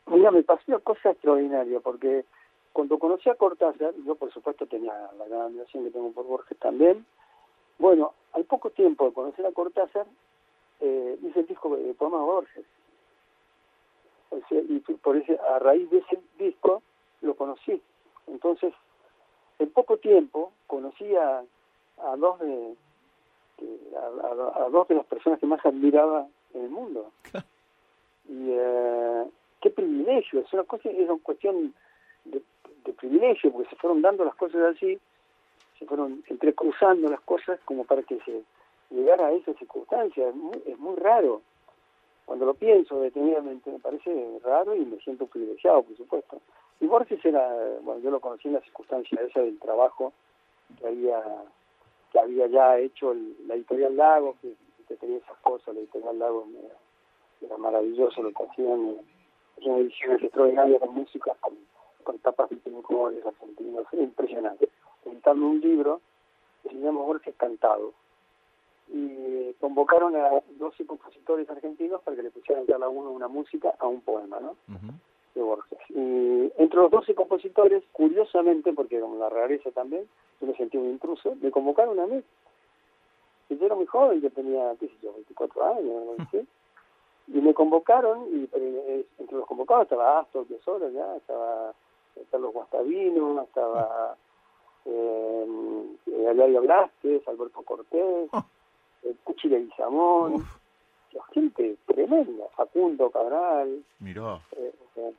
[0.06, 2.26] Mira, me pasó una cosa extraordinaria, porque
[2.74, 6.58] cuando conocí a Cortázar, yo por supuesto tenía la gran admiración que tengo por Borges
[6.58, 7.06] también.
[7.78, 10.06] Bueno, al poco tiempo de conocer a Cortázar,
[10.80, 12.64] eh, hice el disco de poemas Borges.
[14.30, 16.82] O sea, y por ese, a raíz de ese disco
[17.22, 17.80] lo conocí.
[18.26, 18.74] Entonces,
[19.58, 21.42] en poco tiempo conocí a,
[22.04, 22.74] a dos de
[23.56, 27.10] que- a, a- a dos de las personas que más admiraba en el mundo.
[28.30, 29.24] Y eh,
[29.62, 31.72] qué privilegio, es una cosa, es una cuestión
[32.26, 32.42] de,
[32.84, 35.00] de privilegio, porque se fueron dando las cosas así,
[35.78, 38.42] se fueron entrecruzando las cosas como para que se
[38.90, 40.28] llegara a esa circunstancia.
[40.28, 41.42] Es muy, es muy raro.
[42.26, 46.40] Cuando lo pienso detenidamente me parece raro y me siento privilegiado, por supuesto.
[46.80, 47.48] Y Borges era,
[47.82, 50.12] bueno, yo lo conocí en la circunstancia esa del trabajo
[50.78, 51.22] que había
[52.12, 54.54] que había ya hecho el- la editorial Lago, que,
[54.96, 56.74] tenía esas cosas, la editorial Lago era,
[57.42, 58.96] era maravilloso lo que hacían,
[59.58, 61.54] hacían ediciones extraordinarias con música, con,
[62.04, 64.70] con tapas de colores argentinos, impresionante.
[65.04, 66.00] Editaron un libro
[66.62, 67.92] que se llama Borges Cantado,
[68.90, 73.86] y convocaron a 12 compositores argentinos para que le pusieran cada uno una música a
[73.86, 74.56] un poema, ¿no?
[75.34, 75.78] De Borges.
[75.90, 80.08] Y entre los 12 compositores, curiosamente, porque como la rareza también,
[80.40, 82.22] yo me sentí un intruso, me convocaron a mí.
[83.50, 86.46] Y yo era muy joven, yo tenía, qué sé yo, 24 años, así.
[87.28, 91.74] Y me convocaron, y eh, entre los convocados estaba Astor Piazzolla, ya, estaba
[92.16, 94.16] eh, Carlos Guastavino, estaba
[94.84, 95.46] eh,
[96.06, 98.30] eh, Alaria Blázquez, Alberto Cortés,
[99.04, 100.44] Eh, Cuchi de Guizamón,
[101.32, 104.40] gente tremenda, Facundo Cabral, Mirá.
[104.52, 105.12] eh, eh,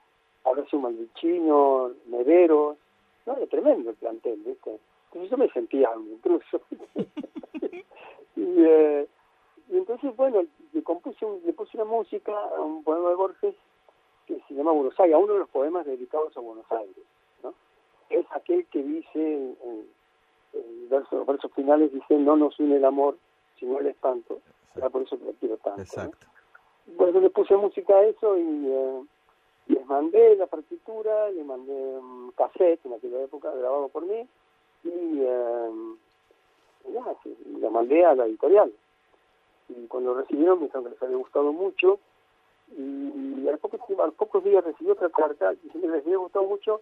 [0.43, 2.77] Horacio Malvicino, Nevero,
[3.25, 4.79] no, era tremendo el plantel, ¿viste?
[5.07, 6.61] Entonces yo me sentía un intruso.
[8.35, 9.07] y, eh,
[9.69, 10.43] y entonces, bueno,
[10.73, 13.55] le compuse, un- le puse una música a un poema de Borges
[14.27, 16.95] que se llama Buenos Aires, a uno de los poemas dedicados a Buenos Aires,
[17.43, 17.53] ¿no?
[18.09, 19.89] Es aquel que dice, en, en-
[20.53, 23.17] en verso- versos finales dice, no nos une el amor,
[23.59, 24.39] sino el espanto,
[24.73, 25.83] será por eso que lo quiero tanto, ¿no?
[25.83, 26.27] Exacto.
[26.97, 29.01] Bueno, le puse música a eso y eh,
[29.67, 34.27] les mandé la partitura, le mandé un cassette en aquella época grabado por mí
[34.83, 35.69] y eh,
[36.93, 37.15] ya,
[37.59, 38.71] la mandé a la editorial.
[39.69, 41.99] Y cuando lo recibieron me dijeron que les había gustado mucho
[42.75, 46.17] y, al poco tiempo- a los pocos días recibí otra carta diciendo que les había
[46.17, 46.81] gustado mucho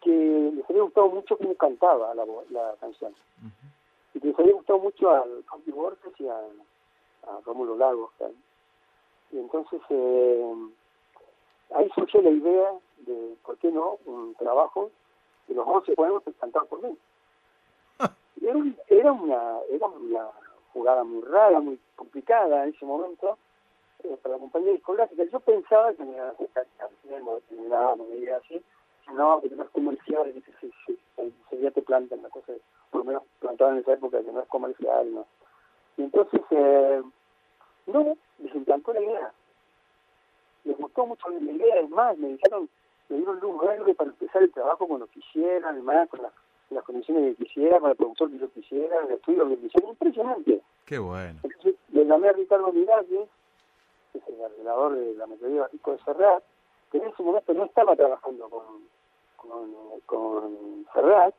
[0.00, 3.12] que les había gustado mucho cómo cantaba la, la canción
[4.14, 8.42] y que les había gustado mucho al Campi Borges y a, a Rómulo Lagos también.
[9.32, 10.54] Y entonces eh,
[11.74, 14.90] ahí surgió la idea de, ¿por qué no?, un trabajo
[15.48, 16.96] de los 11 poemas cantados por mí.
[18.40, 20.28] Y Era, era, una, era una
[20.72, 23.38] jugada muy rara, muy complicada en ese momento
[24.04, 25.24] eh, para la compañía discográfica.
[25.24, 26.66] Yo pensaba que me iban a sacar
[27.22, 28.62] no determinada, no me así,
[29.12, 30.52] no, porque no es comercial, ¿viste?
[30.60, 30.98] Si, si,
[31.50, 32.52] si ya te plantan la cosa,
[32.94, 35.26] por lo menos plantaban en esa época que no es comercial, ¿no?
[35.96, 37.02] Y entonces, eh,
[37.88, 39.32] no, les implantó la idea.
[40.62, 42.68] Les gustó mucho la idea, es más, me dijeron,
[43.08, 46.32] me dieron luz verde para empezar el trabajo cuando quisiera, además, con las,
[46.68, 49.88] con las condiciones que quisiera, con el productor que yo quisiera, el estudio que quisiera,
[49.88, 50.62] impresionante.
[50.84, 51.40] Qué bueno.
[51.42, 53.28] Entonces, le llamé a Ricardo Miralles,
[54.12, 56.44] que es el arreglador de la melodía Rico de Serrat,
[56.92, 58.64] que en ese momento no estaba trabajando con,
[59.36, 59.74] con,
[60.06, 61.34] con Serrat,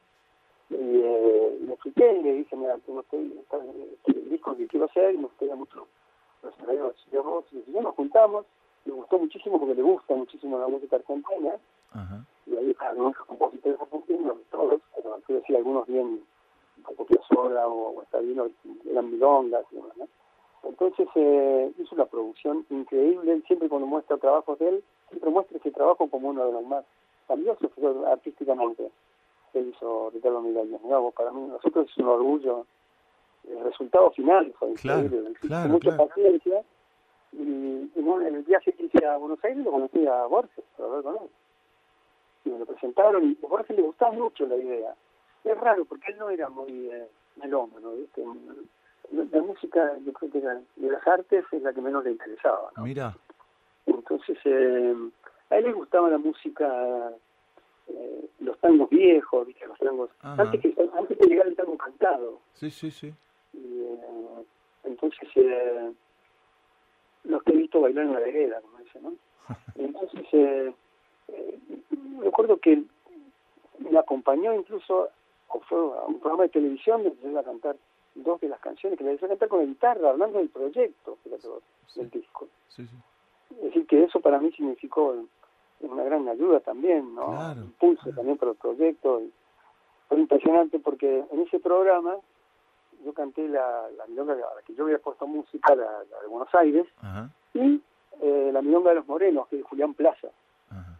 [0.69, 3.17] y eh, le expliqué y le dije, mira, tengo este,
[4.07, 5.87] este disco que quiero hacer y me gustaría mucho
[6.41, 7.45] los arreglos de vos.
[7.51, 8.45] Y nos juntamos,
[8.85, 11.55] le gustó muchísimo porque le gusta muchísimo la música argentina,
[11.91, 12.25] Ajá.
[12.47, 16.21] y ahí están muchos compositores argentinos, todos, pero quiero decir, algunos bien,
[16.83, 18.47] como Piazzolla o Guastavino,
[18.89, 20.07] eran milongas y demás, ¿no?
[20.63, 25.57] Entonces eh, hizo una producción increíble, él siempre cuando muestra trabajos de él, siempre muestra
[25.59, 26.83] ese trabajo como uno de los más
[27.27, 27.71] valiosos
[28.07, 28.89] artísticamente
[29.55, 30.81] que hizo Ricardo Miralles.
[30.81, 32.65] Vos, para mí, nosotros es un orgullo,
[33.47, 36.07] el resultado final fue Claro, increíble, claro, mucha claro.
[36.07, 36.61] paciencia,
[37.31, 40.89] y, y en el viaje que hice a Buenos Aires lo conocí a Borges, para
[40.89, 41.29] hablar con él
[42.45, 44.93] y me lo presentaron y a Borges le gustaba mucho la idea.
[45.43, 47.07] Es raro porque él no era muy eh,
[47.37, 47.91] melómano,
[49.11, 52.71] la música, yo creo que era, de las artes es la que menos le interesaba,
[52.75, 52.83] ¿no?
[52.83, 53.15] Mira.
[53.85, 54.95] Entonces, eh,
[55.51, 57.11] a él le gustaba la música,
[57.87, 59.65] eh, los tangos viejos, ¿viste?
[59.67, 60.41] Los tangos, Ajá.
[60.41, 62.39] antes que, antes que llegara el tango cantado.
[62.53, 63.13] Sí, sí, sí.
[63.53, 64.45] Y, eh,
[64.83, 65.91] entonces, eh,
[67.23, 69.13] los que he visto bailar en la vereda, como dicen, ¿no?
[69.75, 70.73] Entonces, eh,
[71.27, 71.59] eh,
[72.21, 72.83] recuerdo que
[73.79, 75.09] me acompañó incluso
[75.47, 77.75] o fue a un programa de televisión donde yo iba a cantar
[78.15, 81.17] dos de las canciones que le hice cantar con la guitarra, hablando del proyecto
[81.95, 82.47] del disco.
[82.69, 82.95] Sí, sí.
[83.57, 85.15] Es decir, que eso para mí significó
[85.81, 87.27] una gran ayuda también, ¿no?
[87.27, 88.15] Claro, Impulso claro.
[88.17, 89.21] también para el proyecto.
[89.21, 89.33] Y
[90.07, 92.15] fue impresionante porque en ese programa
[93.03, 96.27] yo canté la, la milonga a la que yo había puesto música, la, la de
[96.27, 97.29] Buenos Aires, Ajá.
[97.53, 97.81] y
[98.21, 100.29] eh, la milonga de los morenos, que es de Julián Plaza,
[100.69, 100.99] Ajá.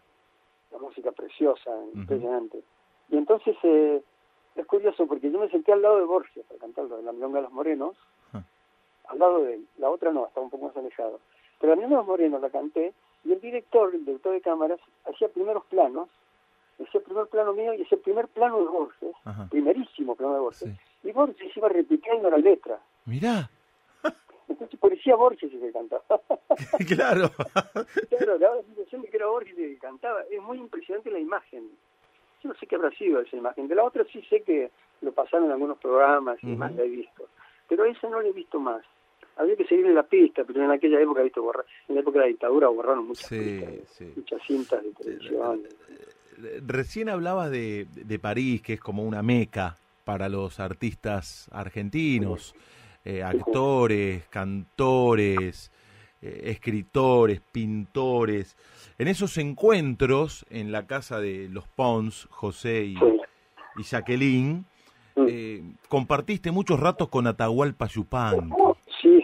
[0.72, 2.62] la música preciosa, impresionante.
[3.10, 4.04] Y entonces eh,
[4.56, 7.44] es curioso porque yo me senté al lado de Borges para cantar la milonga de
[7.44, 7.96] los morenos,
[9.08, 11.20] al lado de él, la otra no, estaba un poco más alejado.
[11.60, 12.94] Pero la milonga de los morenos la canté
[13.26, 16.08] y el director, el director de cámaras, hacía primeros planos
[16.78, 19.48] ese primer plano mío y ese primer plano de Borges, Ajá.
[19.50, 21.08] primerísimo plano de Borges, Sí.
[21.08, 22.80] y Borges iba repitiendo la letra.
[23.06, 23.50] Mirá,
[24.48, 26.04] Entonces parecía Borges el que cantaba.
[26.88, 27.30] claro.
[28.10, 30.22] claro, daba la sensación de que era Borges el que cantaba.
[30.30, 31.70] Es muy impresionante la imagen.
[32.44, 33.68] Yo no sé qué habrá sido esa imagen.
[33.68, 34.70] De la otra sí sé que
[35.02, 36.58] lo pasaron en algunos programas y Ujú.
[36.58, 37.28] más la he visto.
[37.68, 38.84] Pero esa no la he visto más.
[39.38, 42.26] Había que seguirle la pista, pero en aquella época, visto, borrar, en la época de
[42.26, 44.14] la dictadura borraron muchas, Sí, pistas, sí.
[44.16, 45.62] muchas cintas de televisión.
[46.66, 52.56] Recién hablabas de, de París, que es como una meca para los artistas argentinos,
[53.04, 55.72] eh, actores, cantores,
[56.22, 58.56] eh, escritores, pintores.
[58.98, 62.96] En esos encuentros en la casa de los Pons, José y,
[63.78, 64.66] y Jacqueline,
[65.28, 68.54] eh, compartiste muchos ratos con Atahualpa Yupanqui.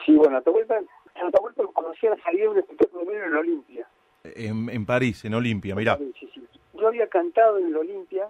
[0.06, 0.80] Sí, bueno, Atahualpa,
[1.16, 3.88] Atahualpa conocí a la salida de un espectáculo mío en Olimpia.
[4.24, 5.98] En, en París, en Olimpia, mirá.
[5.98, 6.48] Sí, sí, sí.
[6.74, 8.30] Yo había cantado en Olimpia,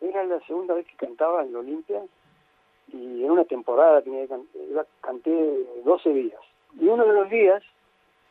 [0.00, 2.02] era la segunda vez que cantaba en Olimpia,
[2.92, 4.36] y en una temporada tenía que
[5.00, 6.40] canté 12 días.
[6.78, 7.62] Y uno de los días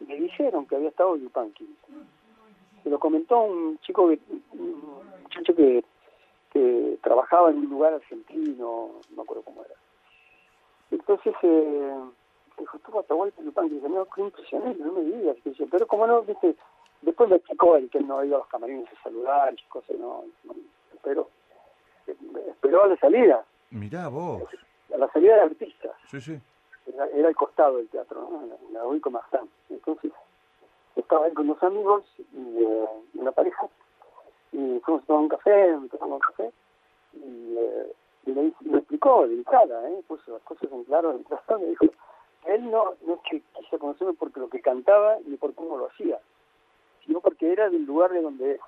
[0.05, 1.67] me dijeron que había estado Yupanqui.
[2.83, 4.19] Se lo comentó un chico, que,
[4.51, 5.83] un muchacho que,
[6.51, 9.75] que trabajaba en un lugar argentino, no me acuerdo cómo era.
[10.91, 11.95] Entonces, eh,
[12.59, 13.73] dijo, estuvo Atahualpa Yupanqui.
[13.73, 15.37] Y dije, no, qué impresionante, no me digas.
[15.45, 16.55] Y dice, pero como no, viste,
[17.01, 19.97] después me explicó él que él no iba a los camarines a saludar, y cosas,
[19.97, 20.53] no, no
[20.93, 21.29] esperó.
[22.07, 22.15] Eh,
[22.49, 24.43] Esperó a la salida, Mirá vos.
[24.93, 25.93] a la salida del artista.
[26.09, 26.39] Sí, sí.
[26.87, 28.41] Era, era al costado del teatro, ¿no?
[28.43, 29.47] En la- en la Martán.
[29.69, 30.11] Entonces,
[30.95, 33.67] estaba él con dos amigos y eh, una pareja,
[34.51, 36.51] y fuimos a tomar un café, tomamos un café,
[37.13, 37.93] y, eh,
[38.25, 40.03] y me, dice- me explicó de entrada, ¿eh?
[40.07, 41.85] puso las cosas en claro de entrada, me dijo
[42.45, 45.87] él no, no es que quise conocerme porque lo que cantaba ni por cómo lo
[45.87, 46.19] hacía,
[47.05, 48.61] sino porque era del lugar de donde es.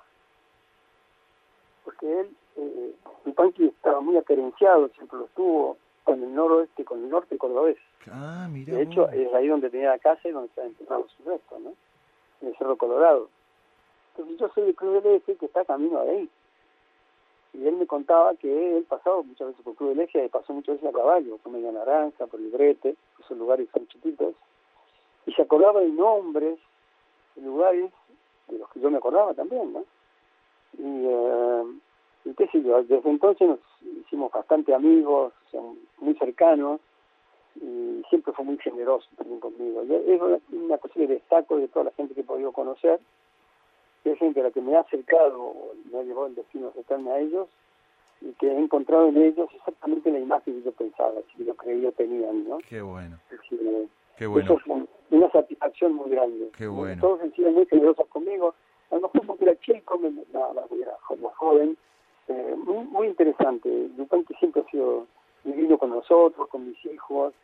[1.84, 2.94] Porque él, eh,
[3.26, 7.78] Yupanqui estaba muy acerenciado, siempre lo estuvo, con el noroeste, con el norte cordobés.
[8.10, 11.28] Ah, mirá De hecho, es ahí donde tenía la casa y donde está enterrado su
[11.28, 11.72] resto, ¿no?
[12.40, 13.28] En el Cerro Colorado.
[14.10, 16.30] Entonces yo soy de Club del Eje que está camino de ahí.
[17.54, 20.52] Y él me contaba que él pasaba muchas veces por Club del Eje y pasó
[20.52, 24.34] muchas veces a caballo, por Media Naranja, por el Brete, esos lugares son chiquitos.
[25.26, 26.58] Y se acordaba de nombres,
[27.36, 27.90] de lugares
[28.48, 29.84] de los que yo me acordaba también, ¿no?
[30.78, 31.64] Y, eh,
[32.24, 33.58] y qué sé yo, desde entonces nos
[34.06, 36.80] hicimos bastante amigos, o muy cercanos
[37.56, 39.84] y siempre fue muy generoso también conmigo.
[39.84, 43.00] Y es una, una cosa que destaco de toda la gente que he podido conocer,
[44.02, 45.54] que es gente a la que me ha acercado,
[45.90, 47.48] me ha llevado el destino a acercarme a ellos,
[48.20, 51.90] y que he encontrado en ellos exactamente la imagen que yo pensaba, que yo creía
[51.92, 52.58] tenían, ¿no?
[52.68, 54.44] Qué bueno, eh, qué bueno.
[54.44, 56.50] Eso es un- una satisfacción muy grande.
[56.56, 57.00] Qué bueno.
[57.00, 58.54] Todos han sido muy generosos conmigo.
[58.90, 60.96] A lo mejor porque era chico, me, no, era
[61.34, 61.76] joven.
[62.28, 63.68] Eh, muy, muy interesante.
[63.96, 65.06] Yupanqui siempre ha sido
[65.44, 67.34] divino con nosotros, con mis hijos,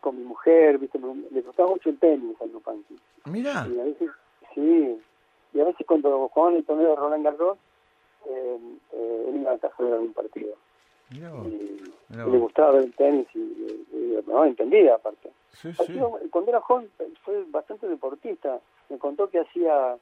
[0.00, 0.78] con mi mujer.
[0.78, 0.98] ¿viste?
[0.98, 2.96] Me, le gustaba mucho el tenis a Yupanqui.
[3.26, 3.66] Mirá.
[3.68, 4.10] Y a veces,
[4.54, 5.00] sí.
[5.54, 7.58] Y a veces cuando jugaban el torneo de Roland Garros,
[8.26, 8.58] eh,
[8.92, 10.54] eh, él iba a de algún partido.
[11.10, 11.46] Mirá vos.
[11.46, 15.30] Y, Mirá le gustaba ver el tenis y, y- y- no, entendía aparte.
[15.52, 15.98] Sí, sí.
[16.30, 16.88] cuando era joven
[17.24, 18.60] fue bastante deportista.
[18.88, 19.96] Me contó que hacía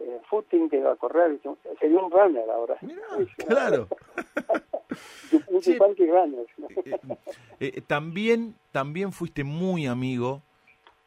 [0.00, 1.38] eh, footing, que iba a correr.
[1.80, 2.76] Sería un runner ahora.
[2.82, 3.02] Mirá,
[3.48, 3.88] claro.
[5.48, 5.72] un Sí.
[5.72, 6.46] Yupanqui runner.
[6.84, 6.98] Eh,
[7.60, 10.42] eh, también, también fuiste muy amigo,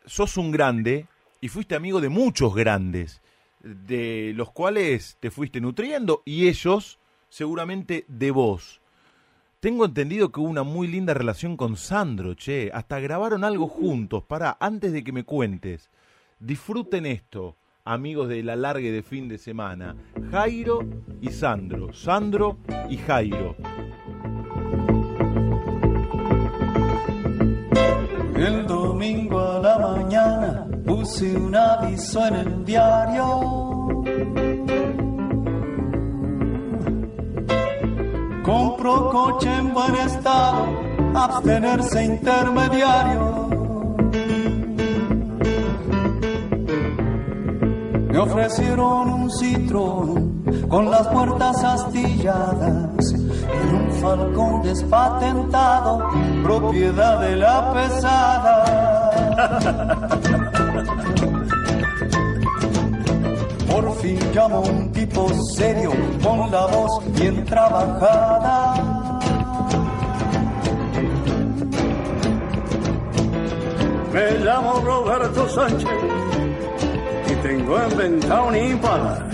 [0.06, 1.06] sos un grande
[1.42, 3.22] y fuiste amigo de muchos grandes,
[3.68, 7.00] de los cuales te fuiste nutriendo y ellos
[7.30, 8.82] seguramente de vos.
[9.60, 14.24] Tengo entendido que hubo una muy linda relación con Sandro, che, hasta grabaron algo juntos.
[14.24, 15.90] Pará, antes de que me cuentes,
[16.40, 19.96] disfruten esto, amigos de la largue de fin de semana.
[20.30, 20.88] Jairo
[21.22, 23.56] y Sandro, Sandro y Jairo.
[28.36, 29.47] El domingo
[31.08, 33.24] puse un aviso en el diario.
[38.44, 40.66] Compro coche en buen estado,
[41.16, 43.48] abstenerse intermediario.
[48.10, 56.10] Me ofrecieron un citrón con las puertas astilladas en un falcón despatentado,
[56.44, 59.08] propiedad de la pesada.
[63.70, 65.92] Por fin llamó un tipo serio
[66.24, 68.76] con la voz bien trabajada.
[74.14, 75.90] Me llamo Roberto Sánchez
[77.30, 79.28] y tengo en venta un impala.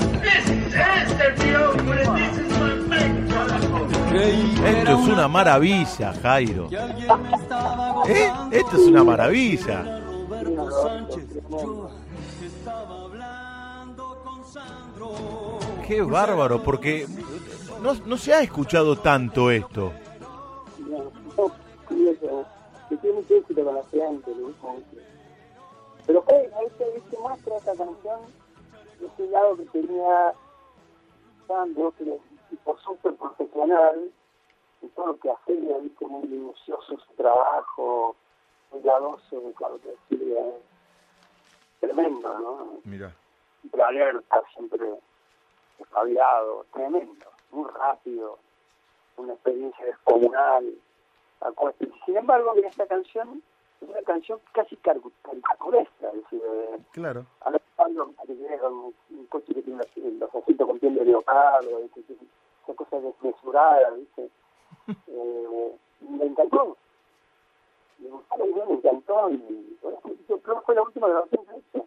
[4.14, 6.70] Esto es una maravilla, Jairo.
[8.08, 8.32] ¿Eh?
[8.52, 10.03] Esto es una maravilla.
[15.88, 17.08] Qué bárbaro, porque
[17.82, 19.92] no, no se ha escuchado tanto esto.
[22.90, 24.32] que tiene mucho éxito con la gente,
[26.06, 26.68] Pero hey, ahí
[27.10, 28.20] se muestra esta canción,
[29.02, 30.34] ese lado que tenía
[31.48, 34.12] Sandro, que es tipo súper profesional,
[34.82, 38.16] y todo lo que hacía, viste, muy minucioso su trabajo,
[38.74, 40.44] cuidadoso, claro que hacía,
[41.80, 42.80] tremendo, ¿no?
[42.84, 43.14] Mira.
[43.62, 44.80] Siempre alerta, siempre
[45.80, 48.40] espabilado, tremendo, muy rápido,
[49.18, 50.74] una experiencia descomunal.
[52.06, 53.44] Sin embargo, en esta canción
[53.82, 56.42] es una canción casi caricaturesca, es decir,
[56.92, 57.26] claro.
[57.42, 59.84] Alejandro que llega un, un coche que tiene
[60.20, 64.30] los ojitos con piel de leopardo, esa cosa desmesurada, ¿viste?
[65.08, 66.78] eh, me encantó.
[68.38, 70.00] Me idea, me encantó y bueno,
[70.30, 71.86] yo creo que fue la última grabación que hice,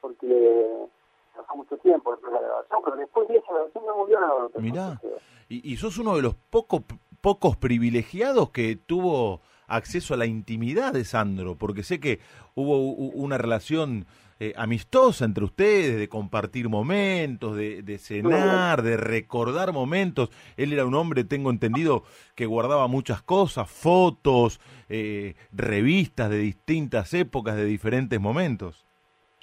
[0.00, 0.88] porque
[1.34, 4.50] hace mucho tiempo la grabación, pero después de esa grabación no volvió a grabar.
[4.58, 5.00] Mirá,
[5.48, 6.82] y, y sos uno de los pocos
[7.22, 12.18] pocos privilegiados que tuvo acceso a la intimidad de Sandro, porque sé que
[12.54, 14.06] hubo una relación
[14.42, 20.30] eh, amistosa entre ustedes, de compartir momentos, de, de, cenar, de recordar momentos.
[20.56, 22.02] Él era un hombre, tengo entendido,
[22.34, 28.84] que guardaba muchas cosas, fotos, eh, revistas de distintas épocas, de diferentes momentos.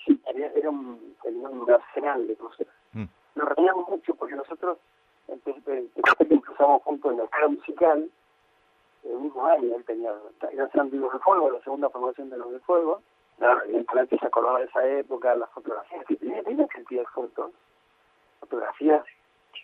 [0.05, 0.19] Sí,
[0.53, 2.67] era un, un arsenal de cosas.
[2.91, 3.05] Mm.
[3.35, 4.80] Nos reíamos mucho porque nosotros
[5.30, 8.09] empezamos juntos en la escuela musical,
[9.05, 10.11] el mismo año, él tenía,
[10.51, 13.01] era San Vivos de Fuego, la segunda formación de los de Fuego,
[13.40, 17.52] Claro, evidentemente se acordaba de esa época, las fotografías que tenía, tenía cantidad de fotos,
[18.41, 19.03] fotografías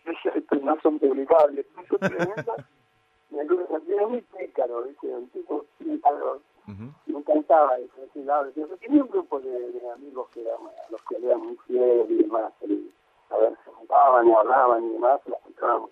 [0.49, 2.45] que no son publicables, son tremendas.
[3.29, 5.07] Me acuerdo que era muy pícaro, ¿viste?
[5.07, 6.41] un tipo pícaro.
[6.67, 8.49] Me encantaba eso, lado.
[8.79, 12.23] Tenía un grupo de, de amigos que eran, a los que eran muy fieles y
[12.23, 12.53] demás.
[12.61, 12.91] Y,
[13.29, 15.89] a ver, se juntaban y hablaban y demás, las encontrábamos.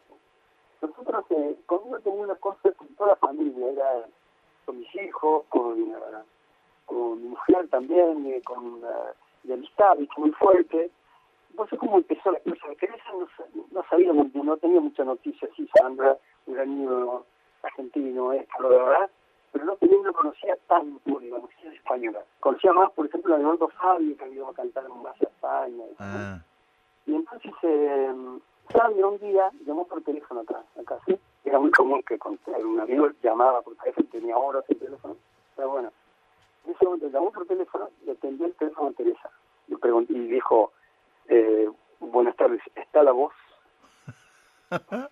[0.82, 4.06] Nosotros, eh, conmigo tenía una cosa con toda la familia, era
[4.66, 5.82] con mis hijos, con...
[5.82, 6.24] Uh,
[6.86, 8.88] con mi mujer también, eh, con uh,
[9.44, 10.92] de amistad, muy fuerte.
[11.58, 12.68] No sé cómo empezó la cosa.
[12.80, 13.28] Teresa no,
[13.72, 17.24] no sabíamos, no tenía mucha noticia, sí, Sandra, un niño
[17.62, 19.10] argentino, esto, lo de verdad,
[19.52, 22.24] pero no tenía, no conocía tanto, digamos, española.
[22.40, 25.84] Conocía más, por ejemplo, a Leonardo Fabio, que había ido a cantar en Base España.
[26.00, 26.40] Ah.
[27.06, 28.14] Y entonces, eh,
[28.70, 31.18] Sandra un día llamó por teléfono acá, acá, sí.
[31.46, 35.16] Era muy común que con, un amigo llamaba por teléfono, tenía horas el teléfono.
[36.94, 39.32] Ese momento llamó por teléfono, le atendió el teléfono a Teresa.
[39.68, 40.74] Le pregunté y dijo,
[41.28, 41.68] eh,
[42.00, 43.34] buenas tardes, ¿está la voz?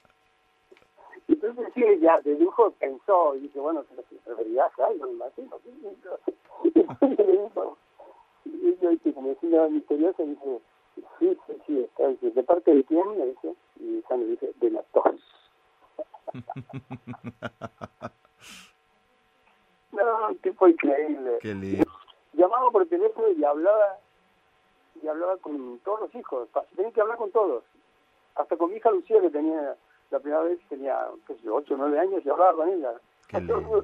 [1.28, 5.08] y entonces sí, ya de lujo pensó y dice, bueno, se lo referías a algo,
[5.08, 5.60] me imagino.
[8.46, 10.62] y yo, que como decía misteriosa, dice,
[11.18, 12.10] sí, sí, sí, está.
[12.10, 13.18] Dice, ¿de parte de quién?
[13.18, 15.20] Le dice, y Sandra dice, de la tos.
[19.92, 21.38] No, un tipo increíble.
[21.42, 21.86] Qué lindo.
[22.34, 23.98] Llamaba por teléfono y hablaba
[25.02, 26.48] y hablaba con todos los hijos.
[26.76, 27.64] Tenía que hablar con todos.
[28.36, 29.76] Hasta con mi hija Lucía, que tenía
[30.12, 32.94] la primera vez, tenía, qué sé 8 o 9 años, y hablaba con ella.
[33.28, 33.84] Qué lindo.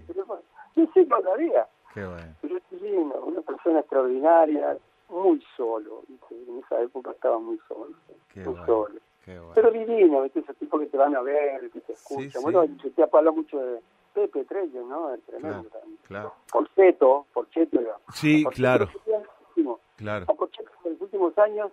[0.76, 1.68] Sí, sí, pasaría.
[1.94, 2.36] Qué bueno.
[2.42, 4.78] Pero sí, una persona extraordinaria,
[5.10, 6.04] muy solo.
[6.30, 7.96] En esa época estaba muy solo.
[8.30, 8.66] Qué muy bueno.
[8.66, 9.00] solo.
[9.26, 9.54] Qué bueno.
[9.56, 10.40] Pero divino, ¿viste?
[10.42, 12.30] esos tipos que te van a ver, que te escuchan.
[12.30, 12.78] Sí, bueno, sí.
[12.84, 13.82] yo te habla mucho de
[14.18, 15.14] Pepe Trello, ¿no?
[15.14, 15.70] Es tremendo.
[15.70, 16.34] Claro, claro.
[16.52, 17.98] Porceto, Porcheto era.
[18.12, 18.90] Sí, claro.
[19.96, 20.26] Claro.
[20.28, 21.72] A Porcheto en los últimos años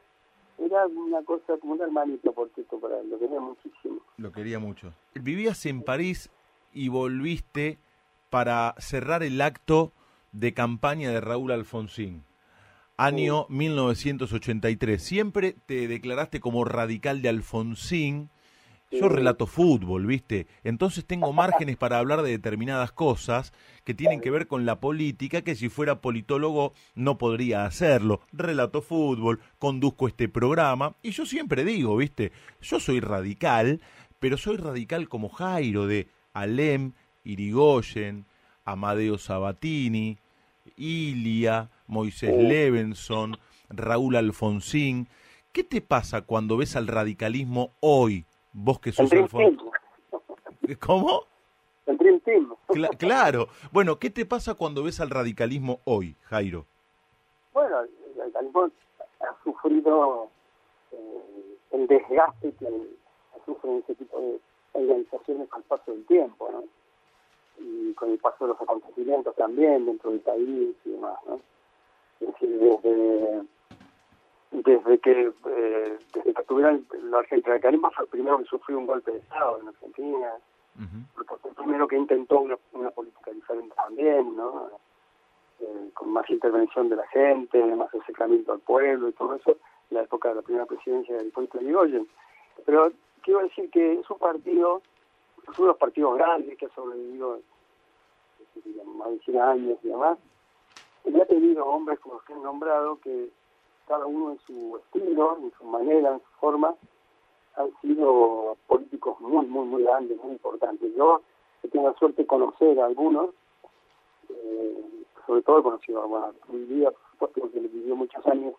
[0.59, 4.01] era una cosa como un hermanito Porcheto para él, lo quería muchísimo.
[4.19, 4.93] Lo quería mucho.
[5.15, 6.31] Vivías en París
[6.75, 7.79] y volviste
[8.29, 9.93] para cerrar el acto
[10.33, 12.25] de campaña de Raúl Alfonsín.
[12.99, 15.03] Año 1983.
[15.03, 18.29] Siempre te declaraste como radical de Alfonsín.
[18.99, 20.47] Yo relato fútbol, ¿viste?
[20.63, 23.53] Entonces tengo márgenes para hablar de determinadas cosas
[23.85, 28.21] que tienen que ver con la política, que si fuera politólogo no podría hacerlo.
[28.33, 32.33] Relato fútbol, conduzco este programa y yo siempre digo, ¿viste?
[32.63, 33.81] Yo soy radical,
[34.21, 36.93] pero soy radical como Jairo de Alem,
[37.25, 38.27] Irigoyen,
[38.65, 40.19] Amadeo Sabatini,
[40.77, 43.39] Ilia, Moisés Levenson,
[43.69, 45.09] Raúl Alfonsín.
[45.53, 48.25] ¿Qué te pasa cuando ves al radicalismo hoy?
[48.55, 49.29] Vos que sos El.
[50.81, 51.25] ¿Cómo?
[51.87, 52.55] El Dream Team.
[52.69, 53.49] Cla- claro.
[53.73, 56.65] Bueno, ¿qué te pasa cuando ves al radicalismo hoy, Jairo?
[57.53, 58.71] Bueno, el radicalismo
[59.21, 60.29] ha sufrido
[60.93, 62.69] eh, el desgaste que
[63.45, 64.41] sufren ese tipo de
[64.73, 66.65] organizaciones con el paso del tiempo, ¿no?
[67.59, 71.41] Y con el paso de los acontecimientos también dentro del país y demás, ¿no?
[72.21, 73.43] Es decir, desde,
[74.63, 77.59] desde que eh, desde que tuvieron la Argentina,
[77.91, 80.33] fue el primero que sufrió un golpe de Estado en Argentina,
[81.15, 84.71] porque fue el primero que intentó una, una política diferente también, ¿no?
[85.61, 89.57] Eh, con más intervención de la gente, más acercamiento al pueblo y todo eso,
[89.91, 92.07] en la época de la primera presidencia del Hipólito Yrigoyen.
[92.65, 94.83] Pero quiero decir que es un partido,
[95.43, 97.41] es uno de los partidos grandes que ha sobrevivido
[98.97, 100.19] más de 100 años y demás,
[101.05, 103.31] y ha tenido hombres como los que han nombrado que
[103.87, 106.75] cada uno en su estilo, en su manera, en su forma,
[107.57, 110.93] han sido políticos muy, muy, muy grandes, muy importantes.
[110.97, 111.23] Yo
[111.63, 113.31] he tenido la suerte de conocer a algunos,
[114.29, 114.85] eh,
[115.27, 118.55] sobre todo he conocido a bueno, vivía, por supuesto, porque le vivió muchos años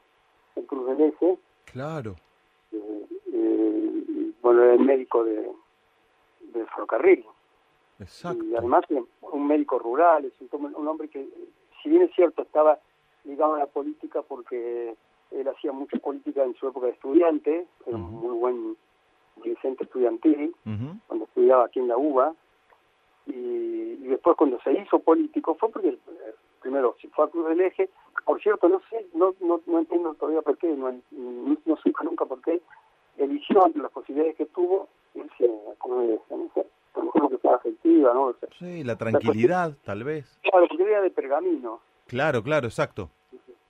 [0.55, 1.37] en Cruz del Eje.
[1.65, 2.15] Claro.
[2.71, 5.51] Eh, eh, bueno, era el médico de,
[6.53, 7.25] del ferrocarril.
[7.99, 8.43] Exacto.
[8.43, 8.85] Y además
[9.21, 11.27] un médico rural, es un, un hombre que,
[11.81, 12.79] si bien es cierto, estaba
[13.25, 14.95] ligado a la política porque
[15.39, 18.77] él hacía mucha política en su época de estudiante, era un muy buen
[19.43, 20.55] dirigente estudiantil,
[21.07, 22.33] cuando estudiaba aquí en la UBA,
[23.27, 27.61] y, después cuando se hizo político fue porque eh, primero se fue a Cruz del
[27.61, 27.89] Eje,
[28.23, 32.03] por cierto, no sé, no, no, no entiendo todavía por qué, no, no, no supe
[32.03, 32.61] nunca por qué,
[33.17, 37.05] eligió entre las posibilidades que tuvo irse a Cruz del Eje, no sé, a lo
[37.05, 38.23] mejor que fue afectiva, ¿no?
[38.25, 40.39] O sea, Sí, la tranquilidad, tal vez.
[40.43, 43.09] claro, porque era de pergamino, Claro, claro, exacto.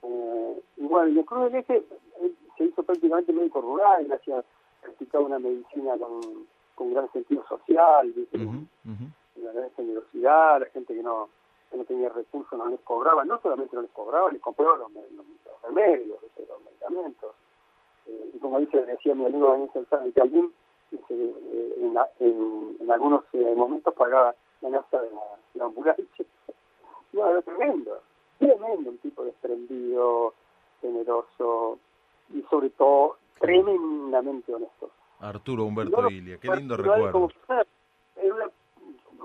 [0.02, 0.45] eh,
[0.88, 1.84] bueno, en Cruz del Eje
[2.56, 4.42] se hizo prácticamente médico rural, hacía,
[4.82, 6.20] practicaba una medicina con,
[6.74, 8.36] con gran sentido social, ¿viste?
[8.38, 9.04] Ujú, ujú.
[9.42, 11.28] una gran generosidad, la gente que no,
[11.70, 14.90] que no tenía recursos no les cobraba, no solamente no les cobraba, les compraba los,
[14.92, 17.32] los- los remedios, los medicamentos.
[18.06, 20.52] Eh, y como dice, decía mi amigo Daniel Salzano, que alguien
[20.90, 25.20] dice, eh, en, la- en, en algunos eh, momentos pagaba la nafta de la,
[25.54, 26.04] la ambulancia.
[27.12, 27.98] No, era tremendo,
[28.38, 30.34] tremendo, un tipo desprendido,
[30.86, 31.78] generoso
[32.34, 34.90] y sobre todo tremendamente honesto.
[35.20, 37.30] Arturo Humberto No, Ilia, qué lindo recuerdo.
[37.48, 38.50] Era una,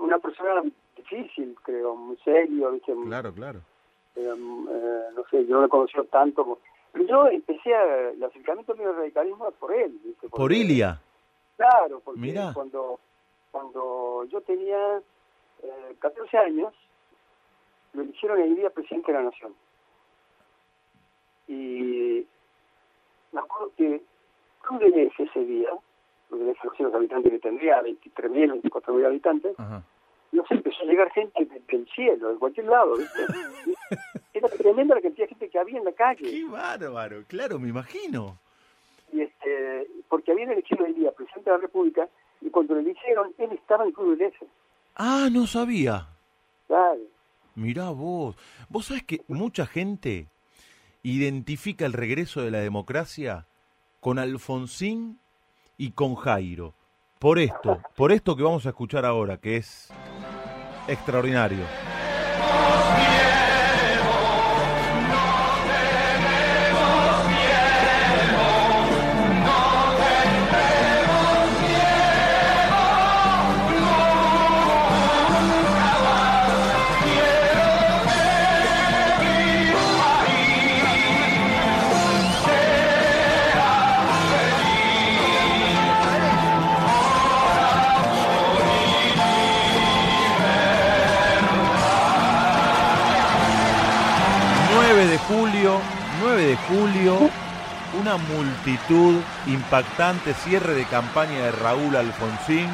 [0.00, 0.62] una persona
[0.96, 2.94] difícil, creo, muy serio, ¿viste?
[3.06, 3.60] Claro, claro.
[4.16, 6.44] Eh, eh, no sé, yo no lo conocí tanto.
[6.44, 6.58] como-
[6.92, 10.28] Pero yo empecé a, el acercamiento al radicalismo por él, ¿viste?
[10.28, 11.00] Por Ilia.
[11.56, 12.52] Claro, porque Mirá.
[12.54, 12.98] cuando
[13.50, 14.98] cuando yo tenía
[15.62, 16.72] eh, 14 años,
[17.92, 19.54] lo eligieron el día presidente de la Nación.
[21.48, 22.26] Y
[23.32, 24.02] me acuerdo que
[24.80, 25.68] del Eje ese día,
[26.28, 29.82] Cruz del Eje, no sé los habitantes que tendría, 23.000, 24.000 habitantes, Ajá.
[30.32, 33.20] no sé, empezó a llegar gente de- del cielo, de cualquier lado, ¿viste?
[34.34, 36.22] Era tremenda la cantidad de gente que había en la calle.
[36.30, 38.38] Qué bárbaro, claro, me imagino.
[39.12, 42.08] y este, porque habían elegido el día presidente de la República
[42.40, 44.46] y cuando lo eligieron, él estaba en Cruz del Eje.
[44.96, 46.06] Ah, no sabía.
[46.66, 47.00] Claro.
[47.54, 48.36] Mirá vos.
[48.70, 50.26] Vos sabés que mucha gente
[51.02, 53.46] identifica el regreso de la democracia
[54.00, 55.18] con Alfonsín
[55.76, 56.74] y con Jairo.
[57.18, 59.90] Por esto, por esto que vamos a escuchar ahora, que es
[60.88, 61.64] extraordinario.
[96.52, 97.16] De julio,
[97.98, 102.68] una multitud impactante, cierre de campaña de Raúl Alfonsín,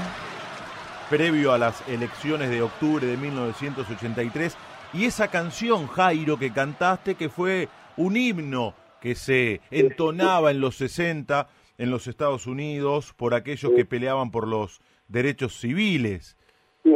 [1.09, 4.57] previo a las elecciones de octubre de 1983,
[4.95, 10.75] y esa canción, Jairo, que cantaste, que fue un himno que se entonaba en los
[10.75, 11.47] 60
[11.79, 16.37] en los Estados Unidos por aquellos que peleaban por los derechos civiles.
[16.83, 16.91] Sí,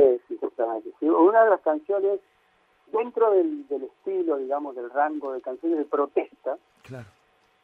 [1.01, 2.19] una de las canciones,
[2.93, 7.09] dentro del, del estilo, digamos, del rango de canciones de protesta, Claro.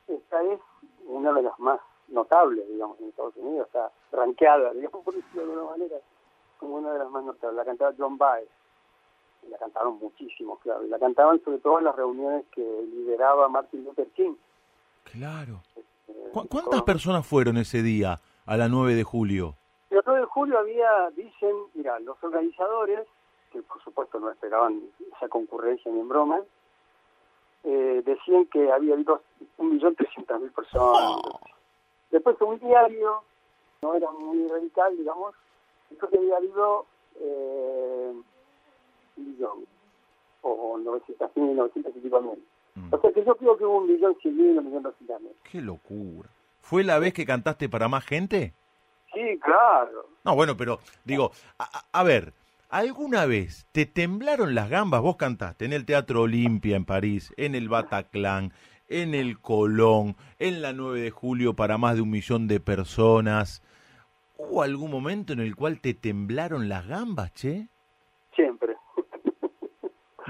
[0.08, 0.60] esta es
[1.06, 5.52] una de las más notables, digamos, en Estados Unidos, está ranqueada, digamos, por decirlo de
[5.52, 5.96] alguna manera,
[6.58, 7.56] como una de las más notables.
[7.56, 8.48] La cantaba John Baez,
[9.50, 13.84] la cantaron muchísimo, claro, y la cantaban sobre todo en las reuniones que lideraba Martin
[13.84, 14.34] Luther King.
[15.04, 15.60] Claro.
[15.76, 15.82] Eh,
[16.32, 19.54] ¿Cu- ¿Cuántas con- personas fueron ese día a la 9 de julio?
[19.90, 23.06] El 9 de julio había, dicen, mira, los organizadores,
[23.52, 24.80] que por supuesto no esperaban
[25.16, 26.40] esa concurrencia ni en broma,
[27.64, 29.22] eh, decían que había habido
[29.58, 31.20] un millón trescientas mil personas.
[32.10, 33.22] Después un diario,
[33.82, 35.34] no era muy radical, digamos,
[35.90, 36.86] dijo que había habido
[37.20, 38.12] eh,
[39.16, 39.64] un millón,
[40.42, 42.44] o 900 mil, 900 y pico mil.
[42.74, 42.94] Mm.
[42.94, 45.32] O sea que yo creo que hubo un millón cien mil, un millón doscientos mil.
[45.50, 46.28] Qué locura.
[46.60, 48.52] ¿Fue la vez que cantaste para más gente?
[49.12, 50.06] Sí, claro.
[50.24, 52.32] No, bueno, pero digo, a- a ver,
[52.68, 55.02] ¿alguna vez te temblaron las gambas?
[55.02, 58.52] Vos cantaste en el Teatro Olimpia en París, en el Bataclan,
[58.88, 63.62] en el Colón, en la 9 de julio para más de un millón de personas.
[64.36, 67.68] ¿Hubo algún momento en el cual te temblaron las gambas, che?
[68.34, 68.76] Siempre.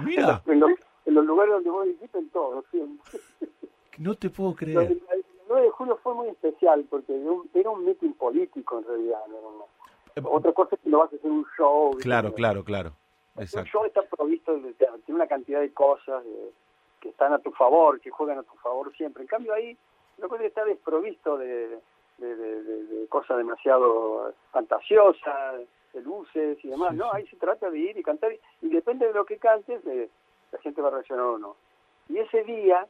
[0.05, 0.71] Mira, En los,
[1.07, 3.21] en los lugares donde vos dijiste, en todo, siempre.
[3.99, 4.93] no te puedo creer.
[4.93, 5.03] El
[5.49, 9.19] 9 de julio fue muy especial porque era un, era un meeting político en realidad.
[9.29, 9.65] no era una-
[10.25, 11.93] Otra cosa es que lo vas a hacer un show.
[11.95, 12.93] Eh, Claro, claro, claro.
[13.37, 13.71] Exacto.
[13.71, 16.51] show está provisto, de, tiene una cantidad de cosas de-
[17.01, 19.23] que están a tu favor, que juegan a tu favor siempre.
[19.23, 19.77] En cambio ahí,
[20.19, 21.79] lo que está desprovisto de,
[22.19, 25.61] de, cosas demasiado fantasiosas,
[25.93, 26.91] de luces y demás.
[26.91, 29.85] Sí, no, ahí se trata de ir y cantar y depende de lo que cantes,
[29.87, 30.11] eh,
[30.53, 31.57] la gente va a reaccionar o no.
[32.09, 32.87] Y ese día,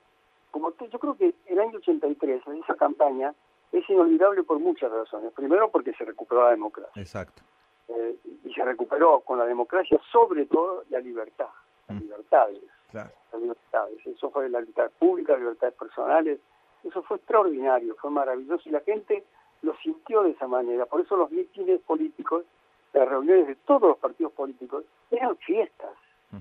[0.51, 3.35] como yo creo que el año 83, esa campaña,
[3.73, 5.32] es inolvidable por muchas razones.
[5.32, 7.01] Primero porque se recuperó la democracia.
[7.01, 7.43] Exacto.
[7.89, 11.49] Eh, y se recuperó con la democracia, sobre todo la libertad,
[11.89, 12.01] las Mm.
[12.03, 13.11] libertades, Claro.
[13.32, 14.07] las libertades.
[14.07, 16.39] Eso fue la libertad pública, las libertades personales.
[16.85, 19.24] Eso fue extraordinario, fue maravilloso y la gente
[19.62, 20.86] lo sintió de esa manera.
[20.86, 22.45] Por eso los mítines políticos,
[22.93, 25.90] las reuniones de todos los partidos políticos, eran fiestas,
[26.31, 26.39] Mm.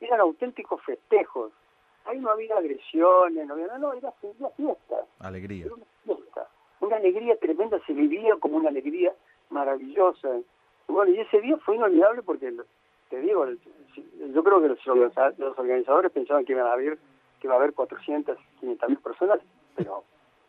[0.00, 1.52] eran auténticos festejos.
[2.06, 4.96] Ahí no había agresiones, no había nada, no, era una fiesta.
[5.20, 5.66] Alegría.
[5.66, 5.84] Era una.
[6.88, 9.12] Una alegría tremenda, se vivía como una alegría
[9.50, 10.28] maravillosa.
[10.88, 12.50] Y bueno, y ese día fue inolvidable porque,
[13.10, 16.96] te digo, yo creo que los, organiza- los organizadores pensaban que iban a haber,
[17.40, 19.40] que iba a haber 400, 500 mil personas,
[19.76, 20.02] pero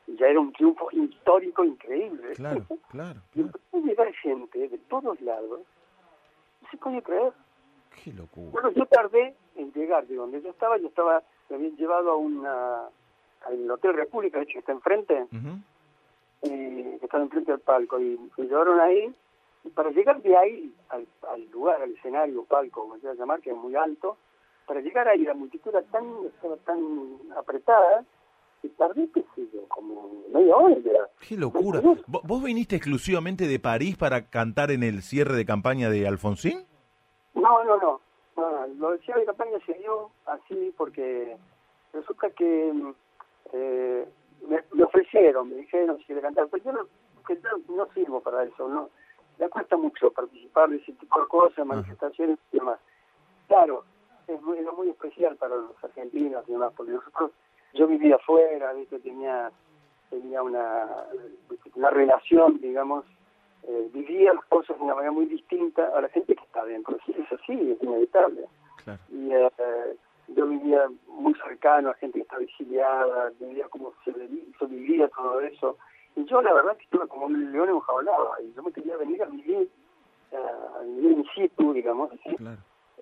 [0.07, 2.33] ya era un triunfo histórico increíble.
[2.35, 3.59] Claro, claro, Y claro.
[3.73, 5.59] a llegar gente de todos lados,
[6.61, 7.33] no se puede creer.
[8.01, 8.49] Qué locura.
[8.51, 12.15] Bueno, yo tardé en llegar de donde yo estaba, yo estaba, me habían llevado a
[12.15, 12.83] una,
[13.45, 15.59] al Hotel República, de hecho que está enfrente, Ujú.
[16.43, 19.13] Eh, que estaba enfrente del palco, y me llevaron ahí,
[19.63, 23.41] y para llegar de ahí al, al lugar, al escenario, palco, como se llama llamar,
[23.41, 24.17] que es muy alto,
[24.65, 26.79] para llegar ahí la multitud era tan, estaba tan
[27.35, 28.05] apretada,
[28.61, 30.75] que tardé, qué sé yo, como media hora.
[31.27, 31.79] Qué locura.
[31.79, 36.05] Veinte ¿Vo- ¿Vos viniste exclusivamente de París para cantar en el cierre de campaña de
[36.07, 36.65] Alfonsín?
[37.35, 38.01] No, no, no.
[38.35, 38.67] no, no.
[38.75, 41.37] Lo del cierre de campaña se dio así porque
[41.93, 42.73] resulta que
[43.53, 44.07] eh,
[44.47, 48.67] me, me ofrecieron, me dijeron si quería cantar, pero yo no, no sirvo para eso,
[48.67, 48.89] no.
[49.37, 52.79] Me cuesta mucho participar de ese tipo de cosas, manifestaciones y demás.
[53.47, 53.85] Claro,
[54.27, 57.31] es muy, era muy especial para los argentinos y demás, porque nosotros,
[57.73, 58.99] yo vivía afuera, ¿viste?
[58.99, 59.51] tenía
[60.09, 60.87] tenía una,
[61.75, 63.05] una relación, digamos,
[63.63, 66.97] eh, vivía las cosas de una manera muy distinta a la gente que está adentro.
[67.05, 68.45] Sí, es así, es inevitable.
[68.83, 68.99] Claro.
[69.09, 69.49] Y eh,
[70.35, 74.11] yo vivía muy cercano a gente que estaba exiliada, vivía como se,
[74.67, 75.77] vivía todo eso.
[76.15, 79.21] Y yo la verdad que estuve como un león enjaulado y yo me quería venir
[79.23, 79.69] a vivir,
[80.33, 82.57] a vivir in situ, digamos, así, Claro.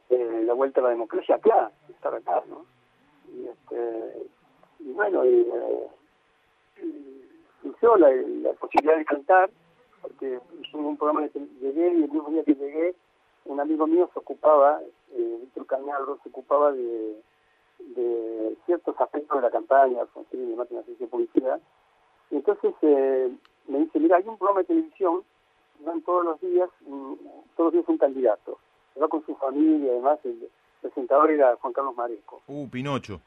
[0.10, 2.66] eh, la vuelta a la democracia acá, estar acá, ¿no?
[3.34, 4.28] Y, este,
[4.80, 5.88] y bueno, y, eh,
[6.84, 7.26] y
[7.62, 9.49] surgió la, la posibilidad de cantar,
[10.02, 12.95] porque hicimos un programa de llegué y el mismo día que llegué,
[13.48, 17.22] un amigo mío se ocupaba, eh, Víctor Cañalro, se ocupaba de,
[17.80, 21.60] de ciertos aspectos de la campaña, Alfonsín y demás, agencia de publicidad,
[22.32, 23.32] y entonces eh,
[23.68, 25.24] me dice, mira, hay un programa de televisión,
[25.86, 27.14] van todos los días, mm,
[27.56, 28.60] todos los días un candidato,
[29.02, 30.49] va con su familia, además, el
[30.82, 33.22] presentador era Juan Carlos Maresco, Uh, Pinocho.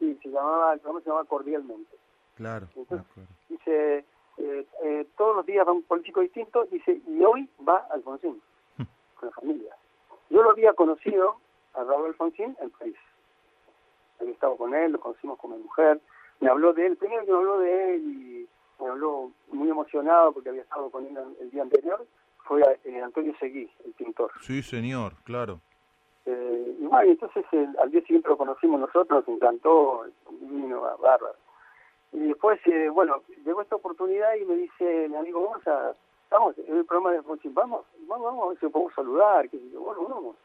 [0.00, 1.96] y se llamaba, el programa se llamaba Cordialmente.
[2.36, 2.66] Claro.
[2.74, 3.06] Entonces,
[3.48, 4.04] dice,
[4.38, 8.40] eh, eh, todos los días va un político distinto, dice, y hoy va Alfonsín,
[9.20, 9.76] con la familia.
[10.30, 11.36] Yo lo había conocido
[11.74, 12.96] a Raúl Alfonsín en París.
[14.20, 16.00] Había estado con él, lo conocimos como mujer.
[16.40, 18.48] Me habló de él, primero que me habló de él y
[18.80, 22.06] me habló muy emocionado porque había estado con él el día anterior,
[22.44, 24.30] fue eh, Antonio Seguí, el pintor.
[24.40, 25.60] Sí, señor, claro.
[26.26, 30.96] Eh, y bueno, entonces eh, al día siguiente lo conocimos nosotros, nos encantó, vino a
[30.96, 31.36] bárbaro.
[32.12, 35.66] Y después, eh, bueno, llegó esta oportunidad y me dice mi amigo, vamos
[36.30, 39.48] a, vamos, es el programa de Alfonsín, vamos, vamos, vamos a ver si podemos saludar,
[39.48, 40.36] que bueno, vamos.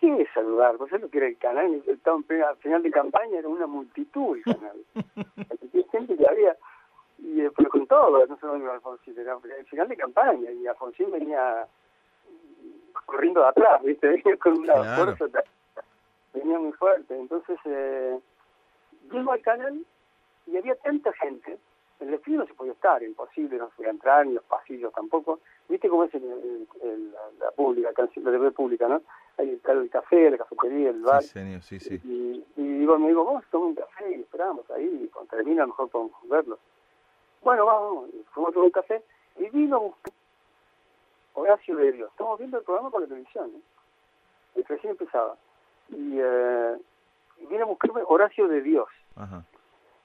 [0.00, 0.76] ¿Qué es saludar?
[0.78, 4.36] Pues es lo que era el canal, estaba plena final de campaña, era una multitud
[4.36, 4.76] el canal.
[5.92, 6.56] Gente que había,
[7.18, 11.66] y pero con todo, no solo Alfonsín, era el final de campaña, y Alfonsín venía
[13.06, 14.08] corriendo de atrás, ¿viste?
[14.24, 15.16] Venía con una Claro.
[15.16, 15.42] fuerza,
[16.32, 17.16] venía muy fuerte.
[17.18, 18.18] Entonces, eh,
[19.10, 19.84] llego al canal
[20.46, 21.58] y había tanta gente,
[22.02, 24.92] En el estudio no se podía estar, imposible, no se podía entrar, ni los pasillos
[24.92, 25.38] tampoco.
[25.68, 29.02] ¿Viste cómo es el, el, la, pública, la TV pública, no?
[29.38, 31.22] Hay el, el, café, la cafetería, el bar.
[31.22, 32.00] Sí, señor, sí, sí.
[32.02, 35.30] Y, y digo, me digo, vamos a tomar un café y esperamos ahí, y cuando
[35.30, 36.58] termina a lo mejor podemos verlo.
[37.42, 39.02] Bueno, vamos, fuimos a tomar un café
[39.38, 39.94] y vino
[41.34, 42.10] Horacio de Dios.
[42.10, 43.62] Estamos viendo el programa por la televisión, ¿eh?
[44.56, 45.36] El recién empezaba.
[45.88, 46.76] Y, eh,
[47.38, 48.88] y vino a buscarme Horacio de Dios.
[49.14, 49.44] Ajá.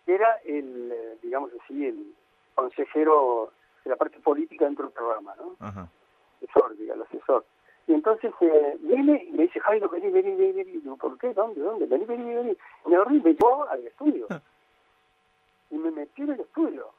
[0.07, 2.15] Que era el, eh, digamos así, el
[2.55, 3.51] consejero
[3.83, 5.57] de la parte política dentro del programa, ¿no?
[5.59, 5.89] Ajá.
[6.37, 7.45] Asesor, diga, el asesor.
[7.87, 10.71] Y entonces eh, viene y me dice, Jairo, vení, vení, vení, vení.
[10.71, 11.33] Y digo, ¿por qué?
[11.33, 11.59] ¿Dónde?
[11.59, 11.85] ¿Dónde?
[11.87, 12.57] Vení, vení, vení.
[12.85, 14.27] Y me y me llevó al estudio.
[15.69, 16.91] Y me metí en el estudio.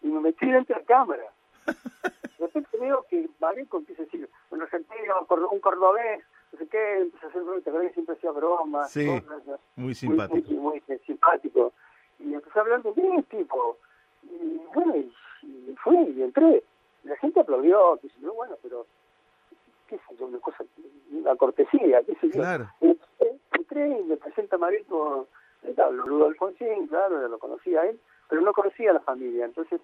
[0.00, 1.24] Y me metí dentro de la cámara.
[1.66, 6.98] De repente veo que Mareco empieza a decir, un argentino, un cordobés, no sé qué,
[7.00, 8.90] empieza a hacer bromas, que siempre hacía bromas.
[8.90, 10.50] Sí, cosas, muy simpático.
[10.50, 11.72] Muy, muy, muy simpático.
[12.18, 13.78] Y empecé a hablar de mí, tipo.
[14.22, 15.12] Y bueno, y,
[15.42, 16.62] y fui, y entré.
[17.04, 18.86] La gente aplaudió, que yo, bueno, pero,
[19.86, 20.64] qué sé yo, una cosa,
[21.12, 22.40] una cortesía, qué sé yo.
[22.40, 22.68] Claro.
[22.80, 25.28] Entré, entré y me presenta Mareco,
[26.06, 29.44] Ludo Alfonsín, claro, ya lo conocía a él, pero no conocía a la familia.
[29.44, 29.80] Entonces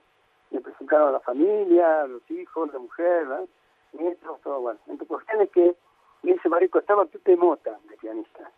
[0.51, 3.49] me presentaron a la familia, a los hijos, la mujer, ¿no?
[3.93, 4.79] nietos, todo bueno.
[4.87, 5.75] Entonces, cuestión es que
[6.23, 8.51] y ese marico estaba Pepe Mota, de pianista,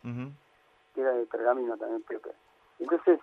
[0.95, 2.31] que era de Pergamino también Pepe.
[2.79, 3.19] Entonces,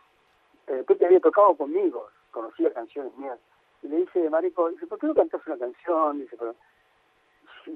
[0.68, 3.40] eh, Pepe había tocado conmigo, conocía canciones mías.
[3.84, 6.20] Y le dice, marico, dice, ¿por qué no cantas una canción?
[6.20, 6.56] Dice, pero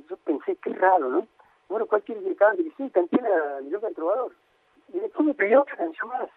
[0.09, 1.27] yo pensé, qué raro, ¿no?
[1.69, 2.61] Bueno, ¿cuál quiere que cante?
[2.61, 4.31] Y sí, canté la Milonga del Trovador.
[4.93, 6.29] Y después me pidió otra canción más.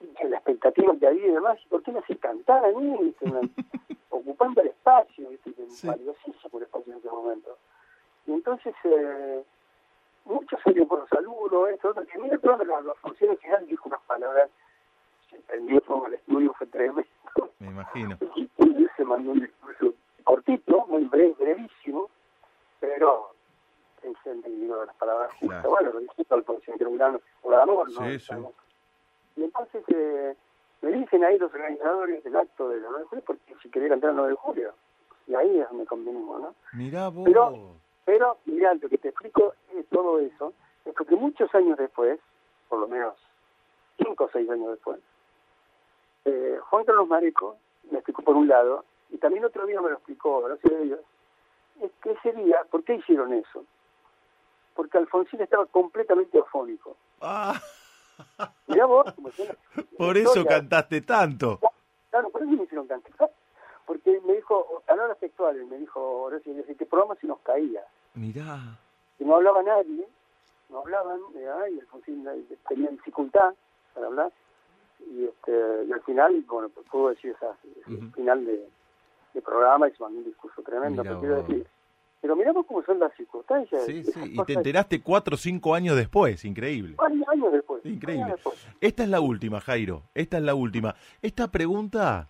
[0.00, 2.96] Y la expectativa que había y demás, ¿por qué me hace cantar a mí?
[3.04, 3.40] Dice, una-
[4.10, 5.52] ocupando el espacio, ¿viste?
[5.52, 5.86] Que Sí.
[5.86, 7.56] valiosísimo el espacio en ese momento.
[8.26, 9.44] Y entonces, eh,
[10.28, 13.88] muchos salieron por los saludos, esto, otro, que mira todas las, funciones que dan, dijo
[13.88, 14.50] unas palabras,
[15.30, 17.04] se prendió fuego el estudio, fue tremendo.
[17.58, 18.16] Me imagino.
[18.36, 19.94] Y, y se mandó un discurso
[20.24, 22.10] cortito, muy breve, brevísimo,
[22.80, 23.32] pero
[24.02, 25.48] pensé en digo, las palabras justas.
[25.48, 25.70] Claro.
[25.70, 26.44] Bueno, lo disfruto al
[26.78, 28.04] era un gran orador, ¿no?
[28.04, 28.34] Sí, sí.
[29.36, 30.36] Y entonces eh,
[30.82, 34.10] me dicen ahí los organizadores del acto del 9 de julio, porque si quería cantar
[34.10, 34.74] el 9 de julio.
[35.26, 36.54] Y ahí es donde convinimos, ¿no?
[36.72, 37.24] Mirá vos.
[37.24, 40.54] Pero- Pero, mira, lo que te explico es todo eso,
[40.86, 42.18] es porque muchos años después,
[42.70, 43.14] por lo menos
[43.98, 44.98] cinco o seis años después,
[46.24, 47.58] eh, Juan Carlos Mareco
[47.90, 51.00] me explicó por un lado, y también otro día me lo explicó, gracias a Dios,
[51.82, 53.66] es que ese día, ¿por qué hicieron eso?
[54.74, 56.96] Porque Alfonsín estaba completamente afónico.
[57.20, 57.60] Ah,
[58.68, 59.28] Mirá vos, como
[59.98, 60.56] por eso historia.
[60.56, 61.60] cantaste tanto.
[62.08, 63.30] Claro, por eso me hicieron cantar.
[63.88, 67.82] Porque me dijo, palabras textuales, me dijo Horacio, dice, que programa si nos caía.
[68.12, 68.78] Mirá.
[69.16, 70.06] que no hablaba nadie,
[70.68, 73.54] no hablaban, eh, ay, Alfonsín eh, tenía dificultad
[73.94, 74.30] para hablar,
[75.10, 78.68] y, este, y al final, bueno, pues puedo decir esa, ese final de,
[79.32, 81.66] de programa y se mandó un discurso tremendo, Mirá pero decir,
[82.20, 83.86] pero miramos cómo son las circunstancias.
[83.86, 84.20] Sí, sí.
[84.34, 86.44] Y te enteraste cuatro o cinco años después.
[86.44, 86.96] Increíble.
[86.98, 87.86] Años, años después.
[87.86, 88.24] Increíble.
[88.24, 88.66] años después.
[88.82, 90.02] Esta es la última, Jairo.
[90.14, 90.94] Esta es la última.
[91.22, 92.28] Esta pregunta,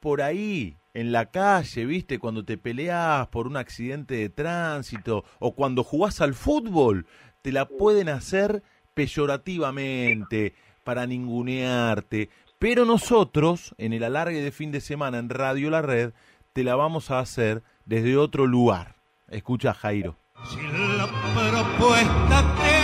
[0.00, 2.18] por ahí, en la calle, ¿viste?
[2.18, 7.06] Cuando te peleas por un accidente de tránsito o cuando jugás al fútbol,
[7.42, 8.62] te la pueden hacer
[8.94, 10.54] peyorativamente,
[10.84, 12.30] para ningunearte.
[12.58, 16.12] Pero nosotros, en el alargue de fin de semana en Radio La Red,
[16.52, 18.96] te la vamos a hacer desde otro lugar.
[19.28, 20.16] Escucha, Jairo.
[20.48, 22.79] Si la propuesta te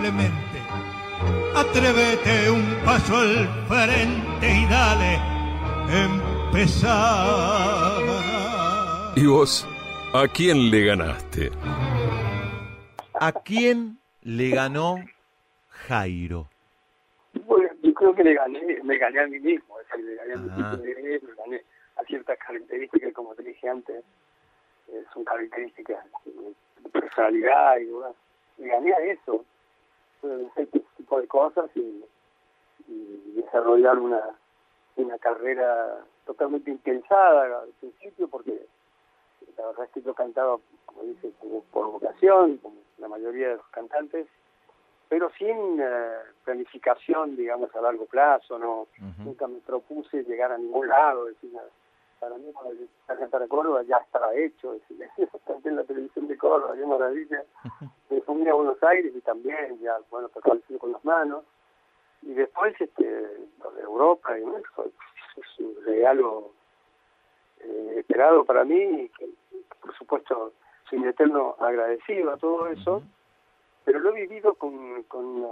[0.00, 0.58] simplemente
[1.54, 5.18] atrévete un paso al frente y dale,
[6.06, 8.00] empezar.
[9.16, 9.68] ¿Y vos?
[10.14, 11.50] ¿A quién le ganaste?
[13.20, 14.96] ¿A quién le ganó
[15.68, 16.48] Jairo?
[17.44, 20.32] Bueno, yo creo que le gané, me gané a mí mismo, es decir, le gané
[20.32, 20.70] a mi Ah.
[20.72, 21.62] tipo de él, le gané
[21.96, 24.02] a ciertas características, como te dije antes,
[24.88, 28.12] eh, son características de personalidad y demás.
[28.58, 29.44] Le gané a eso,
[30.20, 32.04] hacer ese tipo de cosas y,
[32.88, 34.20] y desarrollar una,
[34.96, 38.66] una carrera totalmente intensada al principio, porque
[39.56, 43.56] la verdad es que yo cantaba, como dice, como por vocación, como la mayoría de
[43.56, 44.26] los cantantes,
[45.08, 46.12] pero sin eh,
[46.44, 48.86] planificación, digamos, a largo plazo, no
[49.18, 51.50] nunca me propuse llegar a ningún lado, decir,
[52.20, 54.76] para mí cuando yo empecé a cantar a Córdoba ya estaba hecho,
[55.46, 57.42] canté en la televisión de Córdoba, qué maravilla,
[58.10, 61.44] me fui a Buenos Aires y también ya, bueno, tocaba el cielo con las manos,
[62.22, 64.64] y después este, lo de Europa, y bueno,
[65.36, 66.52] es un regalo
[67.60, 69.28] eh, esperado para mí, y que,
[69.80, 70.52] por supuesto
[70.90, 73.02] soy eterno agradecido a todo eso,
[73.84, 75.46] pero lo he vivido con, con,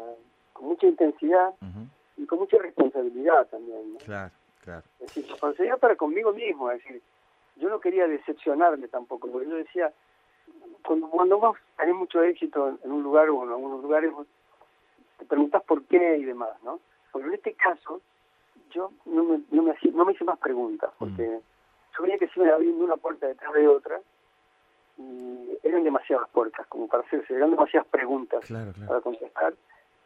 [0.53, 1.55] con mucha intensidad
[2.17, 3.95] y con mucha responsabilidad también.
[3.95, 3.99] ¿no?
[4.01, 4.33] Claro,
[4.69, 4.83] claro.
[5.01, 7.03] Es decir, para conmigo mismo, es decir,
[7.57, 9.93] yo no quería decepcionarme tampoco, porque yo decía,
[10.85, 14.27] cuando, cuando vos tenés mucho éxito en, un lugar o en algunos lugares, vos
[15.19, 16.81] te preguntas por qué y demás, ¿no?
[17.11, 18.01] Porque en este caso,
[18.71, 21.41] yo no me, no me, hacía- no me hice más preguntas, porque
[21.97, 24.01] yo veía que se iba abriendo una puerta detrás de otra,
[24.99, 28.89] y eran demasiadas puertas como para hacerse, eran demasiadas preguntas Claro, claro.
[28.89, 29.55] para contestar.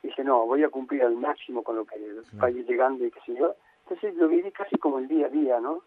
[0.03, 1.97] Y dije, no, voy a cumplir al máximo con lo que
[2.43, 3.55] va a ir llegando y qué sé yo.
[3.93, 5.83] Entonces lo viví casi como el día a día, ¿no?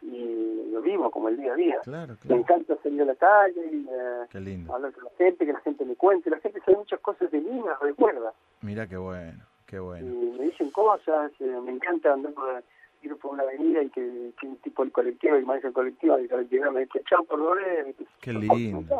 [0.00, 1.78] Y lo vivo como el día a día.
[1.78, 1.84] Mm.
[1.84, 2.40] Claro, Me claro.
[2.40, 4.74] encanta salir a la calle y eh, Qué lindo.
[4.74, 6.30] hablar con la gente, que la gente me cuente.
[6.30, 8.32] La gente sabe muchas cosas de mí, me recuerda.
[8.60, 10.14] Mira qué bueno, qué Y bueno.
[10.38, 12.62] me dicen cosas, eh, me encanta andar por,
[13.02, 16.18] ir por una avenida y que, que un tipo del colectivo, y maneja el colectivo,
[16.18, 17.94] y llegar me dice, chao, por Loré.
[18.20, 18.96] Qué lindo.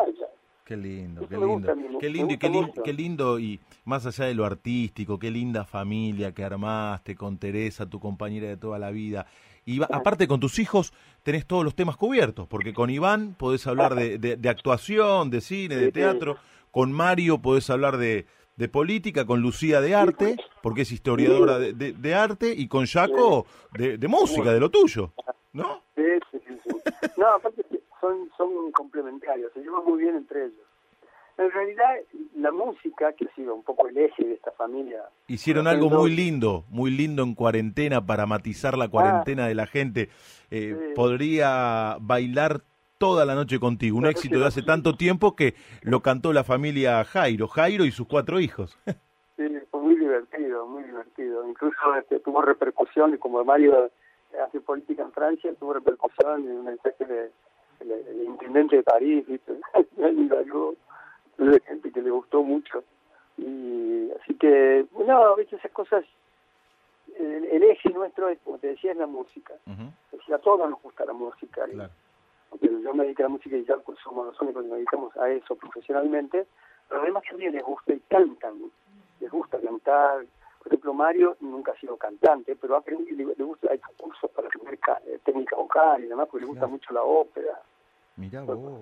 [0.73, 1.69] Qué lindo, qué lindo.
[1.69, 2.49] gusta Qué lindo y qué,
[2.83, 7.85] qué lindo y más allá de lo artístico, qué linda familia que armaste con Teresa,
[7.85, 9.27] tu compañera de toda la vida.
[9.67, 10.93] Y va- aparte con tus hijos
[11.23, 15.41] tenés todos los temas cubiertos, porque con Iván podés hablar de, de- de actuación, de
[15.43, 16.37] cine, de teatro,
[16.71, 18.27] con Mario podés hablar de,
[18.57, 22.87] de política, con Lucía de arte, porque es historiadora de, de- de arte, y con
[22.87, 23.47] Jaco
[23.77, 25.13] de, de música, de lo tuyo,
[25.53, 25.83] ¿no?
[25.95, 26.77] Sí, sí, sí.
[27.19, 27.63] No, aparte
[28.03, 30.67] son, son complementarios, se llevan muy bien entre ellos.
[31.39, 31.95] En realidad,
[32.37, 36.15] la música, que ha sido un poco el eje de esta familia, Hicieron algo muy
[36.15, 40.11] lindo, muy lindo en cuarentena para matizar la cuarentena de la gente.
[40.51, 40.95] Eh, Sí.
[40.95, 42.61] Podría bailar
[42.99, 46.45] toda la noche contigo, un La éxito de hace tanto tiempo que lo cantó la
[46.45, 48.79] familia Jairo, Jairo y sus cuatro hijos.
[49.37, 51.49] sí, fue muy divertido, muy divertido.
[51.49, 53.91] Incluso este, tuvo repercusión, y como Mario
[54.47, 57.31] hace política en Francia, tuvo repercusión en un mensaje de
[57.81, 59.53] el, el intendente de París, ¿viste?
[59.97, 60.75] y algo
[61.39, 62.85] de gente que le gustó mucho.
[63.39, 66.05] Y así que, no, a veces esas cosas,
[67.19, 69.55] el, el eje nuestro, es, como te decía, es la música.
[70.13, 71.67] Es decir, a todos nos gusta la música.
[71.69, 71.77] y-
[72.51, 74.77] porque yo me dedico a la música y ya pues, somos los únicos que nos
[74.77, 76.47] dedicamos a eso profesionalmente,
[76.89, 78.71] pero además también les gusta y cantan,
[79.21, 80.27] les gusta cantar.
[80.63, 84.31] Por ejemplo, Mario nunca ha sido cantante, pero ha aprendido, le, le gusta, hay cursos
[84.31, 87.61] para aprender eh, técnica vocal y demás, porque le gusta mucho la ópera.
[88.17, 88.81] Mirá vos.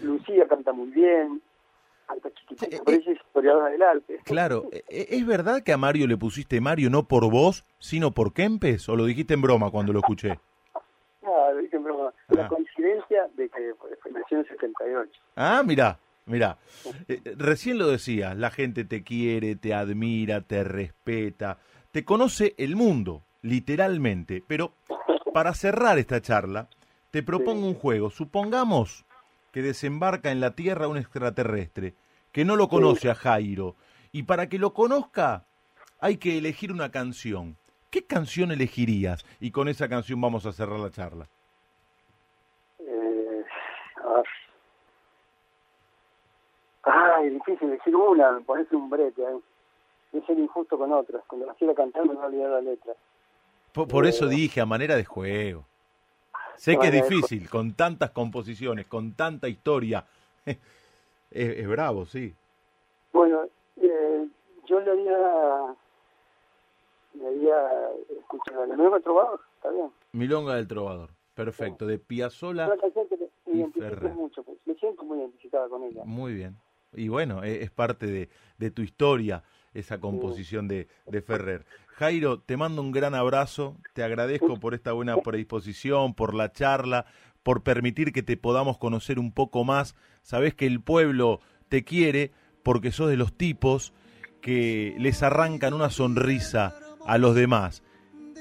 [0.00, 1.40] Lucía canta muy bien,
[2.06, 4.18] canta chiquitita, Eh, pero ella es historiadora del arte.
[4.24, 8.32] Claro, eh, ¿es verdad que a Mario le pusiste Mario no por vos, sino por
[8.32, 8.88] Kempes?
[8.88, 10.38] ¿O lo dijiste en broma cuando lo escuché?
[11.22, 12.34] Nada, dije en broma, Ah.
[12.34, 15.20] la coincidencia de que fue nació en el 78.
[15.36, 15.98] Ah, mira,
[16.30, 16.58] mira.
[17.08, 21.58] Eh, recién lo decías, la gente te quiere, te admira, te respeta,
[21.92, 24.42] te conoce el mundo, literalmente.
[24.46, 24.72] Pero
[25.34, 26.68] para cerrar esta charla,
[27.10, 28.10] te propongo un juego.
[28.10, 29.04] Supongamos
[29.52, 31.94] que desembarca en la Tierra un extraterrestre
[32.32, 33.74] que no lo conoce a Jairo.
[34.12, 35.44] Y para que lo conozca,
[36.00, 37.56] hay que elegir una canción.
[37.90, 39.24] ¿Qué canción elegirías?
[39.40, 41.28] Y con esa canción vamos a cerrar la charla.
[42.78, 43.44] Eh,
[44.04, 44.22] ah.
[47.20, 49.22] Ay, difícil decir una, me pones un brete.
[49.22, 49.38] ¿eh?
[50.12, 51.22] Es ser injusto con otras.
[51.26, 52.94] Cuando las quiero cantar me voy a olvidar la letra.
[53.72, 54.30] Por, por eso Eh.
[54.30, 55.64] dije, a manera de juego.
[56.56, 60.04] Sé que es difícil, con tantas composiciones, con tanta historia.
[60.46, 60.58] es,
[61.30, 62.34] es bravo, sí.
[63.12, 63.44] Bueno,
[63.76, 64.26] eh,
[64.66, 65.74] yo le haría...
[67.14, 67.88] Le haría...
[68.18, 69.90] Escuchar la nueva trovador, está bien.
[70.12, 71.10] Milonga del Trovador.
[71.34, 72.66] Perfecto, de Piazzola.
[72.66, 76.02] Una canción que mucho, pues, me siento muy identificada con ella.
[76.04, 76.56] Muy bien.
[76.94, 79.42] Y bueno, e- es, parte de, de tu historia
[79.74, 81.64] esa composición de, de Ferrer.
[81.86, 87.06] Jairo, te mando un gran abrazo, te agradezco por esta buena predisposición, por la charla,
[87.42, 89.94] por permitir que te podamos conocer un poco más.
[90.22, 93.92] Sabes que el pueblo te quiere porque sos de los tipos
[94.40, 96.74] que les arrancan una sonrisa
[97.06, 97.82] a los demás.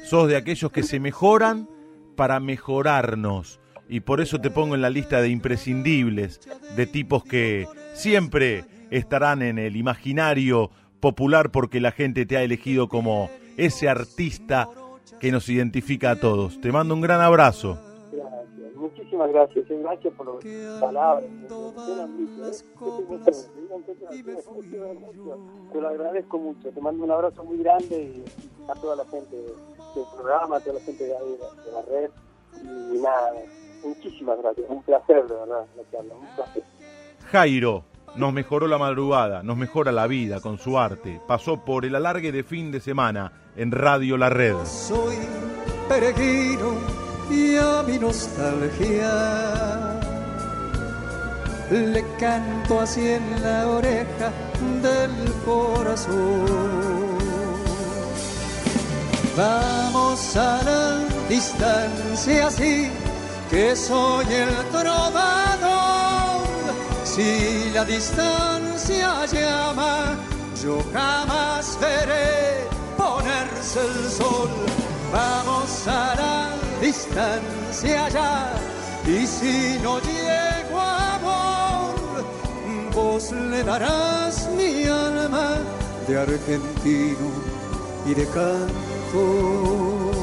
[0.05, 1.69] Sos de aquellos que se mejoran
[2.15, 3.59] para mejorarnos.
[3.88, 6.41] Y por eso te pongo en la lista de imprescindibles,
[6.76, 7.67] de tipos que
[7.99, 14.67] siempre estarán en el imaginario popular porque la gente te ha elegido como ese artista
[15.19, 16.59] que nos identifica a todos.
[16.61, 17.77] Te mando un gran abrazo.
[18.11, 19.69] Gracias, muchísimas gracias.
[19.69, 21.26] eh, Gracias por las palabras.
[21.26, 21.47] ¿eh?
[25.71, 26.69] Te- lo agradezco mucho.
[26.69, 28.23] Te mando un abrazo muy grande y
[28.69, 32.09] a toda la gente del programa, a toda la gente de, ahí, de la red.
[32.93, 33.31] Y nada,
[33.84, 34.65] muchísimas gracias.
[34.69, 36.13] Un placer, de verdad, la charla.
[36.15, 36.63] Un placer.
[37.31, 37.84] Jairo
[38.15, 41.22] nos mejoró la madrugada, nos mejora la vida con su arte.
[41.27, 44.56] Pasó por el alargue de fin de semana en Radio La Red.
[44.65, 45.15] Soy
[45.88, 46.73] peregrino
[47.30, 49.99] y a mi nostalgia
[51.72, 54.31] le canto así en la oreja
[54.81, 56.45] del corazón.
[59.38, 60.98] Vamos a la
[61.30, 62.90] distancia así,
[63.49, 65.68] que soy el trovador.
[67.19, 70.15] Si la distancia llama,
[70.63, 72.63] yo jamás veré
[72.95, 74.49] ponerse el sol.
[75.11, 78.53] Vamos a la distancia ya,
[79.05, 82.23] y si no llego amor,
[82.95, 85.57] vos le darás mi alma
[86.07, 87.27] de argentino
[88.05, 90.18] y de canto.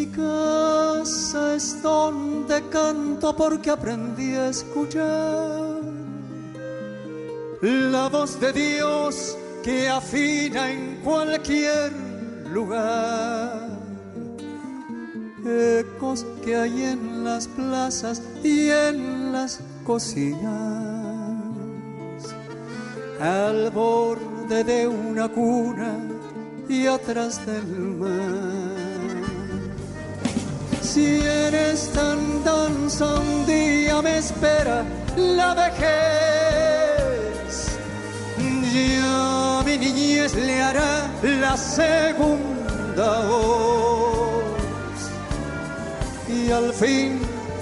[0.00, 5.82] Mi casa es donde canto porque aprendí a escuchar
[7.60, 11.92] la voz de Dios que afina en cualquier
[12.50, 13.68] lugar.
[15.44, 20.40] Ecos que hay en las plazas y en las cocinas,
[23.20, 25.94] al borde de una cuna
[26.70, 28.59] y atrás del mar.
[30.92, 34.82] Si eres tan danza un día me espera
[35.16, 35.88] la vejez.
[38.74, 44.42] Ya mi niñez le hará la segunda voz.
[46.28, 47.20] Y al fin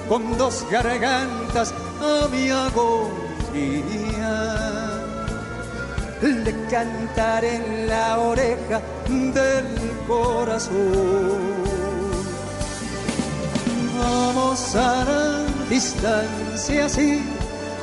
[0.09, 4.37] con dos gargantas a mi agonía
[6.23, 9.67] le cantaré en la oreja del
[10.07, 11.68] corazón.
[14.75, 17.23] A la distancia así,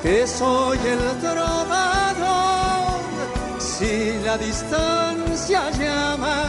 [0.04, 3.00] que soy el trovador.
[3.58, 6.44] Si la distancia llama,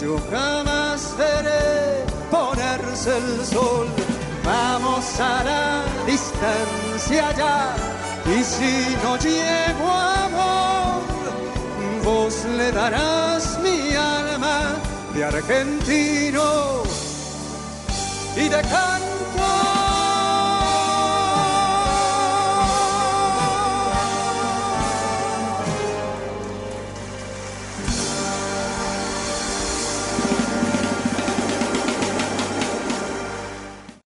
[0.00, 3.86] yo jamás veré ponerse el sol.
[4.44, 7.76] Vamos a la distancia ya,
[8.26, 11.02] y si no llego amor,
[12.04, 14.74] vos le darás mi alma
[15.14, 16.85] de argentino
[18.36, 19.15] y de canto.